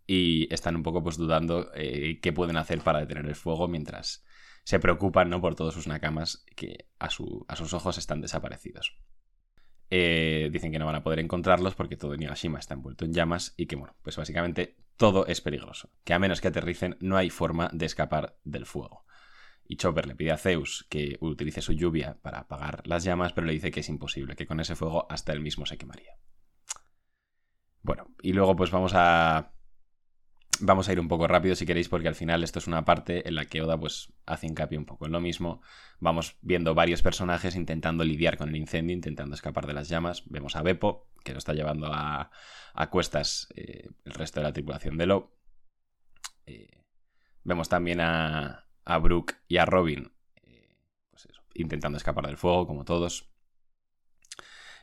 y 0.06 0.52
están 0.52 0.76
un 0.76 0.82
poco 0.82 1.02
pues 1.02 1.16
dudando 1.16 1.70
eh, 1.74 2.20
qué 2.20 2.30
pueden 2.30 2.58
hacer 2.58 2.80
para 2.82 3.00
detener 3.00 3.24
el 3.24 3.34
fuego 3.34 3.68
mientras 3.68 4.22
se 4.64 4.78
preocupan 4.78 5.30
¿no? 5.30 5.40
por 5.40 5.54
todos 5.54 5.72
sus 5.72 5.86
nakamas 5.86 6.44
que 6.56 6.88
a, 6.98 7.08
su- 7.08 7.46
a 7.48 7.56
sus 7.56 7.72
ojos 7.72 7.96
están 7.96 8.20
desaparecidos. 8.20 8.98
Eh, 9.88 10.50
dicen 10.52 10.72
que 10.72 10.78
no 10.78 10.84
van 10.86 10.96
a 10.96 11.02
poder 11.02 11.20
encontrarlos 11.20 11.74
porque 11.74 11.96
todo 11.96 12.16
Nigashima 12.16 12.58
está 12.58 12.74
envuelto 12.74 13.06
en 13.06 13.14
llamas 13.14 13.54
y 13.56 13.64
que, 13.66 13.76
bueno, 13.76 13.94
pues 14.02 14.16
básicamente 14.16 14.76
todo 14.98 15.26
es 15.26 15.40
peligroso. 15.40 15.88
Que 16.04 16.12
a 16.12 16.18
menos 16.18 16.42
que 16.42 16.48
aterricen 16.48 16.96
no 17.00 17.16
hay 17.16 17.30
forma 17.30 17.70
de 17.72 17.86
escapar 17.86 18.36
del 18.44 18.66
fuego. 18.66 19.06
Y 19.66 19.76
Chopper 19.76 20.06
le 20.06 20.14
pide 20.14 20.32
a 20.32 20.36
Zeus 20.36 20.86
que 20.90 21.16
utilice 21.20 21.62
su 21.62 21.72
lluvia 21.72 22.18
para 22.22 22.40
apagar 22.40 22.86
las 22.86 23.04
llamas, 23.04 23.32
pero 23.32 23.46
le 23.46 23.54
dice 23.54 23.70
que 23.70 23.80
es 23.80 23.88
imposible, 23.88 24.36
que 24.36 24.46
con 24.46 24.60
ese 24.60 24.76
fuego 24.76 25.06
hasta 25.10 25.32
él 25.32 25.40
mismo 25.40 25.64
se 25.64 25.78
quemaría. 25.78 26.18
Bueno, 27.82 28.14
y 28.22 28.32
luego 28.32 28.56
pues 28.56 28.70
vamos 28.70 28.92
a... 28.94 29.52
Vamos 30.60 30.88
a 30.88 30.92
ir 30.92 31.00
un 31.00 31.08
poco 31.08 31.26
rápido 31.26 31.56
si 31.56 31.66
queréis, 31.66 31.88
porque 31.88 32.06
al 32.06 32.14
final 32.14 32.44
esto 32.44 32.60
es 32.60 32.68
una 32.68 32.84
parte 32.84 33.28
en 33.28 33.34
la 33.34 33.44
que 33.44 33.60
Oda 33.60 33.76
pues 33.76 34.12
hace 34.24 34.46
hincapié 34.46 34.78
un 34.78 34.86
poco 34.86 35.04
en 35.06 35.12
lo 35.12 35.18
mismo. 35.18 35.60
Vamos 35.98 36.36
viendo 36.42 36.74
varios 36.74 37.02
personajes 37.02 37.56
intentando 37.56 38.04
lidiar 38.04 38.36
con 38.36 38.50
el 38.50 38.56
incendio, 38.56 38.94
intentando 38.94 39.34
escapar 39.34 39.66
de 39.66 39.72
las 39.72 39.88
llamas. 39.88 40.22
Vemos 40.26 40.54
a 40.54 40.62
Beppo, 40.62 41.10
que 41.24 41.32
lo 41.32 41.38
está 41.38 41.54
llevando 41.54 41.92
a, 41.92 42.30
a 42.72 42.90
cuestas 42.90 43.48
eh, 43.56 43.90
el 44.04 44.14
resto 44.14 44.38
de 44.38 44.44
la 44.44 44.52
tripulación 44.52 44.96
de 44.96 45.06
Lo. 45.06 45.36
Eh, 46.46 46.84
vemos 47.42 47.68
también 47.68 48.00
a, 48.00 48.63
a 48.84 48.98
Brooke 48.98 49.36
y 49.48 49.56
a 49.58 49.64
Robin 49.64 50.12
eh, 50.42 50.76
pues 51.10 51.26
eso, 51.26 51.42
intentando 51.54 51.98
escapar 51.98 52.26
del 52.26 52.36
fuego, 52.36 52.66
como 52.66 52.84
todos. 52.84 53.30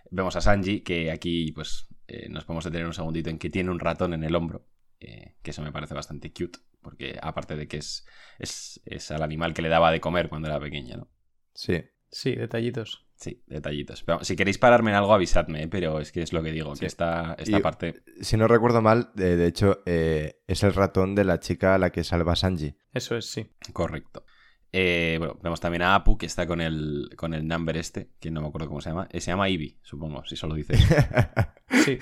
Vemos 0.09 0.35
a 0.35 0.41
Sanji, 0.41 0.81
que 0.81 1.11
aquí 1.11 1.51
pues 1.51 1.87
eh, 2.07 2.27
nos 2.29 2.45
podemos 2.45 2.65
detener 2.65 2.85
un 2.85 2.93
segundito 2.93 3.29
en 3.29 3.39
que 3.39 3.49
tiene 3.49 3.71
un 3.71 3.79
ratón 3.79 4.13
en 4.13 4.23
el 4.23 4.35
hombro, 4.35 4.67
eh, 4.99 5.35
que 5.41 5.51
eso 5.51 5.61
me 5.61 5.71
parece 5.71 5.93
bastante 5.93 6.33
cute, 6.33 6.59
porque 6.81 7.17
aparte 7.21 7.55
de 7.55 7.67
que 7.67 7.77
es, 7.77 8.05
es, 8.39 8.81
es 8.85 9.11
al 9.11 9.23
animal 9.23 9.53
que 9.53 9.61
le 9.61 9.69
daba 9.69 9.91
de 9.91 10.01
comer 10.01 10.29
cuando 10.29 10.47
era 10.49 10.59
pequeña, 10.59 10.97
¿no? 10.97 11.09
Sí. 11.53 11.83
Sí, 12.11 12.35
detallitos. 12.35 13.07
Sí, 13.21 13.43
detallitos. 13.45 14.01
Pero, 14.03 14.23
si 14.23 14.35
queréis 14.35 14.57
pararme 14.57 14.89
en 14.89 14.97
algo, 14.97 15.13
avisadme, 15.13 15.61
¿eh? 15.63 15.67
pero 15.67 15.99
es 15.99 16.11
que 16.11 16.23
es 16.23 16.33
lo 16.33 16.41
que 16.41 16.51
digo, 16.51 16.73
Sí. 16.75 16.79
que 16.81 16.85
esta, 16.87 17.35
esta 17.37 17.59
Y- 17.59 17.61
parte... 17.61 18.01
Si 18.19 18.35
no 18.35 18.47
recuerdo 18.47 18.81
mal, 18.81 19.11
de, 19.13 19.37
de 19.37 19.45
hecho, 19.45 19.83
eh, 19.85 20.41
es 20.47 20.63
el 20.63 20.73
ratón 20.73 21.13
de 21.13 21.23
la 21.23 21.39
chica 21.39 21.75
a 21.75 21.77
la 21.77 21.91
que 21.91 22.03
salva 22.03 22.35
Sanji. 22.35 22.73
Eso 22.91 23.15
es, 23.15 23.27
sí. 23.27 23.45
Correcto. 23.73 24.25
Eh, 24.73 25.17
bueno, 25.19 25.37
vemos 25.43 25.59
también 25.59 25.83
a 25.83 25.93
Apu, 25.93 26.17
que 26.17 26.25
está 26.25 26.47
con 26.47 26.61
el, 26.61 27.09
con 27.15 27.35
el 27.35 27.47
number 27.47 27.77
este, 27.77 28.09
que 28.19 28.31
no 28.31 28.41
me 28.41 28.47
acuerdo 28.47 28.67
cómo 28.69 28.81
se 28.81 28.89
llama. 28.89 29.07
Eh, 29.11 29.21
se 29.21 29.29
llama 29.29 29.49
Ivy, 29.49 29.77
supongo, 29.83 30.25
si 30.25 30.35
solo 30.35 30.55
dices. 30.55 30.79
Sí. 31.85 31.97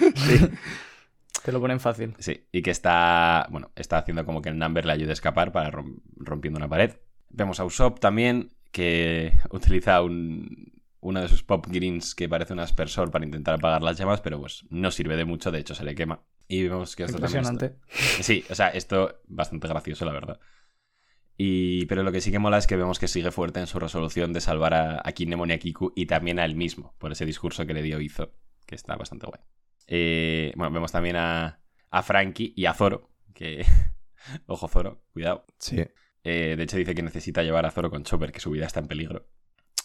Te 1.43 1.51
lo 1.51 1.59
ponen 1.61 1.79
fácil. 1.79 2.15
Sí, 2.19 2.45
y 2.51 2.61
que 2.61 2.71
está, 2.71 3.47
bueno, 3.49 3.71
está 3.75 3.97
haciendo 3.97 4.25
como 4.25 4.41
que 4.41 4.49
el 4.49 4.57
number 4.57 4.85
le 4.85 4.91
ayude 4.93 5.11
a 5.11 5.13
escapar 5.13 5.51
para 5.51 5.71
rom- 5.71 6.01
rompiendo 6.15 6.57
una 6.57 6.67
pared. 6.67 6.95
Vemos 7.29 7.59
a 7.59 7.65
Usopp 7.65 7.99
también, 7.99 8.53
que 8.71 9.31
utiliza 9.51 10.01
un, 10.01 10.73
uno 11.01 11.21
de 11.21 11.27
sus 11.29 11.43
pop 11.43 11.65
greens 11.69 12.13
que 12.15 12.27
parece 12.29 12.53
un 12.53 12.59
aspersor 12.59 13.11
para 13.11 13.25
intentar 13.25 13.55
apagar 13.55 13.81
las 13.81 13.97
llamas, 13.97 14.21
pero 14.21 14.39
pues 14.39 14.65
no 14.69 14.91
sirve 14.91 15.15
de 15.15 15.25
mucho, 15.25 15.51
de 15.51 15.59
hecho 15.59 15.75
se 15.75 15.83
le 15.83 15.95
quema. 15.95 16.23
Y 16.47 16.63
vemos 16.63 16.95
que 16.95 17.03
esto 17.03 17.17
está- 17.17 17.27
Impresionante. 17.27 17.77
Sí, 18.21 18.43
o 18.49 18.55
sea, 18.55 18.69
esto 18.69 19.21
bastante 19.27 19.67
gracioso, 19.67 20.03
la 20.05 20.11
verdad. 20.13 20.39
Y, 21.37 21.85
pero 21.85 22.03
lo 22.03 22.11
que 22.11 22.19
sí 22.21 22.31
que 22.31 22.39
mola 22.39 22.57
es 22.57 22.67
que 22.67 22.75
vemos 22.75 22.99
que 22.99 23.07
sigue 23.07 23.31
fuerte 23.31 23.59
en 23.61 23.67
su 23.67 23.79
resolución 23.79 24.33
de 24.33 24.41
salvar 24.41 24.73
a, 24.73 25.01
a 25.03 25.11
Kinemon 25.13 25.51
y 25.51 25.53
a 25.53 25.59
Kiku 25.59 25.93
y 25.95 26.05
también 26.05 26.37
a 26.39 26.43
él 26.45 26.55
mismo, 26.55 26.95
por 26.97 27.11
ese 27.13 27.25
discurso 27.25 27.65
que 27.65 27.73
le 27.73 27.81
dio 27.81 28.01
Izo, 28.01 28.33
que 28.65 28.75
está 28.75 28.95
bastante 28.97 29.25
guay. 29.27 29.39
Eh, 29.87 30.51
bueno, 30.57 30.71
vemos 30.73 30.91
también 30.91 31.15
a, 31.15 31.61
a 31.91 32.03
Frankie 32.03 32.53
y 32.57 32.65
a 32.65 32.73
Zoro, 32.73 33.09
que... 33.33 33.65
Ojo 34.47 34.67
Zoro, 34.67 35.05
cuidado. 35.13 35.45
Sí. 35.59 35.77
Eh, 36.25 36.55
de 36.57 36.63
hecho 36.63 36.75
dice 36.75 36.93
que 36.93 37.01
necesita 37.03 37.41
llevar 37.41 37.65
a 37.65 37.71
Zoro 37.71 37.89
con 37.89 38.03
Chopper, 38.03 38.33
que 38.33 38.41
su 38.41 38.51
vida 38.51 38.65
está 38.65 38.81
en 38.81 38.87
peligro. 38.87 39.29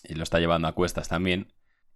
Y 0.05 0.15
lo 0.15 0.23
está 0.23 0.39
llevando 0.41 0.69
a 0.69 0.73
cuestas 0.73 1.09
también. 1.09 1.53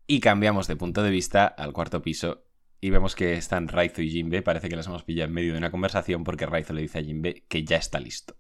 Y 0.06 0.20
cambiamos 0.20 0.66
de 0.66 0.76
punto 0.76 1.02
de 1.02 1.10
vista 1.10 1.46
al 1.46 1.72
cuarto 1.72 2.02
piso 2.02 2.44
y 2.80 2.90
vemos 2.90 3.14
que 3.14 3.34
están 3.34 3.68
Raizo 3.68 4.02
y 4.02 4.10
Jinbe. 4.10 4.42
Parece 4.42 4.68
que 4.68 4.76
las 4.76 4.86
hemos 4.86 5.04
pillado 5.04 5.28
en 5.28 5.34
medio 5.34 5.52
de 5.52 5.58
una 5.58 5.70
conversación 5.70 6.24
porque 6.24 6.46
Raizo 6.46 6.72
le 6.72 6.82
dice 6.82 6.98
a 6.98 7.02
Jinbe 7.02 7.44
que 7.48 7.64
ya 7.64 7.76
está 7.76 8.00
listo. 8.00 8.36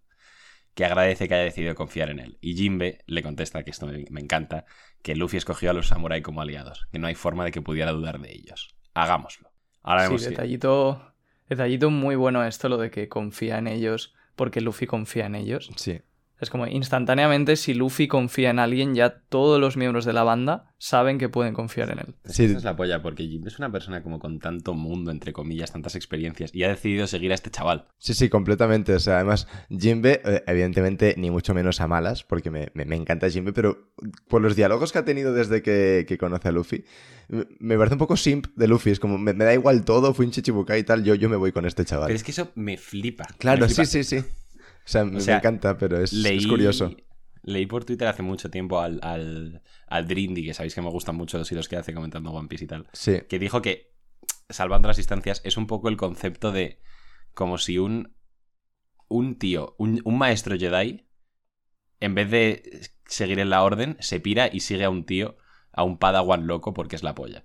Que 0.74 0.84
agradece 0.84 1.26
que 1.28 1.34
haya 1.34 1.44
decidido 1.44 1.74
confiar 1.74 2.08
en 2.10 2.20
él. 2.20 2.38
Y 2.40 2.54
Jinbe 2.54 3.00
le 3.06 3.22
contesta, 3.22 3.64
que 3.64 3.70
esto 3.72 3.86
me, 3.86 4.04
me 4.10 4.20
encanta, 4.20 4.64
que 5.02 5.16
Luffy 5.16 5.36
escogió 5.36 5.70
a 5.70 5.74
los 5.74 5.88
samurai 5.88 6.22
como 6.22 6.40
aliados, 6.40 6.86
que 6.92 6.98
no 7.00 7.08
hay 7.08 7.16
forma 7.16 7.44
de 7.44 7.50
que 7.50 7.60
pudiera 7.62 7.90
dudar 7.92 8.20
de 8.20 8.32
ellos. 8.32 8.76
Hagámoslo. 8.94 9.50
Ahora 9.82 10.02
vemos 10.04 10.20
Sí, 10.22 10.26
que- 10.28 10.30
detallito, 10.30 11.14
detallito 11.48 11.90
muy 11.90 12.14
bueno 12.14 12.44
esto, 12.44 12.68
lo 12.68 12.76
de 12.78 12.90
que 12.90 13.08
confía 13.08 13.58
en 13.58 13.66
ellos 13.66 14.14
porque 14.36 14.60
Luffy 14.60 14.86
confía 14.86 15.26
en 15.26 15.34
ellos. 15.34 15.68
Sí. 15.76 16.00
Es 16.40 16.50
como 16.50 16.66
instantáneamente, 16.66 17.56
si 17.56 17.74
Luffy 17.74 18.06
confía 18.06 18.50
en 18.50 18.58
alguien, 18.60 18.94
ya 18.94 19.10
todos 19.28 19.60
los 19.60 19.76
miembros 19.76 20.04
de 20.04 20.12
la 20.12 20.22
banda 20.22 20.72
saben 20.78 21.18
que 21.18 21.28
pueden 21.28 21.52
confiar 21.52 21.90
en 21.90 21.98
él. 21.98 22.14
Sí. 22.26 22.44
esa 22.44 22.58
es 22.58 22.64
la 22.64 22.76
polla, 22.76 23.02
porque 23.02 23.24
Jinbe 23.26 23.48
es 23.48 23.58
una 23.58 23.72
persona 23.72 24.02
como 24.04 24.20
con 24.20 24.38
tanto 24.38 24.74
mundo, 24.74 25.10
entre 25.10 25.32
comillas, 25.32 25.72
tantas 25.72 25.96
experiencias, 25.96 26.54
y 26.54 26.62
ha 26.62 26.68
decidido 26.68 27.06
seguir 27.08 27.32
a 27.32 27.34
este 27.34 27.50
chaval. 27.50 27.86
Sí, 27.98 28.14
sí, 28.14 28.28
completamente. 28.28 28.94
O 28.94 29.00
sea, 29.00 29.16
además, 29.16 29.48
Jinbe, 29.68 30.20
eh, 30.24 30.44
evidentemente, 30.46 31.14
ni 31.18 31.30
mucho 31.30 31.54
menos 31.54 31.80
a 31.80 31.88
malas, 31.88 32.22
porque 32.22 32.50
me, 32.52 32.68
me- 32.74 32.84
me 32.84 32.94
encanta 32.96 33.28
Jinbe, 33.28 33.52
pero 33.52 33.90
por 34.28 34.40
los 34.40 34.54
diálogos 34.54 34.92
que 34.92 34.98
ha 35.00 35.04
tenido 35.04 35.32
desde 35.32 35.60
que, 35.62 36.04
que 36.06 36.18
conoce 36.18 36.48
a 36.48 36.52
Luffy, 36.52 36.84
me- 37.28 37.46
me 37.58 37.76
parece 37.76 37.94
un 37.94 37.98
poco 37.98 38.16
simp 38.16 38.46
de 38.54 38.68
Luffy. 38.68 38.90
Es 38.90 39.00
como, 39.00 39.18
me, 39.18 39.32
me 39.34 39.44
da 39.44 39.54
igual 39.54 39.84
todo, 39.84 40.14
fui 40.14 40.24
un 40.26 40.30
chichibukai 40.32 40.80
y 40.80 40.84
tal, 40.84 41.02
yo, 41.02 41.16
yo 41.16 41.28
me 41.28 41.36
voy 41.36 41.50
con 41.50 41.66
este 41.66 41.84
chaval. 41.84 42.06
Pero 42.06 42.16
es 42.16 42.22
que 42.22 42.30
eso 42.30 42.52
me 42.54 42.76
flipa. 42.76 43.26
Claro, 43.38 43.62
me 43.62 43.68
sí, 43.68 43.74
flipa. 43.74 43.86
sí, 43.86 44.04
sí. 44.04 44.24
Sea, 44.88 45.04
me, 45.04 45.20
sea, 45.20 45.34
me 45.34 45.38
encanta, 45.38 45.76
pero 45.76 46.02
es, 46.02 46.12
Leí, 46.12 46.38
es 46.38 46.46
curioso. 46.46 46.94
Leí 47.42 47.66
por 47.66 47.84
Twitter 47.84 48.08
hace 48.08 48.22
mucho 48.22 48.50
tiempo 48.50 48.80
al, 48.80 49.00
al, 49.02 49.62
al 49.86 50.06
Drindy, 50.06 50.44
que 50.44 50.54
sabéis 50.54 50.74
que 50.74 50.82
me 50.82 50.90
gustan 50.90 51.16
mucho 51.16 51.38
los 51.38 51.50
hilos 51.50 51.68
que 51.68 51.76
hace 51.76 51.94
comentando 51.94 52.30
One 52.30 52.48
Piece 52.48 52.64
y 52.64 52.68
tal, 52.68 52.86
Sí, 52.92 53.20
que 53.28 53.38
dijo 53.38 53.62
que, 53.62 53.94
salvando 54.48 54.88
las 54.88 54.96
distancias, 54.96 55.40
es 55.44 55.56
un 55.56 55.66
poco 55.66 55.88
el 55.88 55.96
concepto 55.96 56.52
de 56.52 56.80
como 57.34 57.58
si 57.58 57.78
un, 57.78 58.14
un 59.08 59.38
tío, 59.38 59.74
un, 59.78 60.00
un 60.04 60.18
maestro 60.18 60.58
Jedi, 60.58 61.06
en 62.00 62.14
vez 62.14 62.30
de 62.30 62.90
seguir 63.06 63.38
en 63.38 63.50
la 63.50 63.62
orden, 63.62 63.96
se 64.00 64.20
pira 64.20 64.48
y 64.52 64.60
sigue 64.60 64.84
a 64.84 64.90
un 64.90 65.04
tío, 65.04 65.36
a 65.72 65.84
un 65.84 65.98
padawan 65.98 66.46
loco 66.46 66.74
porque 66.74 66.96
es 66.96 67.02
la 67.02 67.14
polla. 67.14 67.44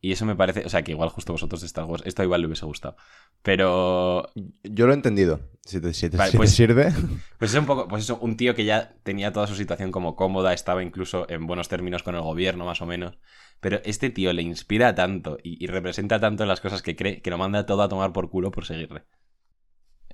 Y 0.00 0.12
eso 0.12 0.24
me 0.24 0.36
parece, 0.36 0.64
o 0.64 0.68
sea, 0.68 0.82
que 0.82 0.92
igual 0.92 1.08
justo 1.08 1.32
vosotros 1.32 1.60
de 1.60 1.66
Star 1.66 1.84
Wars, 1.84 2.04
esto 2.06 2.22
igual 2.22 2.40
le 2.40 2.46
hubiese 2.46 2.64
gustado. 2.66 2.96
Pero, 3.42 4.30
Yo 4.62 4.86
lo 4.86 4.92
he 4.92 4.94
entendido. 4.96 5.40
Si 5.64 5.80
te, 5.80 5.92
si 5.92 6.08
te- 6.08 6.16
Vale, 6.16 6.30
si 6.30 6.36
te 6.36 6.38
pues- 6.38 6.50
sirve. 6.54 6.92
pues 7.38 7.52
es 7.52 7.58
un 7.58 7.66
poco, 7.66 7.88
pues 7.88 8.04
eso, 8.04 8.16
un 8.20 8.36
tío 8.36 8.54
que 8.54 8.64
ya 8.64 8.94
tenía 9.02 9.32
toda 9.32 9.46
su 9.48 9.54
situación 9.56 9.90
como 9.90 10.14
cómoda, 10.14 10.52
estaba 10.52 10.82
incluso 10.84 11.28
en 11.28 11.46
buenos 11.46 11.68
términos 11.68 12.02
con 12.04 12.14
el 12.14 12.20
gobierno, 12.22 12.64
más 12.64 12.80
o 12.80 12.86
menos. 12.86 13.18
Pero 13.60 13.80
este 13.84 14.10
tío 14.10 14.32
le 14.32 14.42
inspira 14.42 14.94
tanto 14.94 15.36
y, 15.42 15.62
y 15.62 15.66
representa 15.66 16.20
tanto 16.20 16.46
las 16.46 16.60
cosas 16.60 16.80
que 16.80 16.94
cree 16.94 17.20
que 17.20 17.30
lo 17.30 17.38
manda 17.38 17.66
todo 17.66 17.82
a 17.82 17.88
tomar 17.88 18.12
por 18.12 18.30
culo 18.30 18.52
por 18.52 18.64
seguirle. 18.66 19.02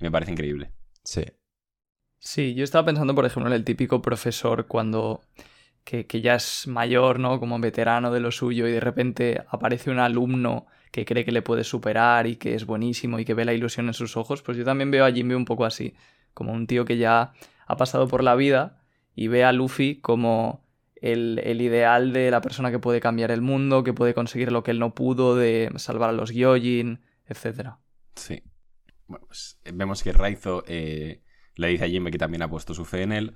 Me 0.01 0.09
parece 0.09 0.31
increíble. 0.31 0.71
Sí. 1.03 1.23
Sí, 2.17 2.55
yo 2.55 2.63
estaba 2.63 2.85
pensando, 2.87 3.13
por 3.13 3.25
ejemplo, 3.25 3.47
en 3.51 3.55
el 3.55 3.63
típico 3.63 4.01
profesor 4.01 4.65
cuando 4.65 5.21
que, 5.85 6.05
que 6.07 6.19
ya 6.19 6.35
es 6.35 6.67
mayor, 6.67 7.19
¿no? 7.19 7.39
Como 7.39 7.57
veterano 7.59 8.11
de 8.11 8.19
lo 8.19 8.31
suyo 8.31 8.67
y 8.67 8.71
de 8.73 8.81
repente 8.81 9.45
aparece 9.47 9.91
un 9.91 9.99
alumno 9.99 10.65
que 10.91 11.05
cree 11.05 11.23
que 11.23 11.31
le 11.31 11.41
puede 11.41 11.63
superar 11.63 12.27
y 12.27 12.37
que 12.37 12.55
es 12.55 12.65
buenísimo 12.65 13.19
y 13.19 13.25
que 13.25 13.33
ve 13.33 13.45
la 13.45 13.53
ilusión 13.53 13.87
en 13.87 13.93
sus 13.93 14.17
ojos, 14.17 14.41
pues 14.41 14.57
yo 14.57 14.65
también 14.65 14.91
veo 14.91 15.05
a 15.05 15.11
Jimbe 15.11 15.35
un 15.35 15.45
poco 15.45 15.65
así, 15.65 15.93
como 16.33 16.53
un 16.53 16.67
tío 16.67 16.85
que 16.85 16.97
ya 16.97 17.33
ha 17.67 17.77
pasado 17.77 18.07
por 18.07 18.23
la 18.23 18.35
vida 18.35 18.81
y 19.13 19.27
ve 19.27 19.43
a 19.43 19.51
Luffy 19.51 20.01
como 20.01 20.65
el, 20.95 21.39
el 21.43 21.61
ideal 21.61 22.13
de 22.13 22.31
la 22.31 22.41
persona 22.41 22.71
que 22.71 22.79
puede 22.79 22.99
cambiar 22.99 23.31
el 23.31 23.41
mundo, 23.41 23.83
que 23.83 23.93
puede 23.93 24.13
conseguir 24.13 24.51
lo 24.51 24.63
que 24.63 24.71
él 24.71 24.79
no 24.79 24.95
pudo, 24.95 25.35
de 25.35 25.69
salvar 25.75 26.09
a 26.09 26.13
los 26.13 26.31
Gyojin, 26.31 27.01
etcétera. 27.27 27.79
Sí. 28.15 28.41
Bueno, 29.07 29.27
pues 29.27 29.59
eh, 29.65 29.71
vemos 29.73 30.01
que 30.01 30.13
Raizo 30.13 30.63
eh, 30.65 31.21
le 31.55 31.67
dice 31.67 31.85
a 31.85 31.87
Jimbe 31.89 32.09
que 32.09 32.17
también 32.17 32.41
ha 32.41 32.49
puesto 32.49 32.73
su 32.73 32.85
fe 32.85 33.03
en 33.03 33.11
él. 33.11 33.35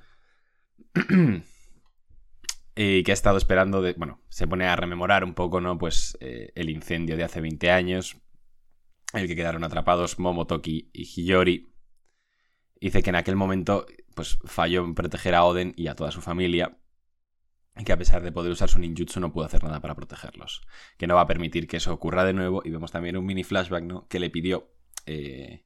y 2.82 3.04
que 3.04 3.12
ha 3.12 3.14
estado 3.14 3.38
esperando 3.38 3.82
de. 3.82 3.92
Bueno, 3.92 4.22
se 4.30 4.48
pone 4.48 4.66
a 4.66 4.78
rememorar 4.78 5.26
un 5.26 5.34
poco, 5.34 5.60
¿no? 5.60 5.78
Pues 5.78 6.18
eh, 6.22 6.54
el 6.56 6.70
incendio 6.70 7.18
de 7.18 7.26
hace 7.26 7.42
20 7.42 7.72
años. 7.72 8.16
El 9.12 9.28
que 9.28 9.36
quedaron 9.36 9.66
atrapados 9.66 10.18
Momotoki 10.18 10.90
y 10.94 11.04
Hiyori. 11.04 11.74
Dice 12.80 13.04
que 13.04 13.10
en 13.10 13.18
aquel 13.18 13.36
momento, 13.36 13.86
pues 14.16 14.40
falló 14.46 14.86
en 14.86 14.96
proteger 14.96 15.36
a 15.36 15.44
Oden 15.44 15.74
y 15.76 15.88
a 15.88 15.96
toda 15.96 16.12
su 16.12 16.22
familia. 16.22 16.80
Y 17.76 17.84
que 17.84 17.92
a 17.92 17.98
pesar 17.98 18.24
de 18.24 18.32
poder 18.32 18.54
usar 18.54 18.70
su 18.70 18.80
ninjutsu 18.80 19.20
no 19.20 19.34
pudo 19.34 19.44
hacer 19.44 19.62
nada 19.62 19.82
para 19.82 19.96
protegerlos. 19.96 20.62
Que 20.98 21.06
no 21.06 21.16
va 21.16 21.22
a 21.22 21.28
permitir 21.28 21.68
que 21.68 21.78
eso 21.78 21.94
ocurra 21.94 22.24
de 22.24 22.32
nuevo. 22.32 22.62
Y 22.64 22.70
vemos 22.70 22.94
también 22.94 23.18
un 23.18 23.26
mini 23.26 23.44
flashback, 23.44 23.84
¿no? 23.84 24.08
Que 24.08 24.22
le 24.22 24.30
pidió 24.30 24.72
eh, 25.06 25.66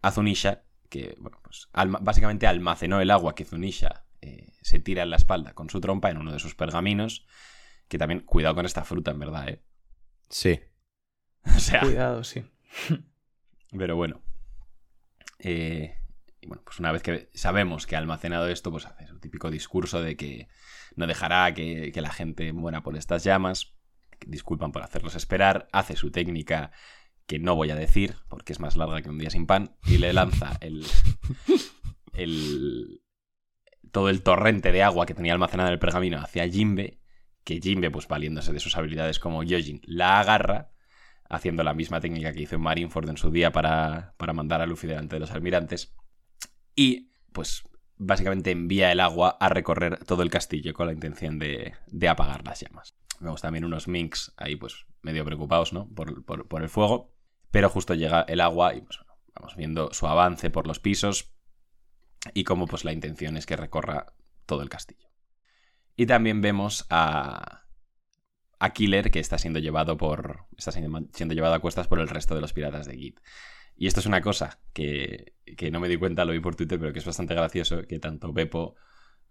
a 0.00 0.12
Zunisha, 0.12 0.62
que 0.88 1.16
bueno, 1.18 1.40
pues, 1.42 1.68
básicamente 2.02 2.46
almacenó 2.46 3.00
el 3.00 3.10
agua 3.10 3.34
que 3.34 3.44
Zunisha 3.44 4.06
eh, 4.22 4.52
se 4.62 4.78
tira 4.78 5.02
en 5.02 5.10
la 5.10 5.16
espalda 5.16 5.54
con 5.54 5.70
su 5.70 5.80
trompa 5.80 6.10
en 6.10 6.18
uno 6.18 6.32
de 6.32 6.38
sus 6.38 6.54
pergaminos. 6.54 7.26
Que 7.88 7.98
también, 7.98 8.20
cuidado 8.20 8.54
con 8.54 8.66
esta 8.66 8.84
fruta, 8.84 9.10
en 9.10 9.18
verdad, 9.18 9.48
¿eh? 9.48 9.62
Sí. 10.28 10.60
O 11.56 11.58
sea, 11.58 11.80
Cuidado, 11.80 12.22
sí. 12.22 12.44
pero 13.76 13.96
bueno. 13.96 14.22
Eh, 15.38 15.96
y 16.40 16.46
bueno, 16.46 16.62
pues 16.64 16.78
una 16.78 16.92
vez 16.92 17.02
que 17.02 17.30
sabemos 17.34 17.86
que 17.86 17.96
ha 17.96 17.98
almacenado 17.98 18.48
esto, 18.48 18.70
pues 18.70 18.84
hace 18.84 19.06
su 19.06 19.18
típico 19.20 19.50
discurso 19.50 20.02
de 20.02 20.16
que 20.16 20.48
no 20.96 21.06
dejará 21.06 21.52
que, 21.54 21.92
que 21.92 22.00
la 22.02 22.12
gente 22.12 22.52
muera 22.52 22.82
por 22.82 22.96
estas 22.96 23.24
llamas. 23.24 23.74
Disculpan 24.26 24.70
por 24.70 24.82
hacerlos 24.82 25.14
esperar. 25.14 25.68
Hace 25.72 25.96
su 25.96 26.10
técnica 26.10 26.72
que 27.26 27.38
no 27.38 27.54
voy 27.54 27.70
a 27.70 27.76
decir, 27.76 28.16
porque 28.28 28.52
es 28.52 28.60
más 28.60 28.76
larga 28.76 29.02
que 29.02 29.08
un 29.08 29.18
día 29.18 29.30
sin 29.30 29.46
pan, 29.46 29.76
y 29.86 29.98
le 29.98 30.12
lanza 30.12 30.58
el, 30.60 30.84
el 32.12 33.02
todo 33.90 34.08
el 34.08 34.22
torrente 34.22 34.72
de 34.72 34.82
agua 34.82 35.06
que 35.06 35.14
tenía 35.14 35.32
almacenado 35.32 35.68
en 35.68 35.74
el 35.74 35.78
pergamino 35.78 36.18
hacia 36.18 36.48
Jimbe, 36.48 37.00
que 37.44 37.60
Jimbe, 37.60 37.90
pues 37.90 38.06
valiéndose 38.08 38.52
de 38.52 38.60
sus 38.60 38.76
habilidades 38.76 39.18
como 39.18 39.42
Yojin, 39.42 39.80
la 39.84 40.20
agarra, 40.20 40.70
haciendo 41.28 41.62
la 41.62 41.74
misma 41.74 42.00
técnica 42.00 42.32
que 42.32 42.42
hizo 42.42 42.58
Marineford 42.58 43.08
en 43.08 43.16
su 43.16 43.30
día 43.30 43.52
para, 43.52 44.14
para 44.16 44.32
mandar 44.32 44.60
a 44.60 44.66
Luffy 44.66 44.86
delante 44.88 45.16
de 45.16 45.20
los 45.20 45.30
almirantes, 45.30 45.94
y 46.74 47.12
pues 47.32 47.62
básicamente 47.96 48.50
envía 48.50 48.90
el 48.92 49.00
agua 49.00 49.36
a 49.40 49.48
recorrer 49.48 49.98
todo 50.04 50.22
el 50.22 50.30
castillo 50.30 50.72
con 50.74 50.86
la 50.86 50.92
intención 50.92 51.38
de, 51.38 51.74
de 51.86 52.08
apagar 52.08 52.44
las 52.44 52.60
llamas. 52.60 52.94
Vemos 53.20 53.42
también 53.42 53.64
unos 53.64 53.88
minks 53.88 54.32
ahí 54.38 54.56
pues 54.56 54.86
medio 55.02 55.24
preocupados, 55.24 55.72
¿no? 55.72 55.88
Por, 55.94 56.24
por- 56.24 56.48
por 56.48 56.62
el 56.62 56.70
fuego. 56.70 57.12
Pero 57.50 57.68
justo 57.68 57.94
llega 57.94 58.22
el 58.22 58.40
agua 58.40 58.74
y 58.74 58.80
pues 58.80 58.98
bueno, 58.98 59.20
vamos 59.34 59.56
viendo 59.56 59.92
su 59.92 60.06
avance 60.06 60.48
por 60.48 60.66
los 60.66 60.78
pisos 60.78 61.34
y 62.34 62.44
cómo 62.44 62.66
pues 62.66 62.84
la 62.84 62.92
intención 62.92 63.36
es 63.36 63.46
que 63.46 63.56
recorra 63.56 64.06
todo 64.46 64.62
el 64.62 64.68
castillo. 64.68 65.08
Y 65.96 66.06
también 66.06 66.40
vemos 66.40 66.86
a, 66.90 67.64
a 68.58 68.70
Killer 68.72 69.10
que 69.10 69.20
está 69.20 69.38
siendo 69.38 69.58
llevado 69.58 69.96
por 69.96 70.46
está 70.56 70.72
siendo, 70.72 71.00
siendo 71.12 71.34
llevado 71.34 71.54
a 71.54 71.60
cuestas 71.60 71.88
por 71.88 72.00
el 72.00 72.08
resto 72.08 72.34
de 72.34 72.40
los 72.40 72.52
piratas 72.52 72.86
de 72.86 72.96
Git. 72.96 73.20
Y 73.76 73.86
esto 73.86 74.00
es 74.00 74.06
una 74.06 74.20
cosa 74.20 74.60
que, 74.74 75.34
que 75.56 75.70
no 75.70 75.80
me 75.80 75.88
di 75.88 75.96
cuenta, 75.96 76.24
lo 76.24 76.32
vi 76.32 76.40
por 76.40 76.56
Twitter, 76.56 76.78
pero 76.78 76.92
que 76.92 76.98
es 76.98 77.04
bastante 77.06 77.34
gracioso, 77.34 77.82
que 77.86 77.98
tanto 77.98 78.32
Beppo 78.32 78.76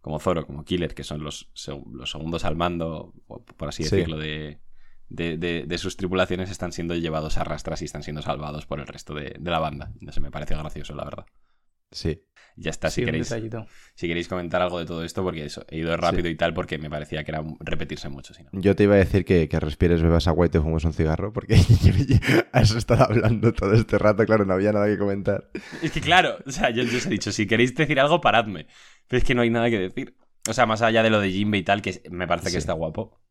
como 0.02 0.20
Zoro 0.20 0.46
como 0.46 0.66
Killer, 0.66 0.96
que 0.96 1.04
son 1.04 1.24
los, 1.24 1.52
los 1.94 2.10
segundos 2.12 2.46
al 2.46 2.56
mando, 2.56 3.14
por 3.58 3.68
así 3.70 3.84
Sí. 3.84 3.96
decirlo, 3.96 4.18
de, 4.18 4.62
de, 5.10 5.38
de- 5.38 5.66
de 5.68 5.78
sus 5.78 5.98
tripulaciones, 5.98 6.50
están 6.50 6.72
siendo 6.72 6.96
llevados 6.96 7.38
a 7.38 7.44
rastras 7.44 7.82
y 7.82 7.86
están 7.86 8.04
siendo 8.04 8.22
salvados 8.22 8.66
por 8.66 8.80
el 8.80 8.88
resto 8.88 9.14
de, 9.14 9.36
de 9.40 9.52
la 9.52 9.60
banda. 9.60 9.92
No 10.02 10.12
sé, 10.12 10.22
me 10.22 10.32
parece 10.32 10.56
gracioso, 10.56 10.96
la 10.96 11.04
verdad. 11.06 11.26
Sí. 11.92 12.24
Ya 12.56 12.72
está, 12.72 12.90
Sí, 12.90 13.02
si 13.02 13.06
queréis, 13.06 13.34
si 13.96 14.08
queréis 14.08 14.28
comentar 14.28 14.62
algo 14.62 14.80
de 14.80 14.86
todo 14.86 15.06
esto, 15.06 15.24
porque 15.24 15.46
eso, 15.46 15.66
he 15.70 15.78
ido 15.78 15.96
rápido 15.96 16.28
y 16.28 16.36
tal, 16.36 16.54
porque 16.54 16.78
me 16.78 16.90
parecía 16.90 17.24
que 17.24 17.32
era 17.32 17.42
repetirse 17.62 18.10
mucho, 18.10 18.34
si 18.34 18.44
no. 18.44 18.50
Yo 18.52 18.76
te 18.76 18.84
iba 18.84 18.96
a 18.96 18.98
decir 18.98 19.24
que, 19.24 19.48
que 19.48 19.60
respires, 19.62 20.02
bebas 20.02 20.28
agua 20.28 20.46
y 20.46 20.50
te 20.50 20.60
fumes 20.60 20.84
un 20.84 20.92
cigarro, 20.92 21.32
porque 21.32 21.56
has 22.52 22.72
estado 22.72 23.06
hablando 23.06 23.54
todo 23.54 23.72
este 23.74 23.98
rato, 23.98 24.26
claro, 24.26 24.44
no 24.44 24.54
había 24.56 24.74
nada 24.74 24.88
que 24.88 24.98
comentar. 24.98 25.50
Es 25.82 25.92
que 25.94 26.02
claro, 26.02 26.38
o 26.46 26.52
sea, 26.52 26.70
yo, 26.70 26.84
yo 26.84 26.98
os 26.98 27.06
he 27.06 27.10
dicho, 27.12 27.32
si 27.32 27.48
queréis 27.48 27.74
decir 27.76 27.98
algo, 27.98 28.20
paradme. 28.20 28.68
Pero 29.08 29.20
es 29.20 29.24
que 29.24 29.36
no 29.36 29.42
hay 29.42 29.50
nada 29.50 29.70
que 29.70 29.80
decir. 29.80 30.18
O 30.50 30.54
sea, 30.54 30.66
más 30.66 30.82
allá 30.82 31.02
de 31.02 31.10
lo 31.10 31.22
de 31.22 31.32
Jimbe 31.32 31.60
y 31.60 31.64
tal, 31.64 31.82
que 31.82 32.02
me 32.12 32.28
parece 32.28 32.52
que 32.52 32.58
está 32.58 32.74
guapo. 32.74 33.22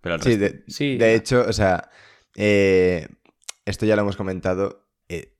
Pero 0.00 0.14
el 0.14 0.22
Sí, 0.22 0.36
resto... 0.36 0.56
de, 0.56 0.64
Sí. 0.68 0.96
de 0.96 1.14
hecho, 1.14 1.44
o 1.46 1.52
sea, 1.52 1.90
eh, 2.36 3.06
esto 3.66 3.84
ya 3.84 3.96
lo 3.96 4.02
hemos 4.02 4.16
comentado. 4.16 4.88
eh, 5.10 5.34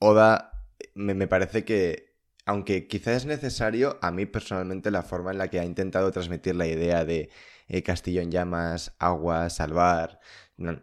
Oda 0.00 0.52
me, 0.96 1.14
me 1.14 1.28
parece 1.28 1.64
que, 1.64 2.16
aunque 2.46 2.88
quizás 2.88 3.18
es 3.18 3.26
necesario, 3.26 3.98
a 4.02 4.10
mí 4.10 4.26
personalmente 4.26 4.90
la 4.90 5.02
forma 5.02 5.30
en 5.30 5.38
la 5.38 5.48
que 5.48 5.60
ha 5.60 5.64
intentado 5.64 6.10
transmitir 6.12 6.56
la 6.56 6.66
idea 6.66 7.04
de 7.04 7.30
eh, 7.68 7.82
castillo 7.82 8.20
en 8.22 8.30
llamas, 8.30 8.94
agua, 8.98 9.50
salvar, 9.50 10.20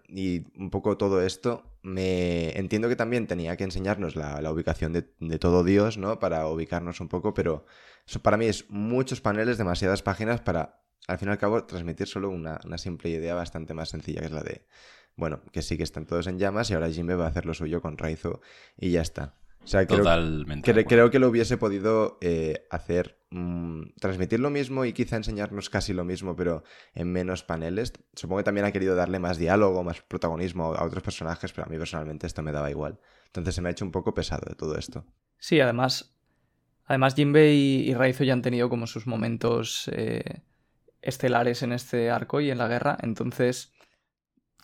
y 0.08 0.46
un 0.58 0.70
poco 0.70 0.98
todo 0.98 1.22
esto, 1.24 1.64
me 1.82 2.52
entiendo 2.58 2.90
que 2.90 2.96
también 2.96 3.28
tenía 3.28 3.58
que 3.58 3.64
enseñarnos 3.64 4.16
la, 4.16 4.40
la 4.42 4.52
ubicación 4.52 4.94
de, 4.94 5.12
de 5.20 5.40
todo 5.40 5.64
Dios, 5.64 5.98
¿no? 5.98 6.20
Para 6.20 6.48
ubicarnos 6.48 7.02
un 7.02 7.10
poco, 7.10 7.34
pero 7.34 7.66
eso 8.08 8.22
para 8.22 8.38
mí 8.38 8.46
es 8.46 8.70
muchos 8.70 9.22
paneles, 9.22 9.58
demasiadas 9.58 10.04
páginas 10.04 10.42
para, 10.42 10.84
al 11.08 11.18
fin 11.18 11.30
y 11.30 11.32
al 11.32 11.38
cabo, 11.40 11.66
transmitir 11.66 12.08
solo 12.08 12.30
una, 12.30 12.60
una 12.66 12.78
simple 12.78 13.10
idea 13.10 13.36
bastante 13.36 13.74
más 13.74 13.90
sencilla, 13.90 14.22
que 14.22 14.28
es 14.28 14.32
la 14.32 14.44
de, 14.44 14.68
bueno, 15.16 15.42
que 15.52 15.62
sí 15.62 15.78
que 15.78 15.84
están 15.84 16.06
todos 16.06 16.28
en 16.28 16.40
llamas 16.40 16.70
y 16.70 16.74
ahora 16.76 16.90
Jimbe 16.90 17.16
va 17.16 17.26
a 17.26 17.30
hacer 17.30 17.46
lo 17.46 17.54
suyo 17.54 17.82
con 17.82 17.98
Raizo 17.98 18.42
y 18.78 18.92
ya 18.92 19.02
está. 19.02 19.36
O 19.64 19.68
sea, 19.68 19.86
creo, 19.88 20.00
Totalmente. 20.00 20.72
cre- 20.74 20.86
creo 20.88 21.10
que 21.10 21.20
lo 21.20 21.30
hubiese 21.30 21.58
podido 21.58 22.18
eh, 22.22 22.66
hacer, 22.70 23.18
mm, 23.32 23.94
transmitir 24.00 24.40
lo 24.40 24.50
mismo 24.50 24.84
y 24.86 24.92
quizá 24.94 25.16
enseñarnos 25.16 25.70
casi 25.70 25.94
lo 25.94 26.04
mismo, 26.04 26.36
pero 26.36 26.64
en 26.94 27.12
menos 27.12 27.44
paneles. 27.44 27.94
Supongo 28.14 28.40
que 28.40 28.44
también 28.44 28.66
ha 28.66 28.72
querido 28.72 28.96
darle 28.96 29.20
más 29.20 29.38
diálogo, 29.38 29.84
más 29.84 30.02
protagonismo 30.02 30.74
a 30.76 30.84
otros 30.84 31.02
personajes, 31.02 31.54
pero 31.54 31.66
a 31.68 31.70
mí 31.70 31.78
personalmente 31.78 32.28
esto 32.28 32.42
me 32.44 32.52
daba 32.52 32.70
igual. 32.70 33.00
Entonces 33.28 33.56
se 33.56 33.62
me 33.62 33.70
ha 33.70 33.72
hecho 33.72 33.86
un 33.86 33.92
poco 33.92 34.14
pesado 34.14 34.44
de 34.50 34.56
todo 34.56 34.78
esto. 34.78 35.06
Sí, 35.40 35.60
además, 35.62 36.14
además 36.86 37.16
Jinbe 37.16 37.54
y, 37.54 37.90
y 37.90 37.94
Raizo 37.94 38.24
ya 38.26 38.34
han 38.34 38.42
tenido 38.42 38.70
como 38.70 38.86
sus 38.86 39.08
momentos 39.08 39.90
eh, 39.94 40.42
estelares 41.02 41.64
en 41.64 41.72
este 41.72 42.12
arco 42.12 42.42
y 42.42 42.52
en 42.52 42.58
la 42.58 42.68
guerra, 42.68 42.98
entonces 43.02 43.72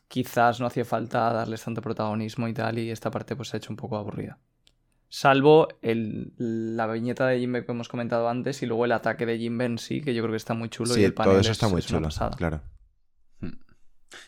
quizás 0.07 0.59
no 0.59 0.65
hacía 0.65 0.85
falta 0.85 1.31
darles 1.31 1.63
tanto 1.63 1.81
protagonismo 1.81 2.47
y 2.47 2.53
tal, 2.53 2.79
y 2.79 2.89
esta 2.91 3.11
parte 3.11 3.35
pues 3.35 3.49
se 3.49 3.57
ha 3.57 3.59
hecho 3.59 3.71
un 3.71 3.77
poco 3.77 3.97
aburrida. 3.97 4.39
Salvo 5.12 5.68
el- 5.82 6.34
la 6.38 6.86
viñeta 6.88 7.26
de 7.28 7.39
Jinbe 7.39 7.66
que 7.66 7.72
hemos 7.72 7.89
comentado 7.89 8.30
antes 8.30 8.62
y 8.62 8.68
luego 8.68 8.86
el 8.86 8.91
ataque 8.91 9.26
de 9.26 9.38
Jinbe 9.39 9.66
en 9.66 9.78
sí, 9.80 10.01
que 10.01 10.14
yo 10.14 10.22
creo 10.22 10.32
que 10.34 10.38
está 10.38 10.53
muy 10.53 10.70
chulo 10.70 10.91
y 10.91 10.95
sí, 10.95 11.03
el 11.03 11.14
panel 11.14 11.32
todo 11.32 11.41
eso 11.41 11.51
es- 11.51 11.57
está 11.57 11.68
muy 11.68 11.80
es 11.80 11.88
chulo, 11.88 12.10
claro. 12.38 12.62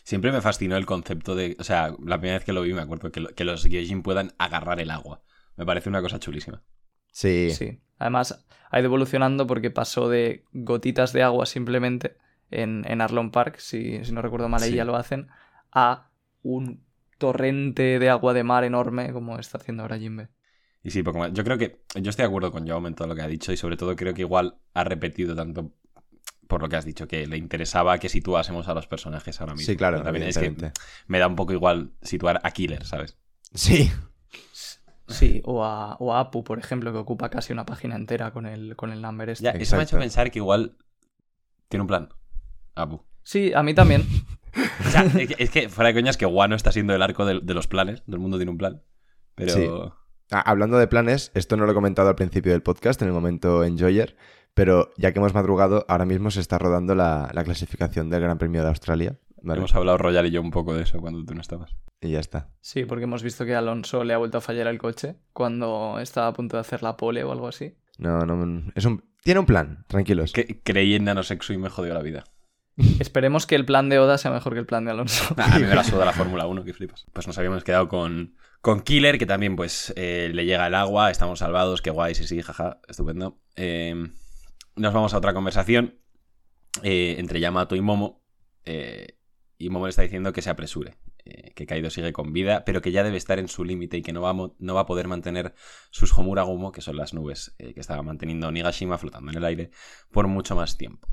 Siempre 0.04 0.30
me 0.30 0.40
fascinó 0.40 0.76
el 0.76 0.86
concepto 0.86 1.34
de. 1.34 1.56
O 1.58 1.64
sea, 1.64 1.94
la 2.04 2.18
primera 2.18 2.38
vez 2.38 2.44
que 2.44 2.52
lo 2.52 2.62
vi 2.62 2.72
me 2.72 2.82
acuerdo 2.82 3.10
que, 3.10 3.20
lo- 3.20 3.28
que 3.34 3.44
los 3.44 3.64
Gyojin 3.64 4.02
puedan 4.02 4.32
agarrar 4.38 4.78
el 4.80 4.90
agua. 4.90 5.22
Me 5.56 5.66
parece 5.66 5.88
una 5.88 6.00
cosa 6.00 6.18
chulísima. 6.20 6.62
Sí, 7.10 7.50
Sí. 7.50 7.80
Además, 7.98 8.44
ha 8.70 8.78
ido 8.78 8.86
evolucionando 8.86 9.46
porque 9.46 9.70
pasó 9.70 10.08
de 10.08 10.44
gotitas 10.52 11.12
de 11.12 11.22
agua 11.22 11.46
simplemente 11.46 12.16
en, 12.50 12.84
en 12.88 13.00
Arlon 13.00 13.30
Park, 13.30 13.58
si, 13.58 14.04
si 14.04 14.12
no 14.12 14.22
recuerdo 14.22 14.48
mal, 14.48 14.62
ahí 14.62 14.70
Sí. 14.70 14.76
ya 14.76 14.84
lo 14.84 14.96
hacen, 14.96 15.28
a 15.72 16.10
un 16.42 16.84
torrente 17.18 17.98
de 17.98 18.08
agua 18.10 18.34
de 18.34 18.42
mar 18.44 18.64
enorme 18.64 19.12
como 19.12 19.38
está 19.38 19.58
haciendo 19.58 19.82
ahora 19.82 19.98
Jinbe. 19.98 20.28
Y 20.82 20.90
sí, 20.90 21.02
poco 21.02 21.18
más. 21.18 21.32
Yo 21.32 21.44
creo 21.44 21.58
que. 21.58 21.82
Yo 21.94 22.10
estoy 22.10 22.24
de 22.24 22.28
acuerdo 22.28 22.50
con 22.50 22.66
Jaume 22.66 22.88
en 22.88 22.94
todo 22.94 23.08
lo 23.08 23.14
que 23.14 23.22
ha 23.22 23.28
dicho 23.28 23.52
y 23.52 23.56
sobre 23.56 23.76
todo 23.76 23.94
creo 23.94 24.14
que 24.14 24.22
igual 24.22 24.56
ha 24.74 24.84
repetido 24.84 25.34
tanto 25.34 25.72
por 26.52 26.60
lo 26.60 26.68
que 26.68 26.76
has 26.76 26.84
dicho, 26.84 27.08
que 27.08 27.26
le 27.26 27.38
interesaba 27.38 27.96
que 27.98 28.10
situásemos 28.10 28.68
a 28.68 28.74
los 28.74 28.86
personajes 28.86 29.40
ahora 29.40 29.54
mismo. 29.54 29.64
Sí, 29.64 29.74
claro, 29.74 29.96
Pero 29.96 30.04
también 30.04 30.26
es 30.26 30.36
que 30.36 30.54
me 31.06 31.18
da 31.18 31.26
un 31.26 31.34
poco 31.34 31.54
igual 31.54 31.92
situar 32.02 32.42
a 32.44 32.50
Killer, 32.50 32.84
¿sabes? 32.84 33.16
Sí. 33.54 33.90
Sí, 35.08 35.40
o 35.44 35.64
a, 35.64 35.96
o 35.96 36.14
a 36.14 36.20
Apu, 36.20 36.44
por 36.44 36.58
ejemplo, 36.58 36.92
que 36.92 36.98
ocupa 36.98 37.30
casi 37.30 37.54
una 37.54 37.64
página 37.64 37.96
entera 37.96 38.32
con 38.32 38.44
el, 38.44 38.76
con 38.76 38.92
el 38.92 39.00
number 39.00 39.30
este. 39.30 39.44
Ya, 39.44 39.50
eso 39.52 39.76
me 39.76 39.80
ha 39.82 39.84
hecho 39.84 39.98
pensar 39.98 40.30
que 40.30 40.40
igual 40.40 40.76
tiene 41.68 41.82
un 41.82 41.88
plan. 41.88 42.10
Apu. 42.74 43.02
Sí, 43.22 43.52
a 43.54 43.62
mí 43.62 43.74
también. 43.74 44.06
O 44.54 44.90
sea, 44.90 45.04
es 45.04 45.28
que, 45.28 45.42
es 45.42 45.48
que, 45.48 45.70
fuera 45.70 45.88
de 45.88 45.94
coñas 45.94 46.18
que 46.18 46.26
Guano 46.26 46.54
está 46.54 46.72
siendo 46.72 46.94
el 46.94 47.00
arco 47.00 47.24
de, 47.24 47.40
de 47.40 47.54
los 47.54 47.68
planes. 47.68 48.02
Del 48.04 48.18
mundo 48.18 48.36
tiene 48.36 48.50
un 48.50 48.58
plan. 48.58 48.82
Pero. 49.34 49.54
Sí. 49.54 49.66
Ah, 50.32 50.40
hablando 50.40 50.78
de 50.78 50.86
planes, 50.86 51.30
esto 51.34 51.58
no 51.58 51.66
lo 51.66 51.72
he 51.72 51.74
comentado 51.74 52.08
al 52.08 52.14
principio 52.14 52.52
del 52.52 52.62
podcast, 52.62 53.02
en 53.02 53.08
el 53.08 53.14
momento 53.14 53.64
Enjoyer, 53.64 54.16
pero 54.54 54.90
ya 54.96 55.12
que 55.12 55.18
hemos 55.18 55.34
madrugado, 55.34 55.84
ahora 55.88 56.06
mismo 56.06 56.30
se 56.30 56.40
está 56.40 56.58
rodando 56.58 56.94
la, 56.94 57.30
la 57.34 57.44
clasificación 57.44 58.08
del 58.08 58.22
Gran 58.22 58.38
Premio 58.38 58.62
de 58.62 58.68
Australia. 58.68 59.18
¿vale? 59.42 59.58
Hemos 59.58 59.74
hablado 59.74 59.98
Royal 59.98 60.26
y 60.26 60.30
yo 60.30 60.40
un 60.40 60.50
poco 60.50 60.74
de 60.74 60.84
eso 60.84 60.98
cuando 61.00 61.22
tú 61.22 61.34
no 61.34 61.42
estabas. 61.42 61.76
Y 62.00 62.12
ya 62.12 62.20
está. 62.20 62.48
Sí, 62.62 62.86
porque 62.86 63.04
hemos 63.04 63.22
visto 63.22 63.44
que 63.44 63.54
Alonso 63.54 64.04
le 64.04 64.14
ha 64.14 64.18
vuelto 64.18 64.38
a 64.38 64.40
fallar 64.40 64.66
el 64.68 64.78
coche 64.78 65.16
cuando 65.34 65.98
estaba 66.00 66.28
a 66.28 66.32
punto 66.32 66.56
de 66.56 66.62
hacer 66.62 66.82
la 66.82 66.96
pole 66.96 67.22
o 67.24 67.32
algo 67.32 67.48
así. 67.48 67.74
No, 67.98 68.24
no, 68.24 68.72
es 68.74 68.84
un... 68.86 69.04
Tiene 69.22 69.38
un 69.38 69.46
plan, 69.46 69.84
tranquilos. 69.86 70.32
Que 70.32 70.60
creí 70.64 70.94
en 70.94 71.04
nanosexo 71.04 71.52
y 71.52 71.58
me 71.58 71.68
jodió 71.68 71.94
la 71.94 72.02
vida. 72.02 72.24
Esperemos 73.00 73.46
que 73.46 73.54
el 73.54 73.64
plan 73.64 73.88
de 73.88 73.98
Oda 73.98 74.18
sea 74.18 74.30
mejor 74.30 74.54
que 74.54 74.60
el 74.60 74.66
plan 74.66 74.84
de 74.84 74.92
Alonso. 74.92 75.34
Nah, 75.36 75.44
a 75.54 75.58
mí 75.58 75.64
me 75.64 75.74
la 75.74 75.84
suda 75.84 76.04
la 76.04 76.12
Fórmula 76.12 76.46
1, 76.46 76.64
que 76.64 76.72
flipas. 76.72 77.06
Pues 77.12 77.26
nos 77.26 77.36
habíamos 77.38 77.64
quedado 77.64 77.88
con, 77.88 78.36
con 78.60 78.80
Killer, 78.80 79.18
que 79.18 79.26
también 79.26 79.56
pues 79.56 79.92
eh, 79.96 80.30
le 80.32 80.44
llega 80.44 80.66
el 80.66 80.74
agua, 80.74 81.10
estamos 81.10 81.40
salvados, 81.40 81.82
qué 81.82 81.90
guay, 81.90 82.14
sí, 82.14 82.26
sí, 82.26 82.42
jaja, 82.42 82.80
estupendo. 82.88 83.40
Eh, 83.56 83.94
nos 84.76 84.94
vamos 84.94 85.12
a 85.12 85.18
otra 85.18 85.34
conversación 85.34 85.98
eh, 86.82 87.16
entre 87.18 87.40
Yamato 87.40 87.76
y 87.76 87.80
Momo. 87.80 88.24
eh, 88.64 89.18
y 89.58 89.68
Momo 89.68 89.86
le 89.86 89.90
está 89.90 90.02
diciendo 90.02 90.32
que 90.32 90.42
se 90.42 90.50
apresure, 90.50 90.96
que 91.54 91.66
Kaido 91.66 91.88
sigue 91.88 92.12
con 92.12 92.32
vida, 92.32 92.64
pero 92.64 92.82
que 92.82 92.90
ya 92.90 93.04
debe 93.04 93.16
estar 93.16 93.38
en 93.38 93.46
su 93.46 93.64
límite 93.64 93.98
y 93.98 94.02
que 94.02 94.12
no 94.12 94.22
va, 94.22 94.30
a 94.30 94.50
no 94.58 94.74
va 94.74 94.80
a 94.80 94.86
poder 94.86 95.06
mantener 95.06 95.54
sus 95.92 96.12
Homura 96.18 96.42
Gumo, 96.42 96.72
que 96.72 96.80
son 96.80 96.96
las 96.96 97.14
nubes 97.14 97.54
que 97.58 97.78
estaba 97.78 98.02
manteniendo 98.02 98.50
Nigashima 98.50 98.98
flotando 98.98 99.30
en 99.30 99.38
el 99.38 99.44
aire, 99.44 99.70
por 100.10 100.26
mucho 100.26 100.56
más 100.56 100.76
tiempo 100.76 101.06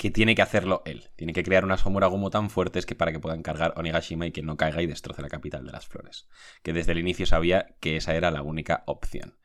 que 0.00 0.10
tiene 0.10 0.34
que 0.34 0.40
hacerlo 0.40 0.80
él. 0.86 1.10
Tiene 1.14 1.34
que 1.34 1.42
crear 1.42 1.62
unas 1.62 1.84
Homura 1.84 2.06
Gumo 2.06 2.30
tan 2.30 2.48
fuertes 2.48 2.86
que 2.86 2.94
para 2.94 3.12
que 3.12 3.20
puedan 3.20 3.42
cargar 3.42 3.74
Onigashima 3.76 4.26
y 4.26 4.32
que 4.32 4.40
no 4.40 4.56
caiga 4.56 4.80
y 4.80 4.86
destroce 4.86 5.20
la 5.20 5.28
capital 5.28 5.66
de 5.66 5.72
las 5.72 5.86
flores. 5.86 6.26
Que 6.62 6.72
desde 6.72 6.92
el 6.92 6.98
inicio 6.98 7.26
sabía 7.26 7.76
que 7.80 7.96
esa 7.96 8.14
era 8.14 8.30
la 8.30 8.40
única 8.40 8.82
opción. 8.86 9.36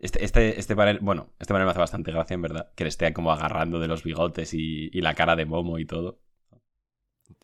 Este, 0.00 0.24
este, 0.24 0.58
este 0.58 0.74
panel, 0.74 0.98
bueno, 1.00 1.34
este 1.38 1.54
panel 1.54 1.66
me 1.66 1.70
hace 1.70 1.78
bastante 1.78 2.10
gracia, 2.10 2.34
en 2.34 2.42
verdad. 2.42 2.72
Que 2.74 2.82
le 2.82 2.88
esté 2.88 3.12
como 3.12 3.30
agarrando 3.30 3.78
de 3.78 3.86
los 3.86 4.02
bigotes 4.02 4.54
y, 4.54 4.90
y 4.92 5.02
la 5.02 5.14
cara 5.14 5.36
de 5.36 5.44
Momo 5.44 5.78
y 5.78 5.86
todo. 5.86 6.20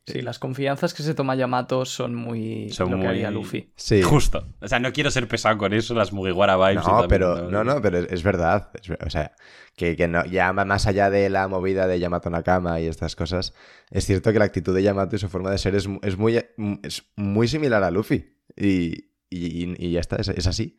Sí, 0.07 0.23
las 0.23 0.39
confianzas 0.39 0.95
que 0.95 1.03
se 1.03 1.15
toma 1.15 1.35
Yamato 1.35 1.85
son 1.85 2.15
muy 2.15 2.71
Son 2.71 2.87
lo 2.91 2.97
que 2.97 2.97
muy- 2.99 3.07
haría 3.09 3.31
Luffy. 3.33 3.73
Sí. 3.77 4.03
Justo. 4.03 4.47
O 4.61 4.69
sea, 4.69 4.79
no 4.79 4.93
quiero 4.93 5.11
ser 5.11 5.27
pesado 5.27 5.59
con 5.59 5.73
eso, 5.73 5.95
las 5.95 6.13
Mugiwara 6.13 6.57
vibes. 6.57 6.85
y 6.85 6.87
No, 6.89 6.99
tal, 7.01 7.09
pero, 7.09 7.51
no, 7.51 7.65
no, 7.65 7.83
pero 7.83 7.99
es, 7.99 8.13
es 8.13 8.23
verdad. 8.23 8.71
es 8.81 8.89
o 8.91 9.11
sea, 9.11 9.33
que, 9.75 9.97
que 9.97 10.07
no, 10.07 10.25
ya 10.25 10.53
más 10.53 10.87
allá 10.87 11.11
de 11.11 11.29
la 11.29 11.49
movida 11.49 11.89
de 11.89 11.99
Yamato 11.99 12.31
Nakama 12.31 12.81
y 12.81 12.87
estas 12.87 13.17
cosas, 13.17 13.53
es 13.91 14.07
cierto 14.07 14.33
que 14.33 14.39
la 14.39 14.45
actitud 14.45 14.75
de 14.75 14.83
Yamato 14.85 15.17
y 15.17 15.19
su 15.19 15.29
forma 15.29 15.51
de 15.51 15.59
ser 15.59 15.75
es, 15.75 15.89
es 16.03 16.17
muy, 16.17 16.37
es 16.85 17.03
muy 17.17 17.49
similar 17.49 17.83
a 17.83 17.91
Luffy. 17.91 18.37
Y, 18.57 19.11
y, 19.29 19.75
y 19.85 19.91
ya 19.91 19.99
está, 20.01 20.17
es, 20.17 20.29
es 20.29 20.47
así. 20.47 20.77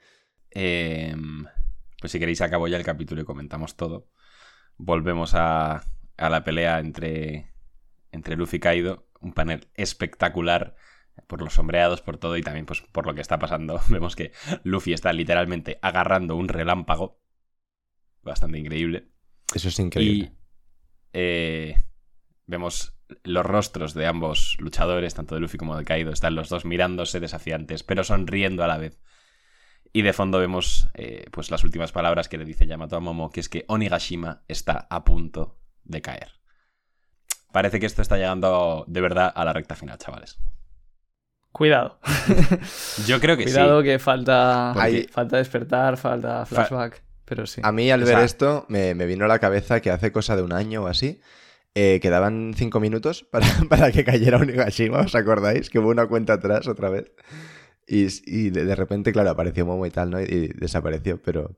Eh, 0.51 1.13
pues 1.99 2.11
si 2.13 2.19
queréis 2.19 2.39
acabo 2.41 2.67
ya 2.69 2.77
el 2.77 2.83
capítulo 2.85 3.21
y 3.21 3.25
comentamos 3.25 3.75
todo. 3.75 4.07
Volvemos 4.77 5.33
a, 5.33 5.83
a 6.17 6.29
la 6.29 6.43
pelea 6.43 6.79
entre, 6.79 7.51
entre 8.11 8.35
Luffy 8.35 8.57
y 8.57 8.59
Kaido. 8.59 9.06
Un 9.19 9.33
panel 9.33 9.67
espectacular 9.75 10.75
por 11.25 11.41
los 11.41 11.55
sombreados, 11.55 12.01
por 12.01 12.17
todo 12.17 12.37
y 12.37 12.43
también 12.43 12.65
pues, 12.65 12.81
por 12.81 13.07
lo 13.07 13.15
que 13.15 13.21
está 13.21 13.39
pasando. 13.39 13.79
Vemos 13.89 14.15
que 14.15 14.31
Luffy 14.63 14.93
está 14.93 15.13
literalmente 15.13 15.79
agarrando 15.81 16.35
un 16.35 16.47
relámpago. 16.47 17.19
Bastante 18.21 18.59
increíble. 18.59 19.09
Eso 19.53 19.69
es 19.69 19.79
increíble. 19.79 20.25
Y 20.25 20.37
eh, 21.13 21.83
vemos 22.45 22.97
los 23.23 23.45
rostros 23.45 23.93
de 23.93 24.05
ambos 24.05 24.57
luchadores, 24.59 25.13
tanto 25.13 25.35
de 25.35 25.41
Luffy 25.41 25.57
como 25.57 25.77
de 25.77 25.85
Kaido. 25.85 26.11
Están 26.11 26.35
los 26.35 26.49
dos 26.49 26.65
mirándose 26.65 27.19
desafiantes, 27.19 27.83
pero 27.83 28.03
sonriendo 28.03 28.63
a 28.63 28.67
la 28.67 28.77
vez. 28.77 28.99
Y 29.93 30.01
de 30.01 30.13
fondo 30.13 30.39
vemos 30.39 30.89
eh, 30.93 31.25
pues 31.31 31.49
las 31.49 31.63
últimas 31.63 31.91
palabras 31.91 32.27
que 32.27 32.37
le 32.37 32.45
dice 32.45 32.67
Yamato 32.67 32.97
a 32.97 32.99
Momo, 32.99 33.31
que 33.31 33.39
es 33.39 33.49
que 33.49 33.63
Onigashima 33.67 34.43
está 34.47 34.87
a 34.89 35.03
punto 35.05 35.59
de 35.83 36.01
caer. 36.01 36.36
Parece 37.57 37.79
que 37.79 37.87
esto 37.87 38.03
está 38.03 38.17
llegando 38.17 38.85
de 38.87 39.01
verdad 39.01 39.33
a 39.35 39.43
la 39.43 39.51
recta 39.51 39.73
final, 39.73 39.97
chavales. 39.97 40.37
Cuidado. 41.51 41.97
Yo 43.07 43.19
creo 43.19 43.35
que 43.35 43.45
Cuidado 43.45 43.81
sí. 43.81 43.87
que 43.87 43.97
falta, 43.97 44.73
Porque- 44.75 45.07
falta 45.11 45.37
despertar, 45.37 45.97
falta 45.97 46.45
flashback. 46.45 47.01
Pero 47.25 47.47
sí. 47.47 47.61
A 47.63 47.71
mí 47.71 47.89
al 47.89 48.03
O 48.03 48.05
ver 48.05 48.19
esto 48.19 48.67
me, 48.69 48.93
me 48.93 49.07
vino 49.07 49.25
a 49.25 49.27
la 49.27 49.39
cabeza 49.39 49.79
que 49.81 49.89
hace 49.89 50.11
cosa 50.11 50.35
de 50.35 50.43
un 50.43 50.53
año 50.53 50.83
o 50.83 50.87
así 50.87 51.19
eh, 51.73 51.99
quedaban 51.99 52.53
cinco 52.55 52.79
minutos 52.79 53.23
para, 53.31 53.47
para 53.67 53.91
que 53.91 54.03
cayera 54.05 54.37
Onigashima, 54.37 54.99
¿os 54.99 55.15
acordáis? 55.15 55.71
Que 55.71 55.79
hubo 55.79 55.89
una 55.89 56.05
cuenta 56.05 56.33
atrás 56.33 56.67
otra 56.67 56.89
vez. 56.91 57.11
Y, 57.87 58.05
y 58.27 58.51
de, 58.51 58.65
de 58.65 58.75
repente, 58.75 59.11
claro, 59.11 59.31
apareció 59.31 59.65
Momo 59.65 59.87
y 59.87 59.89
tal, 59.89 60.11
¿no? 60.11 60.21
Y, 60.21 60.25
y 60.29 60.47
desapareció, 60.49 61.19
pero, 61.23 61.57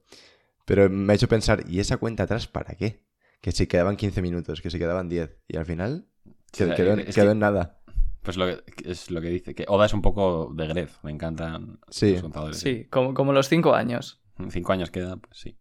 pero 0.63 0.89
me 0.89 1.11
ha 1.11 1.15
hecho 1.17 1.27
pensar, 1.27 1.65
¿y 1.67 1.81
esa 1.81 1.97
cuenta 1.97 2.23
atrás 2.23 2.47
para 2.47 2.75
qué? 2.75 3.01
Que 3.41 3.51
si 3.51 3.67
quedaban 3.67 3.95
15 3.95 4.21
minutos, 4.21 4.61
que 4.61 4.69
si 4.69 4.77
quedaban 4.79 5.07
10. 5.09 5.37
Y 5.47 5.57
al 5.57 5.65
final 5.65 6.07
Sí, 6.51 6.65
quedó, 6.75 6.93
en- 6.93 6.99
es 7.01 7.15
quedó 7.15 7.25
que- 7.27 7.31
en 7.31 7.39
nada. 7.39 7.81
Pues 8.21 8.35
lo 8.35 8.45
que, 8.47 8.61
es 8.89 9.09
lo 9.11 9.21
que 9.21 9.29
dice, 9.29 9.55
que 9.55 9.65
Oda 9.69 9.85
es 9.85 9.93
un 9.93 10.01
poco 10.01 10.51
de 10.53 10.67
Gref, 10.67 11.01
me 11.03 11.11
encantan 11.11 11.79
Sí. 11.89 12.11
los 12.13 12.21
contadores. 12.21 12.57
Sí, 12.59 12.85
como, 12.89 13.13
como 13.13 13.31
los 13.33 13.47
cinco 13.47 13.73
años. 13.75 14.21
Cinco 14.49 14.73
años 14.73 14.91
queda, 14.91 15.15
pues 15.17 15.39
sí. 15.39 15.57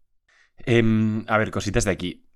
Em, 0.59 1.25
a 1.29 1.39
ver, 1.39 1.51
cositas 1.53 1.85
de 1.85 1.93
aquí. 1.93 2.27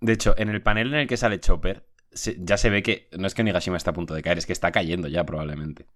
De 0.00 0.12
hecho, 0.12 0.34
en 0.36 0.50
el 0.50 0.62
panel 0.62 0.88
en 0.88 1.00
el 1.00 1.06
que 1.08 1.16
sale 1.16 1.40
Chopper, 1.40 1.88
se- 2.10 2.36
ya 2.38 2.58
se 2.58 2.68
ve 2.70 2.82
que 2.82 3.08
no 3.18 3.26
es 3.26 3.34
que 3.34 3.42
Onigashima 3.42 3.76
está 3.78 3.90
a 3.92 3.94
punto 3.94 4.14
de 4.14 4.20
caer, 4.22 4.36
es 4.38 4.46
que 4.46 4.52
está 4.52 4.72
cayendo 4.72 5.08
ya 5.08 5.24
probablemente. 5.24 5.86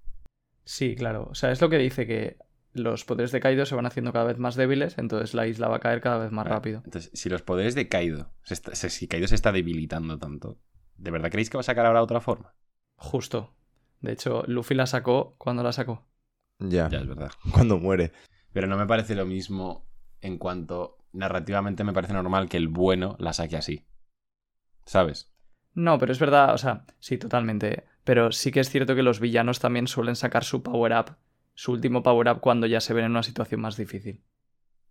Sí, 0.64 0.96
claro. 0.96 1.28
O 1.30 1.34
sea, 1.34 1.50
es 1.52 1.60
lo 1.60 1.68
que 1.68 1.78
dice 1.78 2.06
que 2.06 2.38
los 2.76 3.04
poderes 3.04 3.32
de 3.32 3.40
Kaido 3.40 3.66
se 3.66 3.74
van 3.74 3.86
haciendo 3.86 4.12
cada 4.12 4.24
vez 4.26 4.38
más 4.38 4.54
débiles, 4.54 4.98
entonces 4.98 5.34
la 5.34 5.46
isla 5.46 5.68
va 5.68 5.76
a 5.76 5.80
caer 5.80 6.00
cada 6.00 6.18
vez 6.18 6.30
más 6.32 6.46
rápido. 6.46 6.82
Entonces, 6.84 7.10
si 7.14 7.28
los 7.28 7.42
poderes 7.42 7.74
de 7.74 7.88
Kaido, 7.88 8.30
se 8.44 8.54
está- 8.54 8.74
se- 8.74 8.90
si 8.90 9.08
Kaido 9.08 9.26
se 9.28 9.34
está 9.34 9.52
debilitando 9.52 10.18
tanto, 10.18 10.58
¿de 10.96 11.10
verdad 11.10 11.30
creéis 11.30 11.50
que 11.50 11.56
va 11.56 11.60
a 11.60 11.64
sacar 11.64 11.86
ahora 11.86 12.02
otra 12.02 12.20
forma? 12.20 12.54
Justo. 12.96 13.54
De 14.00 14.12
hecho, 14.12 14.44
Luffy 14.46 14.74
la 14.74 14.86
sacó 14.86 15.34
cuando 15.38 15.62
la 15.62 15.72
sacó. 15.72 16.06
Ya, 16.58 16.88
Ya 16.88 16.98
es 16.98 17.06
verdad. 17.08 17.30
cuando 17.52 17.78
muere. 17.78 18.12
Pero 18.52 18.66
no 18.66 18.76
me 18.76 18.86
parece 18.86 19.14
lo 19.14 19.26
mismo 19.26 19.86
en 20.20 20.38
cuanto 20.38 20.98
narrativamente 21.12 21.84
me 21.84 21.92
parece 21.92 22.12
normal 22.14 22.48
que 22.48 22.56
el 22.56 22.68
bueno 22.68 23.16
la 23.18 23.32
saque 23.32 23.56
así. 23.56 23.86
¿Sabes? 24.84 25.32
No, 25.74 25.98
pero 25.98 26.12
es 26.12 26.18
verdad, 26.18 26.54
o 26.54 26.58
sea, 26.58 26.84
sí, 27.00 27.18
totalmente. 27.18 27.84
Pero 28.04 28.32
sí 28.32 28.50
que 28.52 28.60
es 28.60 28.70
cierto 28.70 28.94
que 28.94 29.02
los 29.02 29.20
villanos 29.20 29.58
también 29.58 29.86
suelen 29.88 30.16
sacar 30.16 30.44
su 30.44 30.62
power 30.62 30.92
up, 30.98 31.16
su 31.56 31.72
último 31.72 32.02
power 32.02 32.28
up 32.28 32.40
cuando 32.40 32.66
ya 32.66 32.80
se 32.80 32.94
ven 32.94 33.06
en 33.06 33.12
una 33.12 33.22
situación 33.22 33.62
más 33.62 33.76
difícil. 33.76 34.22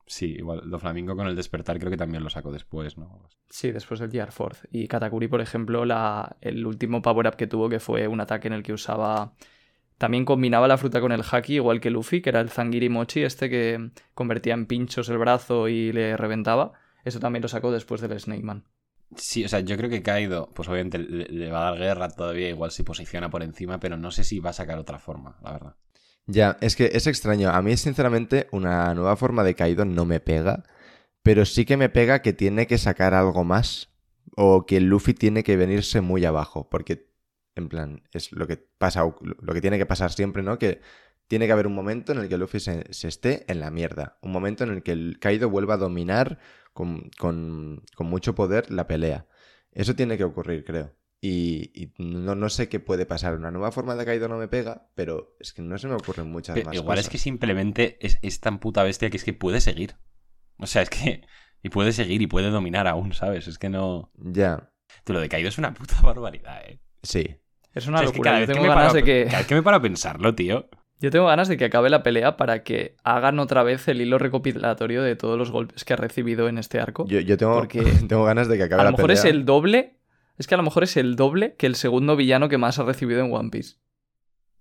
Sí, 0.08 0.36
igual. 0.38 0.62
Lo 0.66 0.80
Flamingo 0.80 1.16
con 1.16 1.28
el 1.28 1.36
despertar 1.36 1.80
creo 1.80 1.92
que 1.92 1.98
también 1.98 2.24
lo 2.24 2.30
sacó 2.30 2.52
después, 2.52 2.98
¿no? 2.98 3.28
Sí, 3.50 3.72
después 3.72 4.00
del 4.00 4.12
Gear 4.12 4.32
Force. 4.32 4.68
Y 4.72 4.88
Katakuri, 4.88 5.28
por 5.28 5.42
ejemplo, 5.42 5.86
la, 5.86 6.38
el 6.42 6.66
último 6.66 7.02
power 7.02 7.28
up 7.28 7.36
que 7.36 7.48
tuvo, 7.48 7.70
que 7.70 7.80
fue 7.80 8.08
un 8.08 8.20
ataque 8.20 8.48
en 8.48 8.54
el 8.54 8.64
que 8.64 8.74
usaba. 8.74 9.34
También 9.98 10.26
combinaba 10.26 10.68
la 10.68 10.78
fruta 10.78 11.00
con 11.00 11.12
el 11.12 11.24
haki, 11.30 11.56
igual 11.56 11.80
que 11.80 11.92
Luffy, 11.92 12.22
que 12.22 12.30
era 12.30 12.42
el 12.42 12.50
Zangiri 12.50 12.90
Mochi, 12.90 13.24
este 13.24 13.50
que 13.50 13.92
convertía 14.14 14.54
en 14.54 14.66
pinchos 14.66 15.08
el 15.10 15.18
brazo 15.20 15.70
y 15.70 15.92
le 15.94 16.18
reventaba. 16.18 16.74
Eso 17.04 17.20
también 17.20 17.44
lo 17.44 17.48
sacó 17.48 17.72
después 17.72 18.02
del 18.02 18.20
Snake 18.20 18.44
Man. 18.44 18.66
Sí, 19.16 19.46
o 19.46 19.48
sea, 19.48 19.60
yo 19.60 19.78
creo 19.78 19.90
que 19.90 20.02
Kaido, 20.02 20.52
pues 20.54 20.68
obviamente 20.68 20.98
le, 20.98 21.26
le 21.26 21.52
va 21.52 21.68
a 21.68 21.72
dar 21.72 21.80
guerra 21.80 22.10
todavía, 22.10 22.50
igual 22.50 22.72
se 22.72 22.84
posiciona 22.84 23.30
por 23.30 23.44
encima, 23.44 23.80
pero 23.80 23.98
no 23.98 24.12
sé 24.12 24.24
si 24.24 24.40
va 24.40 24.50
a 24.50 24.54
sacar 24.54 24.80
otra 24.80 25.00
forma, 25.00 25.38
la 25.44 25.52
verdad. 25.54 25.76
Ya, 26.28 26.58
es 26.62 26.76
que 26.76 26.92
es 26.94 27.08
extraño. 27.08 27.50
A 27.50 27.62
mí, 27.62 27.78
sinceramente, 27.78 28.48
una 28.52 28.94
nueva 28.94 29.16
forma 29.16 29.44
de 29.44 29.56
Kaido 29.56 29.86
no 29.86 30.06
me 30.06 30.20
pega. 30.20 30.64
Pero 31.24 31.46
sí 31.46 31.66
que 31.66 31.78
me 31.78 31.90
pega 31.90 32.22
que 32.22 32.34
tiene 32.34 32.68
que 32.68 32.78
sacar 32.78 33.14
algo 33.14 33.44
más. 33.44 33.90
O 34.36 34.66
que 34.66 34.80
Luffy 34.82 35.14
tiene 35.14 35.44
que 35.44 35.58
venirse 35.58 36.02
muy 36.02 36.26
abajo. 36.26 36.70
Porque, 36.70 37.10
en 37.56 37.70
plan, 37.70 38.04
es 38.12 38.32
lo 38.32 38.48
que 38.48 38.58
pasa, 38.58 39.04
lo 39.22 39.54
que 39.54 39.62
tiene 39.62 39.78
que 39.78 39.86
pasar 39.86 40.12
siempre, 40.12 40.44
¿no? 40.44 40.58
Que 40.60 40.82
tiene 41.28 41.48
que 41.48 41.52
haber 41.54 41.68
un 41.68 41.76
momento 41.76 42.12
en 42.12 42.20
el 42.20 42.30
que 42.30 42.38
Luffy 42.38 42.60
se, 42.60 42.86
esté 42.90 43.46
en 43.52 43.60
la 43.60 43.72
mierda. 43.72 44.18
Un 44.22 44.32
momento 44.32 44.64
en 44.64 44.72
el 44.72 44.84
que 44.84 44.92
el 44.92 45.20
Kaido 45.20 45.50
vuelva 45.50 45.76
a 45.76 45.78
dominar 45.78 46.40
con, 46.74 47.10
con, 47.20 47.84
con 47.96 48.08
mucho 48.08 48.36
poder 48.36 48.72
la 48.72 48.88
pelea. 48.88 49.28
Eso 49.72 49.96
tiene 49.96 50.18
que 50.18 50.24
ocurrir, 50.24 50.64
creo. 50.66 50.94
Y, 51.22 51.72
y 51.74 51.92
no, 51.98 52.36
no 52.36 52.50
sé 52.50 52.70
qué 52.70 52.80
puede 52.80 53.06
pasar. 53.06 53.36
Una 53.36 53.50
nueva 53.52 53.72
forma 53.72 53.96
de 53.96 54.06
Kaido 54.06 54.28
no 54.28 54.38
me 54.38 54.48
pega, 54.48 54.90
pero 54.96 55.36
es 55.40 55.54
que 55.54 55.62
no 55.62 55.78
se 55.78 55.88
me 55.88 55.96
ocurren 55.96 56.30
muchas 56.32 56.54
Pero 56.54 56.68
más 56.68 56.76
igual 56.76 56.98
cosas. 56.98 57.06
es 57.06 57.10
que 57.10 57.18
simplemente 57.18 57.98
es, 58.00 58.20
es 58.22 58.40
tan 58.40 58.60
puta 58.60 58.84
bestia 58.84 59.10
que 59.10 59.18
es 59.18 59.24
que 59.24 59.34
puede 59.34 59.60
seguir. 59.62 59.96
O 60.58 60.68
sea, 60.68 60.82
es 60.82 60.90
que. 60.90 61.22
Y 61.64 61.70
puede 61.70 61.94
seguir 61.94 62.22
y 62.22 62.28
puede 62.28 62.52
dominar 62.52 62.88
aún, 62.88 63.14
¿sabes? 63.14 63.48
Es 63.48 63.58
que 63.58 63.70
no. 63.70 64.12
Ya, 64.18 64.70
Tú, 65.04 65.14
lo 65.14 65.20
de 65.20 65.30
Kaido 65.30 65.50
es 65.50 65.58
una 65.58 65.74
puta 65.74 65.96
barbaridad, 66.04 66.62
¿eh? 66.64 66.80
sí. 67.02 67.38
Es 67.74 67.88
una 67.88 67.98
O 67.98 68.00
sea, 68.02 68.06
es 68.06 68.12
que 68.12 68.18
locura. 68.20 68.32
cada 68.32 68.38
Yo 68.38 68.40
vez 68.42 68.48
que 68.48 68.54
tengo 68.54 68.64
me 68.68 68.70
ganas 68.70 68.84
paro 68.86 68.92
a- 68.92 68.94
de 68.94 69.04
que. 69.04 69.26
Cada 69.26 69.38
vez 69.40 69.48
que 69.48 69.56
me 69.56 69.64
paro 69.64 69.78
a 69.78 69.82
pensarlo, 69.82 70.36
tío. 70.36 70.70
Yo 71.00 71.10
tengo 71.10 71.26
ganas 71.26 71.48
de 71.48 71.58
que 71.58 71.66
acabe 71.66 71.90
la 71.90 72.04
pelea 72.04 72.38
para 72.38 72.62
que 72.64 72.96
hagan 73.04 73.40
otra 73.40 73.64
vez 73.64 73.88
el 73.88 74.00
hilo 74.00 74.20
recopilatorio 74.20 75.02
de 75.02 75.16
todos 75.16 75.40
los 75.40 75.50
golpes 75.50 75.84
que 75.86 75.94
ha 75.94 75.98
recibido 75.98 76.48
en 76.50 76.60
este 76.60 76.80
arco. 76.80 77.08
Yo, 77.08 77.20
yo 77.20 77.36
tengo, 77.36 77.56
Porque 77.56 77.82
tengo 78.08 78.24
ganas 78.26 78.48
de 78.48 78.58
que 78.58 78.64
acabe 78.64 78.82
a 78.84 78.86
lo 78.86 78.92
la 78.92 78.98
mejor 78.98 79.10
es 79.12 79.22
pelea. 79.22 79.36
el 79.36 79.46
doble. 79.46 79.96
Es 80.38 80.48
que 80.48 80.56
a 80.56 80.58
lo 80.58 80.64
mejor 80.64 80.84
es 80.84 80.98
el 80.98 81.16
doble 81.16 81.56
que 81.56 81.66
el 81.66 81.76
segundo 81.76 82.16
villano 82.16 82.50
que 82.50 82.58
más 82.58 82.78
ha 82.80 82.84
recibido 82.84 83.24
en 83.24 83.34
One 83.34 83.50
Piece. 83.50 83.76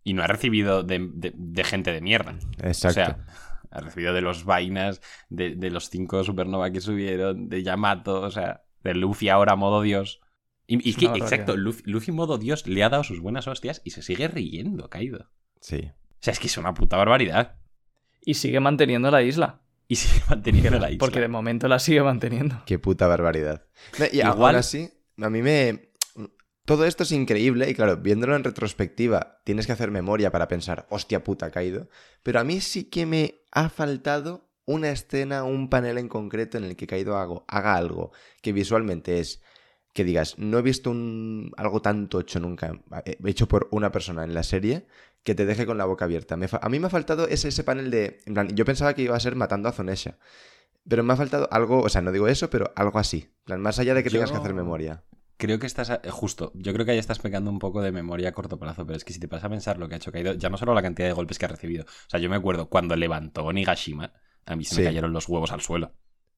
Y 0.04 0.12
no 0.14 0.22
ha 0.22 0.26
recibido 0.26 0.82
de, 0.82 1.10
de- 1.14 1.32
de 1.34 1.64
gente 1.64 1.92
de 1.92 2.00
mierda. 2.00 2.36
Exacto. 2.62 2.88
O 2.88 2.92
sea, 3.04 3.26
ha 3.70 3.80
recibido 3.80 4.12
de 4.14 4.20
los 4.20 4.44
vainas, 4.44 5.00
de, 5.30 5.56
de 5.56 5.70
los 5.70 5.90
cinco 5.90 6.22
supernova 6.22 6.70
que 6.70 6.80
subieron, 6.80 7.48
de 7.48 7.62
Yamato, 7.62 8.20
o 8.20 8.30
sea, 8.30 8.62
de 8.82 8.94
Luffy 8.94 9.28
ahora 9.30 9.56
modo 9.56 9.82
Dios. 9.82 10.20
Y, 10.66 10.76
y 10.86 10.90
Es 10.90 10.96
que, 10.96 11.06
exacto, 11.06 11.56
Luffy, 11.56 11.82
Luffy 11.86 12.12
modo 12.12 12.38
Dios 12.38 12.66
le 12.66 12.84
ha 12.84 12.88
dado 12.88 13.02
sus 13.04 13.20
buenas 13.20 13.48
hostias 13.48 13.82
y 13.84 13.90
se 13.90 14.02
sigue 14.02 14.28
riendo, 14.28 14.88
caído. 14.88 15.30
Sí. 15.60 15.90
O 15.90 16.16
sea, 16.20 16.32
es 16.32 16.38
que 16.38 16.46
es 16.46 16.56
una 16.56 16.72
puta 16.72 16.96
barbaridad. 16.96 17.56
Y 18.24 18.34
sigue 18.34 18.60
manteniendo 18.60 19.10
la 19.10 19.22
isla. 19.22 19.60
Y 19.88 19.96
sigue 19.96 20.22
manteniendo 20.30 20.78
la 20.78 20.88
isla. 20.90 20.98
Porque 20.98 21.20
de 21.20 21.28
momento 21.28 21.68
la 21.68 21.78
sigue 21.78 22.02
manteniendo. 22.02 22.62
Qué 22.64 22.78
puta 22.78 23.06
barbaridad. 23.06 23.66
No, 23.98 24.06
Y 24.10 24.20
Igual- 24.20 24.32
aún 24.54 24.56
así, 24.56 24.90
a 25.20 25.30
mí 25.30 25.42
me... 25.42 25.90
Todo 26.64 26.86
esto 26.86 27.02
es 27.02 27.12
increíble 27.12 27.68
y 27.68 27.74
claro, 27.74 27.98
viéndolo 27.98 28.34
en 28.36 28.44
retrospectiva, 28.44 29.42
tienes 29.44 29.66
que 29.66 29.72
hacer 29.72 29.90
memoria 29.90 30.32
para 30.32 30.48
pensar, 30.48 30.86
hostia 30.88 31.22
puta, 31.22 31.50
caído. 31.50 31.90
Pero 32.22 32.40
a 32.40 32.44
mí 32.44 32.62
sí 32.62 32.84
que 32.84 33.04
me 33.04 33.42
ha 33.52 33.68
faltado 33.68 34.48
una 34.64 34.90
escena, 34.90 35.44
un 35.44 35.68
panel 35.68 35.98
en 35.98 36.08
concreto 36.08 36.56
en 36.56 36.64
el 36.64 36.76
que 36.76 36.86
Kaido 36.86 37.18
hago, 37.18 37.44
haga 37.48 37.74
algo 37.74 38.12
que 38.40 38.52
visualmente 38.52 39.20
es 39.20 39.42
que 39.92 40.04
digas, 40.04 40.38
no 40.38 40.58
he 40.58 40.62
visto 40.62 40.90
un, 40.90 41.52
algo 41.56 41.80
tan 41.80 42.08
tocho 42.08 42.40
nunca, 42.40 42.72
eh, 43.04 43.16
hecho 43.26 43.46
por 43.46 43.68
una 43.70 43.92
persona 43.92 44.24
en 44.24 44.34
la 44.34 44.42
serie, 44.42 44.86
que 45.22 45.34
te 45.34 45.46
deje 45.46 45.66
con 45.66 45.78
la 45.78 45.84
boca 45.84 46.04
abierta. 46.04 46.36
Me 46.36 46.48
a 46.50 46.68
mí 46.68 46.80
me 46.80 46.88
ha 46.88 46.90
faltado 46.90 47.28
ese, 47.28 47.48
ese 47.48 47.64
panel 47.64 47.90
de... 47.90 48.20
Yo 48.54 48.64
pensaba 48.64 48.94
que 48.94 49.02
iba 49.02 49.16
a 49.16 49.20
ser 49.20 49.36
matando 49.36 49.68
a 49.68 49.72
Zonesha. 49.72 50.18
Pero 50.88 51.02
me 51.02 51.12
ha 51.12 51.16
faltado 51.16 51.48
algo, 51.50 51.80
o 51.82 51.88
sea, 51.88 52.02
no 52.02 52.12
digo 52.12 52.28
eso, 52.28 52.50
pero 52.50 52.72
algo 52.76 52.98
así. 52.98 53.30
Plan, 53.44 53.60
más 53.60 53.78
allá 53.78 53.94
de 53.94 54.02
que 54.02 54.10
Yo- 54.10 54.14
tengas 54.18 54.30
que 54.32 54.38
hacer 54.38 54.54
memoria. 54.54 55.04
Creo 55.36 55.58
que 55.58 55.66
estás, 55.66 55.90
eh, 55.90 55.98
justo, 56.10 56.52
yo 56.54 56.72
creo 56.72 56.86
que 56.86 56.92
ahí 56.92 56.98
estás 56.98 57.18
pecando 57.18 57.50
un 57.50 57.58
poco 57.58 57.82
de 57.82 57.90
memoria 57.90 58.28
a 58.28 58.32
corto 58.32 58.56
plazo, 58.58 58.86
pero 58.86 58.96
es 58.96 59.04
que 59.04 59.12
si 59.12 59.18
te 59.18 59.26
vas 59.26 59.42
a 59.42 59.48
pensar 59.48 59.78
lo 59.78 59.88
que 59.88 59.94
ha 59.94 59.96
hecho 59.96 60.12
Kaido, 60.12 60.34
ya 60.34 60.48
no 60.48 60.56
solo 60.56 60.74
la 60.74 60.82
cantidad 60.82 61.08
de 61.08 61.12
golpes 61.14 61.38
que 61.38 61.44
ha 61.46 61.48
recibido, 61.48 61.84
o 61.84 62.08
sea, 62.10 62.20
yo 62.20 62.30
me 62.30 62.36
acuerdo 62.36 62.68
cuando 62.68 62.94
levantó 62.94 63.44
Onigashima, 63.44 64.12
a 64.46 64.54
mí 64.56 64.64
se 64.64 64.76
Sí. 64.76 64.80
me 64.82 64.86
cayeron 64.86 65.12
los 65.12 65.28
huevos 65.28 65.50
al 65.50 65.60
suelo. 65.60 65.92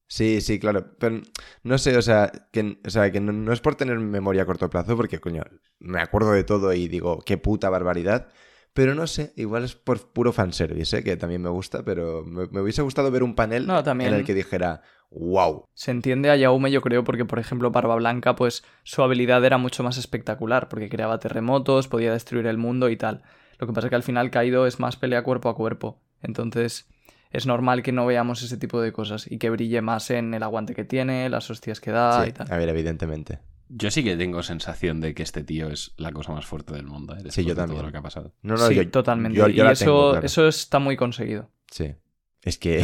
Sí, 0.07 0.41
sí, 0.41 0.57
claro. 0.57 0.95
Pero 0.97 1.21
no 1.63 1.77
sé, 1.77 1.95
o 1.95 2.01
sea, 2.01 2.31
que, 2.51 2.79
o 2.85 2.89
sea, 2.89 3.11
que 3.11 3.19
no, 3.19 3.33
no 3.33 3.53
es 3.53 3.59
por 3.61 3.75
tener 3.75 3.99
memoria 3.99 4.43
a 4.43 4.45
corto 4.45 4.69
plazo, 4.69 4.95
porque, 4.97 5.19
coño, 5.19 5.43
me 5.79 6.01
acuerdo 6.01 6.31
de 6.31 6.43
todo 6.43 6.73
y 6.73 6.87
digo, 6.87 7.19
qué 7.25 7.37
puta 7.37 7.69
barbaridad. 7.69 8.29
Pero 8.77 8.93
no 8.95 9.07
sé, 9.07 9.33
igual 9.35 9.63
es 9.63 9.73
por 9.75 9.99
puro 10.11 10.31
fanservice, 10.31 10.97
¿eh? 10.99 11.03
que 11.03 11.17
también 11.17 11.41
me 11.41 11.49
gusta, 11.49 11.83
pero 11.83 12.23
me, 12.23 12.45
me 12.47 12.61
hubiese 12.61 12.83
gustado 12.83 13.09
ver 13.09 13.23
un 13.23 13.33
panel 13.33 13.65
No, 13.65 13.83
también- 13.83 14.13
en 14.13 14.19
el 14.19 14.23
que 14.25 14.35
dijera, 14.35 14.81
wow. 15.09 15.65
Se 15.73 15.89
entiende 15.89 16.29
a 16.29 16.35
Yaume, 16.35 16.69
yo 16.69 16.81
creo, 16.81 17.03
porque, 17.03 17.25
por 17.25 17.39
ejemplo, 17.39 17.71
Barba 17.71 17.95
Blanca, 17.95 18.35
pues 18.35 18.63
su 18.83 19.01
habilidad 19.01 19.43
era 19.43 19.57
mucho 19.57 19.83
más 19.83 19.97
espectacular, 19.97 20.69
porque 20.69 20.89
creaba 20.89 21.17
terremotos, 21.19 21.87
podía 21.87 22.13
destruir 22.13 22.45
el 22.45 22.57
mundo 22.59 22.89
y 22.89 22.97
tal. 22.97 23.23
Lo 23.57 23.65
que 23.65 23.73
pasa 23.73 23.87
es 23.87 23.89
que 23.89 23.95
al 23.95 24.03
final 24.03 24.29
Kaido 24.29 24.67
es 24.67 24.79
más 24.79 24.95
pelea 24.95 25.23
cuerpo 25.23 25.49
a 25.49 25.55
cuerpo. 25.55 25.99
Entonces, 26.21 26.87
es 27.31 27.47
normal 27.47 27.81
que 27.81 27.91
no 27.91 28.05
veamos 28.05 28.43
ese 28.43 28.57
tipo 28.57 28.79
de 28.79 28.91
cosas 28.93 29.25
y 29.31 29.39
que 29.39 29.49
brille 29.49 29.81
más 29.81 30.11
en 30.11 30.35
el 30.35 30.43
aguante 30.43 30.75
que 30.75 30.85
tiene, 30.85 31.29
las 31.29 31.49
hostias 31.49 31.79
que 31.81 31.89
da 31.91 32.23
Sí, 32.23 32.29
y 32.29 32.31
tal. 32.33 32.51
a 32.51 32.57
ver, 32.57 32.69
evidentemente. 32.69 33.39
Yo 33.69 33.91
sí 33.91 34.03
que 34.03 34.15
tengo 34.15 34.43
sensación 34.43 35.01
de 35.01 35.13
que 35.13 35.23
este 35.23 35.43
tío 35.43 35.69
es 35.69 35.93
la 35.97 36.11
cosa 36.11 36.31
más 36.31 36.45
fuerte 36.45 36.73
del 36.73 36.85
mundo, 36.85 37.15
¿eh? 37.15 37.23
Sí, 37.31 37.43
yo 37.43 37.49
de 37.49 37.55
todo 37.55 37.65
también. 37.65 37.85
lo 37.85 37.91
que 37.91 37.97
ha 37.97 38.01
pasado. 38.01 38.33
No, 38.41 38.55
no, 38.55 38.67
sí, 38.67 38.75
yo, 38.75 38.89
totalmente. 38.89 39.37
yo- 39.37 39.47
yo 39.47 39.63
y 39.63 39.65
la 39.65 39.71
eso, 39.73 39.85
tengo, 39.85 40.11
claro. 40.11 40.25
eso 40.25 40.47
está 40.47 40.79
muy 40.79 40.95
conseguido. 40.95 41.51
Sí. 41.71 41.95
Es 42.43 42.57
que... 42.57 42.81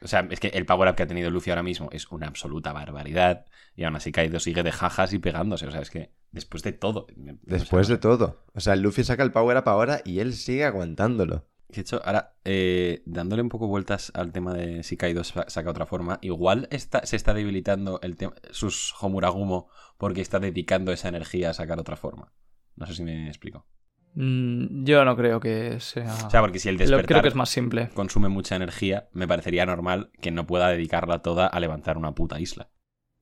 O 0.00 0.08
sea, 0.08 0.26
es 0.30 0.40
que 0.40 0.48
el 0.48 0.64
power 0.64 0.88
up 0.88 0.94
que 0.96 1.02
ha 1.02 1.06
tenido 1.06 1.30
Luffy 1.30 1.50
ahora 1.50 1.62
mismo 1.62 1.90
es 1.92 2.10
una 2.10 2.26
absoluta 2.26 2.72
barbaridad. 2.72 3.44
Y 3.76 3.84
aún 3.84 3.96
así 3.96 4.12
Kaido 4.12 4.40
sigue 4.40 4.62
de 4.62 4.72
jajas 4.72 5.12
y 5.12 5.18
pegándose. 5.18 5.66
O 5.66 5.70
sea, 5.70 5.82
es 5.82 5.90
que 5.90 6.12
después 6.30 6.62
de 6.62 6.72
todo. 6.72 7.06
Después 7.42 7.82
o 7.82 7.88
sea, 7.88 7.96
de 7.96 8.00
todo. 8.00 8.44
O 8.54 8.60
sea, 8.60 8.76
Luffy 8.76 9.04
saca 9.04 9.22
el 9.22 9.32
power 9.32 9.58
up 9.58 9.68
ahora 9.68 10.00
y 10.06 10.20
él 10.20 10.32
sigue 10.32 10.64
aguantándolo. 10.64 11.44
De 11.74 11.80
hecho, 11.80 12.00
ahora, 12.04 12.36
eh, 12.44 13.02
dándole 13.06 13.42
un 13.42 13.48
poco 13.48 13.66
vueltas 13.66 14.12
al 14.14 14.32
tema 14.32 14.54
de 14.54 14.82
si 14.82 14.96
Kaido 14.96 15.24
sa- 15.24 15.46
saca 15.48 15.70
otra 15.70 15.86
forma, 15.86 16.18
igual 16.22 16.68
está, 16.70 17.04
se 17.04 17.16
está 17.16 17.34
debilitando 17.34 17.98
el 18.02 18.16
sus 18.50 18.94
Homuragumo 19.00 19.68
porque 19.98 20.20
está 20.20 20.38
dedicando 20.38 20.92
esa 20.92 21.08
energía 21.08 21.50
a 21.50 21.54
sacar 21.54 21.78
otra 21.80 21.96
forma. 21.96 22.32
No 22.76 22.86
sé 22.86 22.94
si 22.94 23.02
me 23.02 23.28
explico. 23.28 23.66
Mm, 24.14 24.84
yo 24.84 25.04
no 25.04 25.16
creo 25.16 25.40
que 25.40 25.80
sea... 25.80 26.26
O 26.26 26.30
sea, 26.30 26.40
porque 26.40 26.58
si 26.60 26.68
el 26.68 26.78
despertar 26.78 27.06
creo 27.06 27.22
que 27.22 27.28
es 27.28 27.34
más 27.34 27.48
simple. 27.50 27.88
consume 27.94 28.28
mucha 28.28 28.54
energía, 28.54 29.08
me 29.12 29.26
parecería 29.26 29.66
normal 29.66 30.10
que 30.20 30.30
no 30.30 30.46
pueda 30.46 30.68
dedicarla 30.68 31.22
toda 31.22 31.46
a 31.46 31.60
levantar 31.60 31.98
una 31.98 32.14
puta 32.14 32.40
isla. 32.40 32.70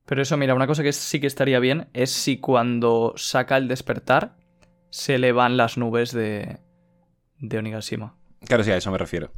Pero 0.04 0.20
eso, 0.20 0.36
mira, 0.36 0.54
una 0.54 0.66
cosa 0.66 0.82
que 0.82 0.92
sí 0.92 1.20
que 1.20 1.26
estaría 1.26 1.60
bien 1.60 1.88
es 1.94 2.10
si 2.10 2.38
cuando 2.38 3.14
saca 3.16 3.56
el 3.56 3.68
despertar 3.68 4.36
se 4.90 5.16
le 5.18 5.32
van 5.32 5.56
las 5.56 5.78
nubes 5.78 6.12
de, 6.12 6.58
de 7.38 7.58
Onigashima. 7.58 8.18
Claro, 8.46 8.64
sí, 8.64 8.70
a 8.70 8.76
eso 8.76 8.90
me 8.90 8.98
refiero. 8.98 9.32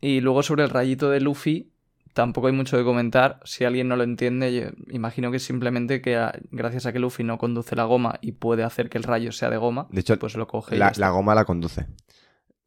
Y 0.00 0.20
luego 0.20 0.42
sobre 0.42 0.64
el 0.64 0.70
rayito 0.70 1.10
de 1.10 1.20
Luffy, 1.20 1.72
tampoco 2.12 2.48
hay 2.48 2.52
mucho 2.52 2.76
que 2.76 2.84
comentar. 2.84 3.40
Si 3.44 3.64
alguien 3.64 3.88
no 3.88 3.96
lo 3.96 4.02
entiende, 4.02 4.52
yo 4.54 4.62
imagino 4.92 5.30
que 5.30 5.38
simplemente 5.38 6.00
que 6.02 6.16
a- 6.16 6.38
gracias 6.50 6.86
a 6.86 6.92
que 6.92 6.98
Luffy 6.98 7.22
no 7.24 7.38
conduce 7.38 7.76
la 7.76 7.84
goma 7.84 8.18
y 8.20 8.32
puede 8.32 8.64
hacer 8.64 8.88
que 8.90 8.98
el 8.98 9.04
rayo 9.04 9.32
sea 9.32 9.48
de 9.50 9.56
goma, 9.58 9.86
De 9.90 10.00
hecho, 10.00 10.18
pues 10.18 10.34
lo 10.36 10.46
coge. 10.48 10.76
la, 10.76 10.92
la 10.96 11.10
goma 11.10 11.34
la 11.34 11.44
conduce. 11.44 11.86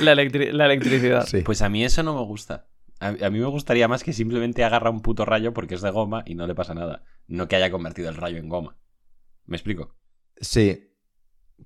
La, 0.00 0.12
electri- 0.14 0.50
la 0.52 0.66
electricidad. 0.66 1.26
Sí. 1.26 1.42
Pues 1.42 1.62
a 1.62 1.68
mí 1.68 1.84
eso 1.84 2.02
no 2.02 2.14
me 2.14 2.24
gusta. 2.24 2.66
A, 3.00 3.08
a 3.08 3.30
mí 3.30 3.38
me 3.38 3.46
gustaría 3.46 3.86
más 3.88 4.02
que 4.02 4.12
simplemente 4.12 4.64
agarra 4.64 4.90
un 4.90 5.00
puto 5.00 5.24
rayo 5.24 5.52
porque 5.54 5.74
es 5.76 5.82
de 5.82 5.90
goma 5.90 6.22
y 6.26 6.34
no 6.34 6.46
le 6.46 6.54
pasa 6.54 6.74
nada. 6.74 7.04
No 7.28 7.46
que 7.48 7.56
haya 7.56 7.70
convertido 7.70 8.08
el 8.08 8.16
rayo 8.16 8.38
en 8.38 8.48
goma. 8.48 8.76
¿Me 9.46 9.56
explico? 9.56 9.94
Sí. 10.40 10.90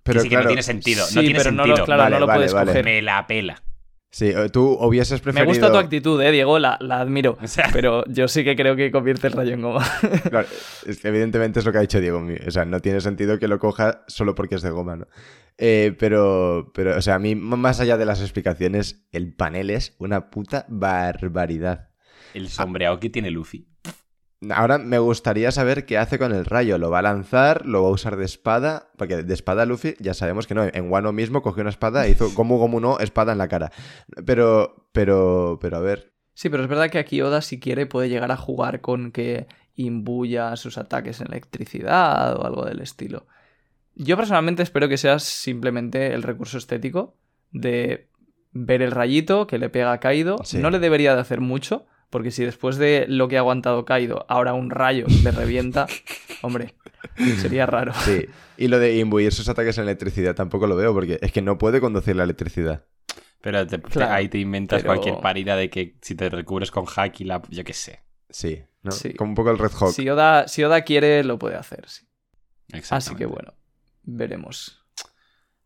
Pero 0.02 0.20
que 0.20 0.22
sí 0.24 0.28
que 0.28 0.34
claro, 0.34 0.44
no 0.44 0.48
tiene 0.48 0.62
sentido. 0.62 1.04
Sí, 1.06 1.14
no 1.16 1.20
tiene 1.22 1.38
pero 1.38 1.52
no 1.52 1.62
sentido. 1.64 1.76
lo, 1.78 1.84
claro, 1.84 2.02
Vale, 2.04 2.14
no 2.14 2.20
lo 2.20 2.26
vale, 2.26 2.38
puedes 2.38 2.52
vale. 2.54 2.66
coger. 2.70 2.84
Me 2.84 3.02
la 3.02 3.26
pela. 3.26 3.62
sí, 4.10 4.28
eh, 4.28 4.48
tú 4.50 4.76
hubieses 4.80 5.20
Me 5.20 5.24
preferido... 5.24 5.48
gusta 5.48 5.70
tu 5.72 5.76
actitud, 5.78 6.20
eh, 6.22 6.30
Diego, 6.30 6.58
la, 6.58 6.78
la 6.80 7.00
admiro. 7.00 7.36
O 7.42 7.46
sea, 7.46 7.68
Pero 7.72 8.04
yo 8.06 8.26
sí 8.28 8.42
que 8.44 8.56
creo 8.56 8.74
que 8.76 8.90
convierte 8.90 9.26
el 9.26 9.32
rayo 9.34 9.52
en 9.54 9.62
goma. 9.62 9.86
Claro, 10.30 10.46
es 10.86 10.98
que 11.00 11.08
evidentemente 11.08 11.58
es 11.60 11.66
lo 11.66 11.72
que 11.72 11.78
ha 11.78 11.82
dicho 11.82 12.00
Diego. 12.00 12.24
O 12.46 12.50
sea, 12.50 12.64
no 12.64 12.80
tiene 12.80 13.00
sentido 13.00 13.38
que 13.38 13.48
lo 13.48 13.58
coja 13.58 14.04
solo 14.08 14.34
porque 14.34 14.54
es 14.54 14.62
de 14.62 14.70
goma, 14.70 14.96
¿no? 14.96 15.06
Eh, 15.58 15.94
pero, 15.98 16.70
pero, 16.74 16.96
o 16.96 17.02
sea, 17.02 17.16
a 17.16 17.18
mí, 17.18 17.34
más 17.34 17.80
allá 17.80 17.96
de 17.96 18.06
las 18.06 18.20
explicaciones, 18.20 19.06
el 19.12 19.34
panel 19.34 19.70
es 19.70 19.96
una 19.98 20.30
puta 20.30 20.64
barbaridad. 20.68 21.90
el 22.34 22.48
sombreado 22.48 23.00
que 23.00 23.10
tiene 23.10 23.30
Luffy. 23.30 23.66
Ahora 24.50 24.78
me 24.78 24.98
gustaría 24.98 25.50
saber 25.50 25.84
qué 25.84 25.98
hace 25.98 26.18
con 26.18 26.32
el 26.32 26.44
rayo. 26.44 26.78
¿Lo 26.78 26.90
va 26.90 27.00
a 27.00 27.02
lanzar? 27.02 27.66
¿Lo 27.66 27.82
va 27.82 27.88
a 27.88 27.92
usar 27.92 28.16
de 28.16 28.24
espada? 28.24 28.90
Porque 28.96 29.22
de 29.24 29.34
espada 29.34 29.66
Luffy 29.66 29.96
ya 29.98 30.14
sabemos 30.14 30.46
que 30.46 30.54
no. 30.54 30.64
En 30.64 30.90
Wano 30.90 31.12
mismo 31.12 31.42
cogió 31.42 31.62
una 31.62 31.70
espada 31.70 32.06
e 32.06 32.10
hizo 32.10 32.32
como 32.34 32.58
Gomu 32.58 32.78
no, 32.80 32.98
espada 33.00 33.32
en 33.32 33.38
la 33.38 33.48
cara. 33.48 33.72
Pero, 34.24 34.88
pero, 34.92 35.58
pero 35.60 35.76
a 35.76 35.80
ver. 35.80 36.12
Sí, 36.34 36.50
pero 36.50 36.62
es 36.62 36.68
verdad 36.68 36.88
que 36.88 36.98
aquí 36.98 37.20
Oda, 37.20 37.42
si 37.42 37.58
quiere, 37.58 37.86
puede 37.86 38.08
llegar 38.08 38.30
a 38.30 38.36
jugar 38.36 38.80
con 38.80 39.10
que 39.10 39.48
imbuya 39.74 40.54
sus 40.54 40.78
ataques 40.78 41.20
en 41.20 41.28
electricidad 41.28 42.36
o 42.36 42.46
algo 42.46 42.64
del 42.64 42.80
estilo. 42.80 43.26
Yo 43.96 44.16
personalmente 44.16 44.62
espero 44.62 44.88
que 44.88 44.98
sea 44.98 45.18
simplemente 45.18 46.14
el 46.14 46.22
recurso 46.22 46.58
estético 46.58 47.16
de 47.50 48.08
ver 48.52 48.82
el 48.82 48.92
rayito 48.92 49.48
que 49.48 49.58
le 49.58 49.68
pega 49.68 49.92
a 49.92 49.98
Kaido. 49.98 50.36
Sí. 50.44 50.58
No 50.58 50.70
le 50.70 50.78
debería 50.78 51.14
de 51.16 51.20
hacer 51.20 51.40
mucho, 51.40 51.86
porque 52.10 52.30
si 52.30 52.44
después 52.44 52.76
de 52.76 53.06
lo 53.08 53.28
que 53.28 53.36
ha 53.36 53.40
aguantado 53.40 53.84
Kaido, 53.84 54.24
ahora 54.28 54.54
un 54.54 54.70
rayo 54.70 55.06
le 55.22 55.30
revienta, 55.30 55.86
hombre, 56.42 56.74
sería 57.40 57.66
raro. 57.66 57.92
Sí. 57.94 58.26
Y 58.56 58.68
lo 58.68 58.78
de 58.78 58.96
imbuir 58.98 59.32
sus 59.32 59.48
ataques 59.48 59.76
en 59.78 59.84
electricidad 59.84 60.34
tampoco 60.34 60.66
lo 60.66 60.76
veo 60.76 60.92
porque 60.94 61.18
es 61.22 61.32
que 61.32 61.42
no 61.42 61.58
puede 61.58 61.80
conducir 61.80 62.16
la 62.16 62.24
electricidad. 62.24 62.84
Pero 63.40 63.66
te- 63.66 63.78
te- 63.78 63.88
Claro, 63.88 64.14
ahí 64.14 64.28
te 64.28 64.38
inventas 64.38 64.82
pero- 64.82 64.94
cualquier 64.94 65.20
parida 65.20 65.54
de 65.56 65.70
que 65.70 65.96
si 66.02 66.14
te 66.16 66.28
recubres 66.28 66.70
con 66.70 66.86
hack 66.86 67.20
y 67.20 67.24
la... 67.24 67.40
Yo 67.50 67.62
qué 67.62 67.72
sé. 67.72 68.02
Sí, 68.30 68.62
¿no? 68.82 68.90
Sí. 68.90 69.14
Como 69.14 69.30
un 69.30 69.34
poco 69.36 69.50
el 69.50 69.58
Red 69.58 69.70
Hawk. 69.78 69.92
Si 69.92 70.08
Oda, 70.10 70.48
si 70.48 70.64
Oda 70.64 70.82
quiere, 70.82 71.22
lo 71.24 71.38
puede 71.38 71.54
hacer, 71.56 71.88
sí. 71.88 72.06
Así 72.90 73.14
que 73.14 73.26
bueno, 73.26 73.54
veremos. 74.02 74.84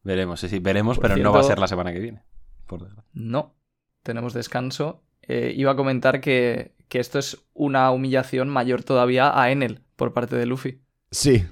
Veremos, 0.04 0.40
sí, 0.40 0.48
sí, 0.48 0.58
veremos, 0.58 0.98
Por 0.98 1.08
pero 1.10 1.16
no 1.22 1.32
va 1.32 1.40
a 1.40 1.44
ser 1.44 1.58
la 1.58 1.66
semana 1.68 1.92
que 1.92 1.98
viene. 2.00 2.22
Por. 2.66 2.88
No, 3.12 3.54
tenemos 4.02 4.34
descanso. 4.34 5.02
Eh, 5.22 5.52
iba 5.56 5.72
a 5.72 5.76
comentar 5.76 6.20
que, 6.20 6.74
que 6.88 6.98
esto 6.98 7.18
es 7.18 7.38
una 7.54 7.90
humillación 7.90 8.48
mayor 8.48 8.82
todavía 8.82 9.40
a 9.40 9.50
Enel 9.50 9.82
por 9.96 10.12
parte 10.12 10.36
de 10.36 10.46
Luffy. 10.46 10.82
Sí. 11.10 11.46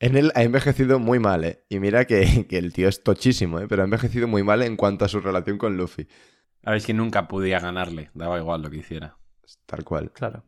En 0.00 0.16
él 0.16 0.32
ha 0.34 0.42
envejecido 0.42 0.98
muy 0.98 1.20
mal, 1.20 1.44
¿eh? 1.44 1.64
Y 1.68 1.78
mira 1.78 2.04
que, 2.06 2.46
que 2.48 2.58
el 2.58 2.72
tío 2.72 2.88
es 2.88 3.04
tochísimo, 3.04 3.60
¿eh? 3.60 3.66
Pero 3.68 3.82
ha 3.82 3.84
envejecido 3.84 4.26
muy 4.26 4.42
mal 4.42 4.62
en 4.62 4.76
cuanto 4.76 5.04
a 5.04 5.08
su 5.08 5.20
relación 5.20 5.58
con 5.58 5.76
Luffy. 5.76 6.08
A 6.64 6.70
ver, 6.70 6.78
es 6.78 6.86
que 6.86 6.94
nunca 6.94 7.28
podía 7.28 7.60
ganarle. 7.60 8.10
Daba 8.14 8.38
igual 8.38 8.62
lo 8.62 8.70
que 8.70 8.78
hiciera. 8.78 9.16
Tal 9.66 9.84
cual. 9.84 10.12
Claro. 10.12 10.44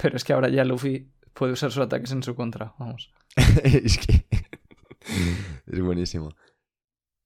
Pero 0.00 0.16
es 0.16 0.24
que 0.24 0.32
ahora 0.32 0.48
ya 0.48 0.64
Luffy 0.64 1.10
puede 1.32 1.52
usar 1.52 1.70
sus 1.70 1.82
ataques 1.82 2.12
en 2.12 2.22
su 2.22 2.34
contra. 2.34 2.74
Vamos. 2.78 3.12
es 3.64 3.98
que. 3.98 4.26
es 5.66 5.80
buenísimo. 5.80 6.34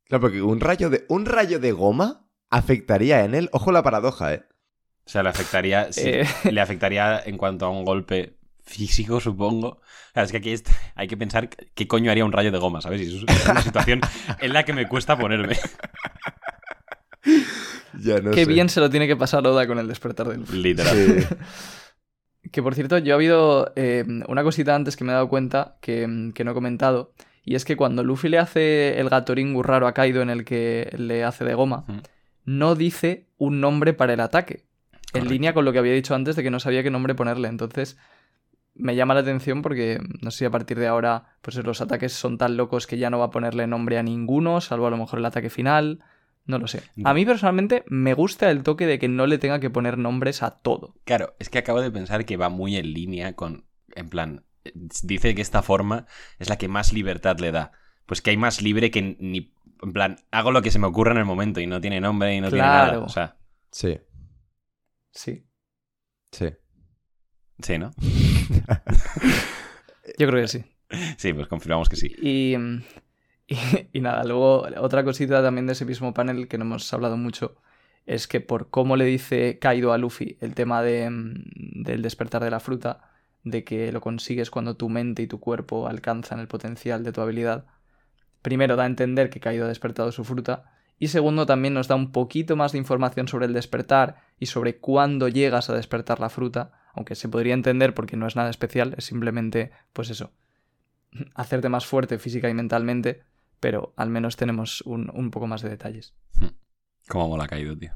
Claro, 0.05 0.23
porque 0.23 0.43
un 0.43 0.61
rayo 0.61 0.91
de. 0.91 1.05
Un 1.09 1.27
rayo 1.27 1.59
de 1.59 1.73
goma 1.73 2.28
afectaría 2.51 3.25
en 3.25 3.35
él. 3.35 3.49
Ojo 3.53 3.73
la 3.73 3.83
paradoja, 3.83 4.35
¿eh? 4.35 4.43
O 5.07 5.11
sea, 5.11 5.23
le 5.23 5.31
afectaría. 5.31 5.93
sí, 5.93 6.03
Eh. 6.05 6.27
Le 6.51 6.61
afectaría 6.61 7.21
en 7.25 7.39
cuanto 7.39 7.67
a 7.67 7.71
un 7.71 7.85
golpe 7.85 8.37
físico, 8.63 9.21
supongo. 9.21 9.69
O 9.69 9.81
sea, 10.15 10.25
es 10.25 10.31
que 10.31 10.37
aquí 10.39 10.55
hay 10.95 11.09
que 11.09 11.17
pensar 11.17 11.49
qué 11.49 11.89
coño 11.89 12.11
haría 12.11 12.25
un 12.25 12.33
rayo 12.33 12.51
de 12.53 12.59
goma, 12.59 12.81
¿sabes? 12.83 13.01
Y 13.01 13.17
eso 13.17 13.25
es 13.27 13.49
una 13.49 13.63
situación 13.63 14.01
en 14.41 14.53
la 14.53 14.65
que 14.65 14.73
me 14.75 14.87
cuesta 14.89 15.17
ponerme. 15.17 15.57
Ya 18.01 18.21
no 18.21 18.31
Qué 18.31 18.45
sé. 18.45 18.51
bien 18.53 18.69
se 18.69 18.81
lo 18.81 18.91
tiene 18.91 19.07
que 19.07 19.17
pasar 19.17 19.45
Oda 19.47 19.67
con 19.67 19.79
el 19.79 19.89
despertar 19.89 20.29
del 20.29 20.41
Luffy. 20.41 20.59
Literal. 20.59 20.97
Sí. 20.97 21.27
Que 22.53 22.63
por 22.63 22.75
cierto, 22.75 22.97
yo 22.99 23.13
ha 23.13 23.17
habido 23.17 23.73
eh, 23.77 24.05
una 24.27 24.43
cosita 24.43 24.75
antes 24.75 24.97
que 24.97 25.05
me 25.05 25.11
he 25.11 25.15
dado 25.15 25.29
cuenta 25.29 25.77
que, 25.83 26.31
que 26.35 26.45
no 26.45 26.53
he 26.53 26.55
comentado. 26.55 27.13
Y 27.45 27.57
es 27.57 27.67
que 27.67 27.77
cuando 27.77 28.03
Luffy 28.05 28.31
le 28.31 28.39
hace 28.39 28.99
el 29.01 29.11
Gatoringu 29.11 29.63
raro 29.63 29.87
a 29.87 29.93
Kaido 29.93 30.23
en 30.23 30.31
el 30.31 30.47
que 30.47 30.89
le 30.97 31.25
hace 31.25 31.45
de 31.45 31.53
goma. 31.55 31.85
No 32.49 32.75
dice 32.75 33.27
un 33.37 33.61
nombre 33.61 33.93
para 33.93 34.15
el 34.15 34.21
ataque. 34.21 34.65
En 35.13 35.29
línea 35.29 35.53
con 35.53 35.67
lo 35.67 35.73
que 35.73 35.79
había 35.79 35.93
dicho 35.93 36.15
antes 36.15 36.35
de 36.35 36.43
que 36.43 36.51
no 36.51 36.61
sabía 36.61 36.83
qué 36.83 36.91
nombre 36.91 37.15
ponerle. 37.15 37.49
Entonces, 37.49 37.99
me 38.75 38.97
llama 38.97 39.13
la 39.13 39.21
atención 39.21 39.61
porque 39.61 40.01
no 40.23 40.31
sé 40.31 40.39
si 40.39 40.45
a 40.47 40.51
partir 40.51 40.79
de 40.79 40.87
ahora, 40.87 41.37
pues 41.43 41.57
los 41.57 41.81
ataques 41.83 42.13
son 42.15 42.39
tan 42.39 42.57
locos 42.57 42.87
que 42.87 42.97
ya 42.97 43.11
no 43.11 43.19
va 43.19 43.27
a 43.27 43.31
ponerle 43.31 43.67
nombre 43.67 43.99
a 43.99 44.03
ninguno, 44.03 44.63
salvo 44.63 44.87
a 44.87 44.91
lo 44.91 44.97
mejor 44.97 45.19
el 45.19 45.27
ataque 45.27 45.51
final. 45.51 46.01
No 46.47 46.59
lo 46.59 46.67
sé. 46.67 46.83
A 47.05 47.13
mí 47.13 47.27
personalmente 47.27 47.85
me 47.89 48.15
gusta 48.15 48.51
el 48.51 48.63
toque 48.63 48.87
de 48.87 48.99
que 48.99 49.09
no 49.09 49.27
le 49.27 49.37
tenga 49.37 49.61
que 49.61 49.69
poner 49.69 49.99
nombres 49.99 50.43
a 50.43 50.53
todo. 50.63 50.95
Claro, 51.05 51.35
es 51.39 51.51
que 51.51 51.59
acabo 51.59 51.83
de 51.83 51.91
pensar 51.91 52.25
que 52.25 52.39
va 52.39 52.49
muy 52.49 52.77
en 52.77 52.95
línea 52.95 53.35
con. 53.35 53.67
En 53.95 54.09
plan, 54.09 54.45
dice 54.75 55.35
que 55.35 55.43
esta 55.43 55.61
forma 55.61 56.07
es 56.39 56.49
la 56.49 56.57
que 56.57 56.69
más 56.69 56.95
libertad 56.95 57.39
le 57.41 57.53
da. 57.53 57.73
Pues 58.07 58.23
que 58.23 58.31
hay 58.31 58.39
más 58.39 58.63
libre 58.63 58.91
que 58.91 59.19
ni. 59.21 59.53
En 59.83 59.93
plan, 59.93 60.17
hago 60.31 60.51
lo 60.51 60.63
que 60.63 60.71
se 60.71 60.79
me 60.79 60.87
ocurra 60.87 61.13
en 61.13 61.19
el 61.19 61.25
momento 61.25 61.61
y 61.61 61.67
no 61.67 61.81
tiene 61.81 62.01
nombre 62.01 62.35
y 62.35 62.41
no 62.41 62.49
tiene 62.51 62.67
nada. 62.67 62.99
O 63.01 63.09
sea, 63.09 63.37
Sí, 63.71 63.99
Sí. 65.13 65.45
sí. 66.33 66.49
sí, 67.61 67.79
¿no? 67.79 67.91
Yo 70.19 70.27
creo 70.27 70.43
que 70.43 70.49
sí. 70.49 70.65
Sí, 71.17 71.33
pues 71.33 71.49
confirmamos 71.49 71.89
que 71.89 71.97
sí. 71.97 72.15
Y, 72.23 72.55
y, 73.47 73.57
y 73.93 74.01
nada, 74.01 74.25
luego 74.25 74.67
otra 74.79 75.05
cosita 75.05 75.43
también 75.43 75.67
de 75.67 75.73
ese 75.75 75.85
mismo 75.85 76.15
panel 76.15 76.49
que 76.49 76.59
no 76.59 76.65
hemos 76.65 76.93
hablado 76.93 77.17
mucho 77.17 77.57
es 78.07 78.27
que 78.27 78.41
por 78.41 78.71
cómo 78.71 78.97
le 78.97 79.05
dice 79.05 79.59
Kaido 79.59 79.93
a 79.93 79.99
Luffy 79.99 80.39
el 80.41 80.55
tema 80.55 80.83
de, 80.83 81.11
mm, 81.11 81.83
del 81.83 82.01
despertar 82.01 82.43
de 82.43 82.51
la 82.51 82.61
fruta, 82.61 83.11
de 83.45 83.65
que 83.65 83.93
lo 83.93 84.01
consigues 84.01 84.51
cuando 84.51 84.77
tu 84.77 84.89
mente 84.89 85.23
y 85.23 85.27
tu 85.27 85.41
cuerpo 85.41 85.89
alcanzan 85.89 86.41
el 86.41 86.49
potencial 86.49 87.05
de 87.05 87.13
tu 87.13 87.21
habilidad, 87.21 87.67
primero 88.49 88.77
da 88.77 88.85
a 88.85 88.87
entender 88.87 89.29
que 89.29 89.41
Kaido 89.41 89.67
ha 89.67 89.69
despertado 89.69 90.11
su 90.11 90.25
fruta 90.25 90.73
y 90.99 91.09
segundo 91.09 91.45
también 91.45 91.75
nos 91.75 91.87
da 91.87 91.97
un 91.97 92.13
poquito 92.13 92.57
más 92.57 92.73
de 92.73 92.79
información 92.79 93.29
sobre 93.29 93.45
el 93.45 93.53
despertar 93.53 94.23
y 94.39 94.47
sobre 94.47 94.79
cuándo 94.79 95.29
llegas 95.29 95.69
a 95.69 95.75
despertar 95.75 96.19
la 96.19 96.31
fruta, 96.31 96.73
aunque 96.95 97.15
se 97.15 97.29
podría 97.29 97.53
entender 97.53 97.93
porque 97.93 98.17
no 98.17 98.27
es 98.27 98.37
nada 98.37 98.49
especial, 98.49 98.95
es 98.97 99.05
simplemente, 99.05 99.71
pues 99.93 100.09
eso, 100.09 100.33
hacerte 101.35 101.69
más 101.69 101.85
fuerte 101.85 102.19
física 102.19 102.49
y 102.49 102.55
mentalmente, 102.55 103.23
pero 103.61 103.93
al 103.97 104.09
menos 104.09 104.37
tenemos 104.37 104.81
un, 104.87 105.11
un 105.13 105.31
poco 105.31 105.47
más 105.47 105.61
de 105.61 105.69
detalles. 105.69 106.15
Cómo 107.07 107.29
mola 107.29 107.45
ha 107.45 107.49
caído, 107.49 107.77
tío. 107.77 107.93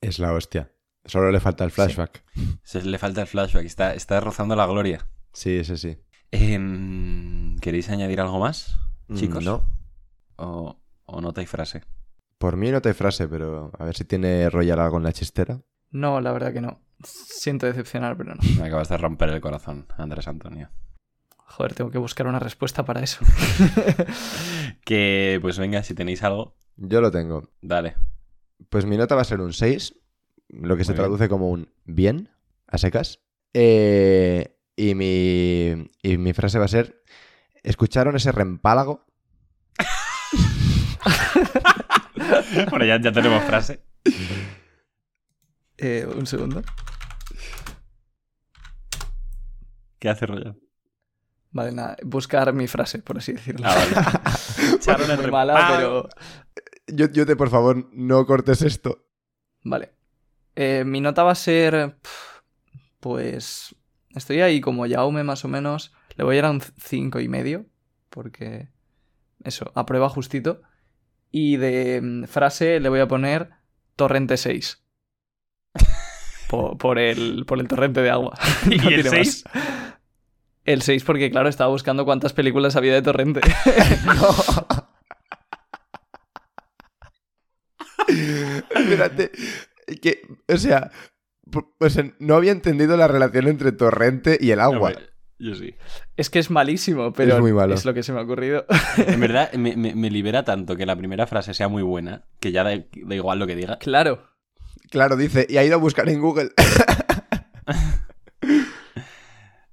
Es 0.00 0.18
la 0.18 0.32
hostia. 0.32 0.72
Solo 1.04 1.30
le 1.30 1.38
falta 1.38 1.62
el 1.62 1.70
flashback. 1.70 2.24
Se 2.64 2.82
le 2.82 2.98
falta 2.98 3.20
el 3.20 3.28
flashback. 3.28 3.64
Está, 3.64 3.94
está 3.94 4.18
rozando 4.20 4.56
la 4.56 4.66
gloria. 4.66 5.06
Sí, 5.32 5.56
ese 5.58 5.76
sí. 5.76 5.98
Em, 6.32 7.56
¿Queréis 7.58 7.88
añadir 7.88 8.20
algo 8.20 8.38
más, 8.40 8.78
Mm, 9.08 9.16
chicos? 9.16 9.44
No. 9.44 9.64
O, 10.42 10.76
o 11.06 11.20
nota 11.20 11.40
y 11.42 11.46
frase. 11.46 11.82
Por 12.38 12.56
mí 12.56 12.70
no 12.70 12.80
te 12.82 12.88
hay 12.88 12.94
frase, 12.94 13.28
pero 13.28 13.70
a 13.78 13.84
ver 13.84 13.96
si 13.96 14.04
tiene 14.04 14.50
Royal 14.50 14.80
algo 14.80 14.96
en 14.96 15.04
la 15.04 15.12
chistera. 15.12 15.60
No, 15.90 16.20
la 16.20 16.32
verdad 16.32 16.52
que 16.52 16.60
no. 16.60 16.80
Siento 17.04 17.66
decepcionar, 17.66 18.16
pero 18.16 18.34
no. 18.34 18.40
Me 18.58 18.66
acabas 18.66 18.88
de 18.88 18.96
romper 18.96 19.28
el 19.30 19.40
corazón, 19.40 19.86
Andrés 19.96 20.26
Antonio. 20.26 20.70
Joder, 21.36 21.74
tengo 21.74 21.90
que 21.90 21.98
buscar 21.98 22.26
una 22.26 22.38
respuesta 22.38 22.84
para 22.84 23.02
eso. 23.02 23.24
Que, 24.84 25.38
pues 25.40 25.58
venga, 25.58 25.82
si 25.82 25.94
tenéis 25.94 26.22
algo, 26.22 26.56
Yo 26.76 27.00
lo 27.00 27.10
tengo. 27.10 27.48
dale. 27.60 27.96
Pues 28.68 28.86
mi 28.86 28.96
nota 28.96 29.14
va 29.14 29.22
a 29.22 29.26
ser 29.26 29.40
un 29.40 29.52
6, 29.52 29.94
lo 30.48 30.76
que 30.76 30.84
se 30.84 30.92
bien. 30.92 31.02
traduce 31.02 31.28
como 31.28 31.50
un 31.50 31.72
bien, 31.84 32.30
a 32.66 32.78
secas. 32.78 33.20
Eh, 33.54 34.56
y, 34.76 34.94
mi, 34.94 35.88
y 36.02 36.16
mi 36.18 36.32
frase 36.32 36.58
va 36.58 36.64
a 36.64 36.68
ser, 36.68 37.02
¿escucharon 37.62 38.16
ese 38.16 38.32
rempálago? 38.32 39.04
bueno, 42.70 42.84
ya, 42.84 43.00
ya 43.00 43.12
tenemos 43.12 43.42
frase. 43.44 43.82
Eh, 45.78 46.06
un 46.06 46.26
segundo. 46.26 46.62
¿Qué 49.98 50.08
hace 50.08 50.26
Royal? 50.26 50.56
Vale, 51.52 51.72
nada. 51.72 51.96
Buscar 52.02 52.52
mi 52.52 52.66
frase, 52.66 53.00
por 53.00 53.18
así 53.18 53.34
decirlo. 53.34 53.66
Ah, 53.68 53.74
vale. 53.74 54.74
Echaron 54.76 55.10
el 55.10 55.18
Muy 55.18 55.30
mala, 55.30 55.74
pero... 55.76 56.08
Yo, 56.86 57.06
yo 57.10 57.26
te, 57.26 57.36
por 57.36 57.50
favor, 57.50 57.88
no 57.92 58.26
cortes 58.26 58.62
esto. 58.62 59.06
Vale. 59.62 59.92
Eh, 60.56 60.84
mi 60.84 61.00
nota 61.00 61.22
va 61.22 61.32
a 61.32 61.36
ser... 61.36 61.96
Pues... 63.00 63.74
Estoy 64.14 64.40
ahí 64.40 64.60
como 64.60 64.88
Jaume 64.88 65.24
más 65.24 65.44
o 65.44 65.48
menos. 65.48 65.92
Le 66.16 66.24
voy 66.24 66.38
a 66.38 66.42
dar 66.42 66.50
un 66.50 66.62
cinco 66.78 67.20
y 67.20 67.28
medio. 67.28 67.66
Porque... 68.08 68.68
Eso, 69.44 69.72
a 69.74 69.86
prueba 69.86 70.08
justito. 70.08 70.62
Y 71.32 71.56
de 71.56 72.00
mm, 72.02 72.24
frase 72.24 72.78
le 72.78 72.88
voy 72.88 73.00
a 73.00 73.08
poner 73.08 73.50
torrente 73.96 74.36
6. 74.36 74.78
Por, 76.48 76.76
por 76.76 76.98
el, 76.98 77.46
por 77.46 77.58
el 77.60 77.66
torrente 77.66 78.02
de 78.02 78.10
agua. 78.10 78.38
¿Y 78.70 78.76
No 78.76 78.88
el 78.90 79.02
tiene 79.02 79.04
más. 79.04 79.12
6? 79.12 79.44
El 80.64 80.82
6 80.82 81.02
porque, 81.04 81.30
claro, 81.30 81.48
estaba 81.48 81.70
buscando 81.70 82.04
cuántas 82.04 82.34
películas 82.34 82.76
había 82.76 82.92
de 82.92 83.00
torrente. 83.02 83.40
Espérate. 88.74 89.30
Que, 90.00 90.22
o 90.48 90.56
sea, 90.56 90.90
po- 91.50 91.74
o 91.78 91.90
sea, 91.90 92.04
no 92.18 92.34
había 92.34 92.52
entendido 92.52 92.96
la 92.96 93.08
relación 93.08 93.48
entre 93.48 93.72
torrente 93.72 94.38
y 94.40 94.50
el 94.50 94.60
agua. 94.60 94.92
Yo 95.44 95.54
sí. 95.56 95.74
es 96.16 96.30
que 96.30 96.38
es 96.38 96.50
malísimo, 96.50 97.12
pero 97.12 97.34
Es 97.34 97.40
muy 97.40 97.52
malo. 97.52 97.74
es 97.74 97.84
lo 97.84 97.92
que 97.94 98.04
se 98.04 98.12
me 98.12 98.20
ha 98.20 98.22
ocurrido. 98.22 98.64
En 98.96 99.18
verdad, 99.20 99.52
me, 99.54 99.74
me- 99.76 99.94
me 99.94 100.08
libera 100.10 100.44
tanto 100.44 100.76
que 100.76 100.86
la 100.86 100.94
primera 100.94 101.26
frase 101.26 101.52
sea 101.52 101.66
muy 101.68 101.82
buena, 101.82 102.24
que 102.38 102.52
ya 102.52 102.62
da, 102.62 102.70
da 102.76 103.14
igual 103.14 103.38
lo 103.40 103.46
que 103.46 103.56
diga. 103.56 103.78
claro. 103.78 104.30
Claro, 104.90 105.16
dice, 105.16 105.46
y 105.48 105.56
ha 105.56 105.64
ido 105.64 105.76
a 105.76 105.78
buscar 105.78 106.06
en 106.10 106.20
Google. 106.20 106.50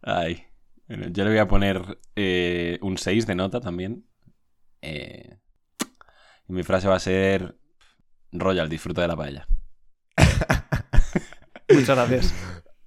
Ay. 0.02 0.44
Bueno, 0.88 1.08
yo 1.10 1.24
le 1.24 1.30
voy 1.32 1.40
a 1.40 1.48
poner 1.48 2.00
eh, 2.16 2.80
un 2.82 2.98
6 2.98 3.28
de 3.28 3.36
nota 3.36 3.60
también. 3.60 4.06
Eh, 4.82 5.38
y 6.48 6.54
mi 6.54 6.64
frase 6.64 6.88
va 6.88 6.96
a 6.96 7.00
ser... 7.00 7.58
Royal, 8.32 8.70
disfruta 8.70 9.02
de 9.02 9.08
la 9.08 9.16
paella. 9.18 9.48
Muchas 11.70 11.96
gracias. 11.98 12.34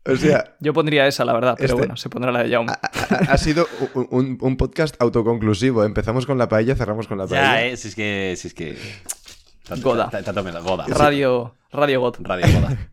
O 0.05 0.17
sea, 0.17 0.55
Yo 0.61 0.73
pondría 0.73 1.07
esa, 1.07 1.25
la 1.25 1.33
verdad, 1.33 1.55
pero 1.57 1.67
Este- 1.75 1.79
bueno, 1.79 1.97
se 1.97 2.09
pondrá 2.11 2.33
la 2.33 2.43
de 2.43 2.51
Jaume. 2.51 2.73
ha, 2.73 3.17
ha 3.33 3.39
sido 3.39 3.67
un, 3.95 4.07
un- 4.11 4.39
un 4.41 4.57
podcast 4.57 4.95
autoconclusivo. 5.01 5.85
Empezamos 5.85 6.27
con 6.27 6.39
la 6.39 6.49
paella, 6.49 6.75
cerramos 6.77 7.07
con 7.09 7.19
la 7.19 7.27
paella. 7.27 7.43
Ya, 7.55 7.65
eh, 7.67 7.77
si 7.77 7.89
es 7.89 7.95
que... 7.95 8.35
Si 8.37 8.49
es 8.49 8.55
que... 8.55 8.77
Goda. 9.81 10.11
Radio, 10.89 11.55
Radio 11.71 12.01
God. 12.01 12.17
Radio 12.21 12.47
Goda. 12.61 12.91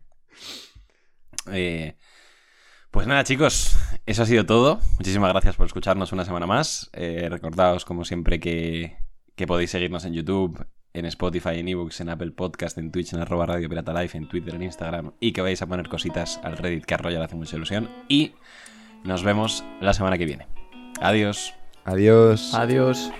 Eh, 1.52 1.96
pues 2.90 3.06
nada, 3.06 3.24
chicos, 3.24 3.76
eso 4.06 4.22
ha 4.22 4.26
sido 4.26 4.46
todo. 4.46 4.80
Muchísimas 4.98 5.30
gracias 5.32 5.56
por 5.56 5.66
escucharnos 5.66 6.12
una 6.12 6.24
semana 6.24 6.46
más. 6.46 6.90
Eh, 6.92 7.28
recordaos, 7.30 7.84
como 7.84 8.04
siempre, 8.04 8.40
que, 8.40 8.96
que 9.36 9.46
podéis 9.46 9.70
seguirnos 9.70 10.04
en 10.04 10.12
YouTube, 10.14 10.64
en 10.92 11.04
Spotify, 11.06 11.58
en 11.58 11.68
ebooks, 11.68 12.00
en 12.00 12.08
Apple 12.08 12.32
Podcast, 12.32 12.78
en 12.78 12.90
Twitch, 12.90 13.12
en 13.12 13.20
arroba 13.20 13.46
Radio 13.46 13.68
Pirata 13.68 13.92
Life, 13.92 14.16
en 14.16 14.28
Twitter, 14.28 14.54
en 14.54 14.62
Instagram 14.62 15.12
y 15.20 15.32
que 15.32 15.42
vais 15.42 15.60
a 15.62 15.66
poner 15.66 15.88
cositas 15.88 16.40
al 16.42 16.56
Reddit 16.56 16.84
que 16.84 16.94
a 16.94 16.96
Royal 16.96 17.22
hace 17.22 17.36
mucha 17.36 17.56
ilusión. 17.56 17.88
Y 18.08 18.32
nos 19.04 19.22
vemos 19.22 19.64
la 19.80 19.94
semana 19.94 20.18
que 20.18 20.26
viene. 20.26 20.46
Adiós. 21.00 21.54
Adiós. 21.84 22.54
Adiós. 22.54 23.10